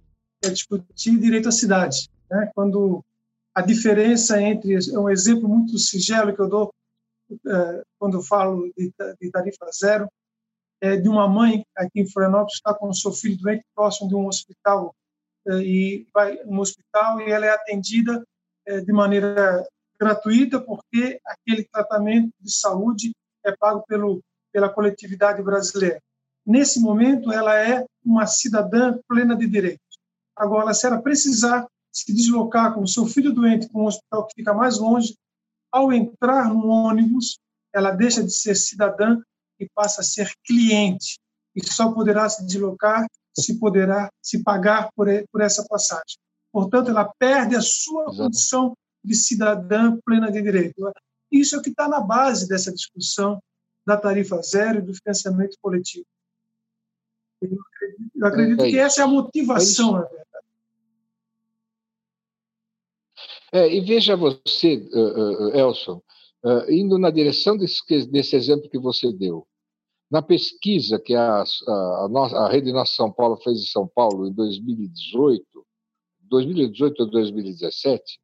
é 0.42 0.50
discutir 0.50 1.18
direito 1.18 1.48
à 1.48 1.52
cidade. 1.52 2.08
Né? 2.30 2.50
Quando 2.54 3.04
a 3.54 3.62
diferença 3.62 4.40
entre 4.40 4.74
é 4.74 4.98
um 4.98 5.10
exemplo 5.10 5.48
muito 5.48 5.78
singelo 5.78 6.34
que 6.34 6.40
eu 6.40 6.48
dou 6.48 6.72
é, 7.46 7.82
quando 7.98 8.18
eu 8.18 8.22
falo 8.22 8.72
de 8.76 9.30
tarifa 9.30 9.66
zero 9.72 10.08
é, 10.80 10.96
de 10.96 11.08
uma 11.08 11.28
mãe 11.28 11.64
aqui 11.76 12.00
em 12.00 12.10
Florianópolis 12.10 12.54
está 12.54 12.74
com 12.74 12.92
seu 12.92 13.12
filho 13.12 13.38
doente 13.38 13.64
próximo 13.74 14.08
de 14.08 14.14
um 14.14 14.26
hospital 14.26 14.94
é, 15.48 15.54
e 15.56 16.06
vai 16.12 16.36
no 16.44 16.60
hospital 16.60 17.20
e 17.20 17.30
ela 17.30 17.46
é 17.46 17.50
atendida 17.50 18.24
é, 18.66 18.80
de 18.80 18.92
maneira 18.92 19.66
gratuita 19.98 20.60
porque 20.60 21.20
aquele 21.24 21.64
tratamento 21.64 22.32
de 22.40 22.52
saúde 22.52 23.12
é 23.44 23.54
pago 23.56 23.84
pelo 23.86 24.22
pela 24.52 24.68
coletividade 24.68 25.42
brasileira. 25.42 26.00
Nesse 26.44 26.80
momento, 26.80 27.32
ela 27.32 27.56
é 27.56 27.84
uma 28.04 28.26
cidadã 28.26 28.98
plena 29.06 29.36
de 29.36 29.46
direitos. 29.46 29.98
Agora, 30.36 30.74
se 30.74 30.86
ela 30.86 31.00
precisar 31.00 31.66
se 31.92 32.12
deslocar 32.14 32.74
com 32.74 32.82
o 32.82 32.88
seu 32.88 33.06
filho 33.06 33.32
doente 33.32 33.68
para 33.68 33.80
um 33.80 33.86
hospital 33.86 34.26
que 34.26 34.34
fica 34.36 34.54
mais 34.54 34.78
longe, 34.78 35.16
ao 35.72 35.92
entrar 35.92 36.48
no 36.48 36.68
ônibus, 36.68 37.38
ela 37.72 37.90
deixa 37.90 38.22
de 38.22 38.32
ser 38.32 38.54
cidadã 38.54 39.20
e 39.60 39.68
passa 39.74 40.00
a 40.00 40.04
ser 40.04 40.32
cliente 40.44 41.18
e 41.54 41.64
só 41.64 41.92
poderá 41.92 42.28
se 42.28 42.44
deslocar 42.46 43.06
se 43.38 43.58
poderá 43.58 44.10
se 44.20 44.42
pagar 44.42 44.90
por, 44.94 45.06
por 45.30 45.40
essa 45.40 45.64
passagem. 45.68 46.18
Portanto, 46.52 46.90
ela 46.90 47.12
perde 47.18 47.54
a 47.54 47.60
sua 47.60 48.04
Exato. 48.04 48.16
condição 48.16 48.76
de 49.04 49.14
cidadã 49.14 49.98
plena 50.04 50.30
de 50.30 50.42
direito. 50.42 50.92
Isso 51.30 51.54
é 51.54 51.58
o 51.58 51.62
que 51.62 51.70
está 51.70 51.88
na 51.88 52.00
base 52.00 52.48
dessa 52.48 52.72
discussão 52.72 53.40
da 53.86 53.96
tarifa 53.96 54.40
zero 54.42 54.78
e 54.78 54.82
do 54.82 54.94
financiamento 54.94 55.56
coletivo. 55.62 56.04
Eu 57.40 57.58
acredito, 57.60 58.10
eu 58.16 58.26
acredito 58.26 58.64
é 58.64 58.70
que 58.70 58.78
essa 58.78 59.00
é 59.00 59.04
a 59.04 59.08
motivação, 59.08 59.96
é 59.96 60.00
na 60.00 60.06
verdade. 60.06 60.46
É, 63.52 63.74
e 63.74 63.80
veja 63.80 64.16
você, 64.16 64.76
uh, 64.92 65.48
uh, 65.48 65.56
Elson, 65.56 66.02
uh, 66.44 66.70
indo 66.70 66.98
na 66.98 67.10
direção 67.10 67.56
desse, 67.56 67.80
desse 68.10 68.36
exemplo 68.36 68.70
que 68.70 68.78
você 68.78 69.10
deu. 69.12 69.46
Na 70.10 70.22
pesquisa 70.22 70.98
que 70.98 71.14
a, 71.14 71.42
a, 71.42 71.44
a, 71.72 72.46
a 72.46 72.48
Rede 72.50 72.72
Nossa 72.72 72.94
São 72.94 73.12
Paulo 73.12 73.36
fez 73.36 73.60
em 73.60 73.66
São 73.66 73.86
Paulo 73.86 74.26
em 74.26 74.32
2018, 74.32 75.44
2018 76.22 77.00
ou 77.00 77.10
2017, 77.10 78.18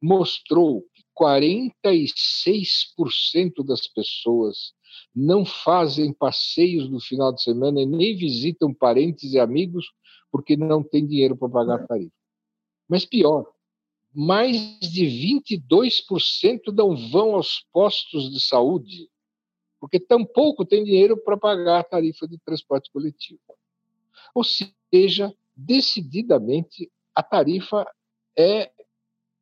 mostrou 0.00 0.82
que 0.92 1.04
46% 1.16 3.64
das 3.64 3.86
pessoas 3.86 4.72
não 5.14 5.44
fazem 5.44 6.12
passeios 6.12 6.90
no 6.90 7.00
final 7.00 7.32
de 7.32 7.40
semana 7.42 7.80
e 7.80 7.86
nem 7.86 8.16
visitam 8.16 8.74
parentes 8.74 9.32
e 9.32 9.38
amigos 9.38 9.86
porque 10.30 10.56
não 10.56 10.82
tem 10.82 11.06
dinheiro 11.06 11.36
para 11.36 11.48
pagar 11.48 11.76
a 11.76 11.86
tarifa. 11.86 12.12
Mas 12.88 13.04
pior, 13.04 13.51
mais 14.14 14.78
de 14.78 15.04
22% 15.06 16.72
não 16.74 16.96
vão 16.96 17.34
aos 17.34 17.66
postos 17.72 18.30
de 18.30 18.40
saúde 18.40 19.08
porque 19.82 19.98
tampouco 19.98 20.64
tem 20.64 20.84
dinheiro 20.84 21.16
para 21.16 21.36
pagar 21.36 21.80
a 21.80 21.82
tarifa 21.82 22.28
de 22.28 22.38
transporte 22.38 22.88
coletivo. 22.92 23.40
Ou 24.32 24.44
seja, 24.44 25.34
decididamente, 25.56 26.88
a 27.12 27.20
tarifa 27.20 27.84
é, 28.38 28.70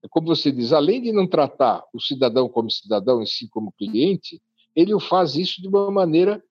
como 0.09 0.29
você 0.29 0.51
diz, 0.51 0.73
além 0.73 1.03
de 1.03 1.13
não 1.13 1.27
tratar 1.27 1.85
o 1.93 2.01
cidadão 2.01 2.49
como 2.49 2.71
cidadão 2.71 3.21
em 3.21 3.27
si 3.27 3.51
como 3.51 3.71
cliente, 3.73 4.41
ele 4.75 4.99
faz 4.99 5.37
isso 5.37 5.61
de 5.61 5.69
uma 5.69 5.91
maneira, 5.91 6.43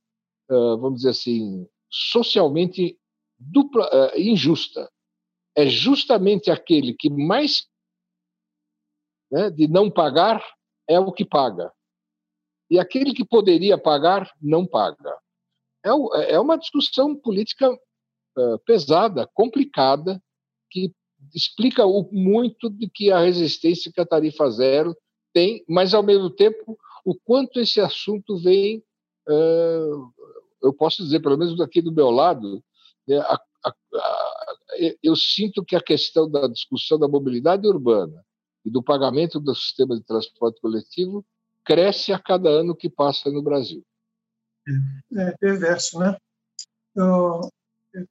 vamos 0.48 0.98
dizer 0.98 1.10
assim, 1.10 1.68
socialmente 1.90 2.96
dupla, 3.40 3.90
injusta. 4.16 4.88
É 5.56 5.66
justamente 5.66 6.52
aquele 6.52 6.94
que 6.94 7.10
mais 7.10 7.68
né, 9.32 9.50
de 9.50 9.68
não 9.68 9.90
pagar 9.90 10.44
é 10.88 11.00
o 11.00 11.12
que 11.12 11.26
paga. 11.26 11.72
E 12.70 12.80
aquele 12.80 13.14
que 13.14 13.26
poderia 13.26 13.78
pagar 13.78 14.32
não 14.42 14.66
paga. 14.66 15.16
É, 15.84 16.34
é 16.34 16.40
uma 16.40 16.58
discussão 16.58 17.16
política 17.16 17.78
pesada, 18.66 19.28
complicada, 19.34 20.22
que 20.70 20.94
explica 21.34 21.84
muito 22.12 22.70
de 22.70 22.90
que 22.90 23.12
a 23.12 23.20
resistência 23.20 23.92
que 23.92 24.00
a 24.00 24.06
tarifa 24.06 24.50
zero 24.50 24.96
tem, 25.34 25.64
mas 25.68 25.94
ao 25.94 26.04
mesmo 26.04 26.30
tempo 26.30 26.78
o 27.04 27.16
quanto 27.16 27.60
esse 27.60 27.82
assunto 27.82 28.38
vem, 28.38 28.84
eu 30.62 30.74
posso 30.74 31.04
dizer, 31.04 31.20
pelo 31.22 31.38
menos 31.38 31.58
daqui 31.58 31.82
do 31.82 31.92
meu 31.92 32.10
lado, 32.10 32.64
né, 33.08 33.18
a, 33.18 33.42
a, 33.66 33.70
a, 33.70 34.46
eu 35.04 35.16
sinto 35.16 35.64
que 35.64 35.76
a 35.76 35.82
questão 35.82 36.30
da 36.30 36.48
discussão 36.48 36.98
da 36.98 37.08
mobilidade 37.08 37.68
urbana 37.68 38.24
e 38.66 38.70
do 38.70 38.84
pagamento 38.84 39.40
do 39.40 39.56
sistema 39.56 39.96
de 39.96 40.04
transporte 40.04 40.60
coletivo 40.62 41.26
cresce 41.64 42.12
a 42.12 42.20
cada 42.20 42.50
ano 42.50 42.76
que 42.76 42.90
passa 42.90 43.30
no 43.30 43.42
Brasil. 43.42 43.84
É, 45.16 45.22
é 45.22 45.38
perverso, 45.38 46.00
né? 46.00 46.18
Eu, 46.96 47.50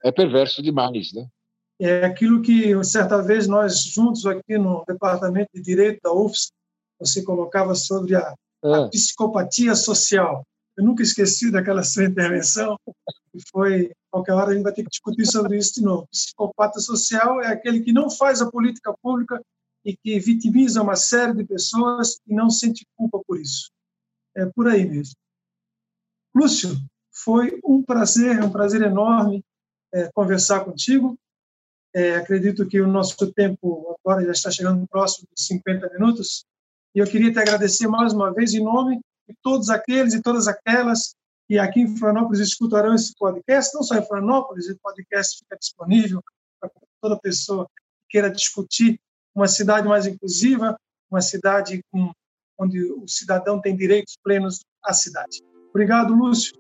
é 0.04 0.10
perverso 0.10 0.62
demais, 0.62 1.12
né? 1.12 1.28
É 1.80 2.04
aquilo 2.04 2.42
que 2.42 2.72
certa 2.84 3.22
vez 3.22 3.46
nós 3.46 3.80
juntos 3.80 4.26
aqui 4.26 4.58
no 4.58 4.84
departamento 4.86 5.50
de 5.54 5.62
direito 5.62 6.00
da 6.02 6.12
UFS 6.12 6.50
você 6.98 7.22
colocava 7.22 7.74
sobre 7.74 8.16
a, 8.16 8.34
é. 8.64 8.74
a 8.74 8.88
psicopatia 8.88 9.74
social. 9.76 10.44
Eu 10.76 10.84
nunca 10.84 11.02
esqueci 11.02 11.50
daquela 11.50 11.82
sua 11.84 12.04
intervenção. 12.04 12.76
E 13.34 13.40
foi 13.50 13.92
qualquer 14.10 14.32
hora 14.32 14.50
a 14.50 14.54
gente 14.54 14.62
vai 14.62 14.72
ter 14.72 14.82
que 14.82 14.90
discutir 14.90 15.26
sobre 15.26 15.58
isso 15.58 15.74
de 15.74 15.82
novo. 15.82 16.08
Psicopata 16.10 16.80
social 16.80 17.40
é 17.40 17.48
aquele 17.48 17.80
que 17.80 17.92
não 17.92 18.10
faz 18.10 18.40
a 18.40 18.50
política 18.50 18.92
pública 19.00 19.40
e 19.84 19.96
que 19.96 20.18
vitimiza 20.18 20.82
uma 20.82 20.96
série 20.96 21.34
de 21.34 21.44
pessoas 21.44 22.20
e 22.26 22.34
não 22.34 22.50
sente 22.50 22.86
culpa 22.96 23.20
por 23.26 23.40
isso. 23.40 23.70
É 24.36 24.46
por 24.46 24.68
aí 24.68 24.88
mesmo. 24.88 25.14
Lúcio, 26.34 26.76
foi 27.12 27.58
um 27.64 27.82
prazer, 27.82 28.42
um 28.42 28.50
prazer 28.50 28.82
enorme 28.82 29.44
é, 29.92 30.10
conversar 30.12 30.64
contigo. 30.64 31.18
É, 31.94 32.16
acredito 32.16 32.68
que 32.68 32.80
o 32.80 32.86
nosso 32.86 33.16
tempo 33.32 33.96
agora 34.04 34.24
já 34.24 34.32
está 34.32 34.50
chegando 34.50 34.86
próximo 34.86 35.26
de 35.34 35.42
50 35.42 35.90
minutos. 35.90 36.44
E 36.94 36.98
eu 36.98 37.06
queria 37.06 37.32
te 37.32 37.38
agradecer 37.38 37.88
mais 37.88 38.12
uma 38.12 38.32
vez 38.32 38.54
em 38.54 38.62
nome 38.62 39.00
de 39.28 39.34
todos 39.42 39.68
aqueles 39.70 40.14
e 40.14 40.22
todas 40.22 40.46
aquelas 40.46 41.14
que 41.48 41.58
aqui 41.58 41.80
em 41.80 41.96
Florianópolis 41.96 42.40
escutarão 42.40 42.94
esse 42.94 43.14
podcast. 43.16 43.74
Não 43.74 43.82
só 43.82 43.96
em 43.96 44.06
Florianópolis, 44.06 44.68
o 44.68 44.78
podcast 44.78 45.38
fica 45.38 45.56
disponível 45.56 46.22
para 46.60 46.70
toda 47.00 47.18
pessoa 47.18 47.66
que 47.66 47.82
queira 48.10 48.30
discutir 48.30 49.00
uma 49.34 49.46
cidade 49.46 49.86
mais 49.86 50.06
inclusiva, 50.06 50.76
uma 51.10 51.20
cidade 51.20 51.80
com, 51.90 52.10
onde 52.58 52.82
o 52.92 53.06
cidadão 53.06 53.60
tem 53.60 53.76
direitos 53.76 54.16
plenos 54.22 54.60
à 54.84 54.92
cidade. 54.92 55.40
Obrigado, 55.70 56.14
Lúcio. 56.14 56.52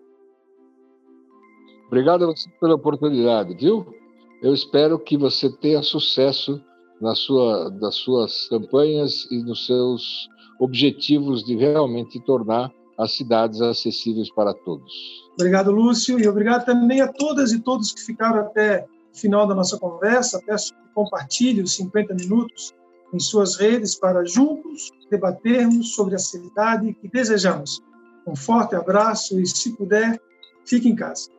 Obrigado 1.86 2.24
a 2.24 2.26
você 2.28 2.48
pela 2.60 2.74
oportunidade, 2.74 3.54
viu? 3.54 3.94
Eu 4.42 4.54
espero 4.54 4.98
que 4.98 5.16
você 5.16 5.50
tenha 5.50 5.82
sucesso 5.82 6.62
na 7.00 7.14
sua, 7.14 7.70
nas 7.70 7.94
suas 7.96 8.48
campanhas 8.48 9.26
e 9.30 9.42
nos 9.42 9.66
seus 9.66 10.28
objetivos 10.60 11.44
de 11.44 11.56
realmente 11.56 12.20
tornar 12.20 12.70
as 12.98 13.12
cidades 13.12 13.60
acessíveis 13.60 14.30
para 14.30 14.52
todos. 14.52 14.92
Obrigado, 15.34 15.70
Lúcio, 15.70 16.18
e 16.18 16.26
obrigado 16.26 16.64
também 16.64 17.00
a 17.00 17.12
todas 17.12 17.52
e 17.52 17.60
todos 17.60 17.92
que 17.92 18.00
ficaram 18.00 18.40
até 18.40 18.86
final 19.18 19.46
da 19.46 19.54
nossa 19.54 19.78
conversa. 19.78 20.40
Peço 20.44 20.72
que 20.72 20.94
compartilhe 20.94 21.62
os 21.62 21.74
50 21.76 22.14
minutos 22.14 22.74
em 23.12 23.18
suas 23.18 23.56
redes 23.56 23.94
para 23.94 24.24
juntos 24.24 24.90
debatermos 25.10 25.94
sobre 25.94 26.14
a 26.14 26.18
cidade 26.18 26.94
que 26.94 27.08
desejamos. 27.08 27.82
Um 28.26 28.36
forte 28.36 28.74
abraço 28.74 29.40
e, 29.40 29.46
se 29.46 29.74
puder, 29.74 30.20
fique 30.64 30.88
em 30.88 30.94
casa. 30.94 31.30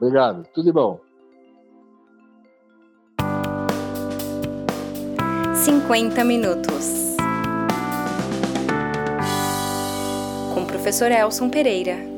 Obrigado. 0.00 0.44
Tudo 0.52 0.64
de 0.64 0.72
bom. 0.72 1.00
50 5.54 6.24
minutos. 6.24 7.16
Com 10.52 10.62
o 10.62 10.66
professor 10.66 11.12
Elson 11.12 11.48
Pereira. 11.48 12.11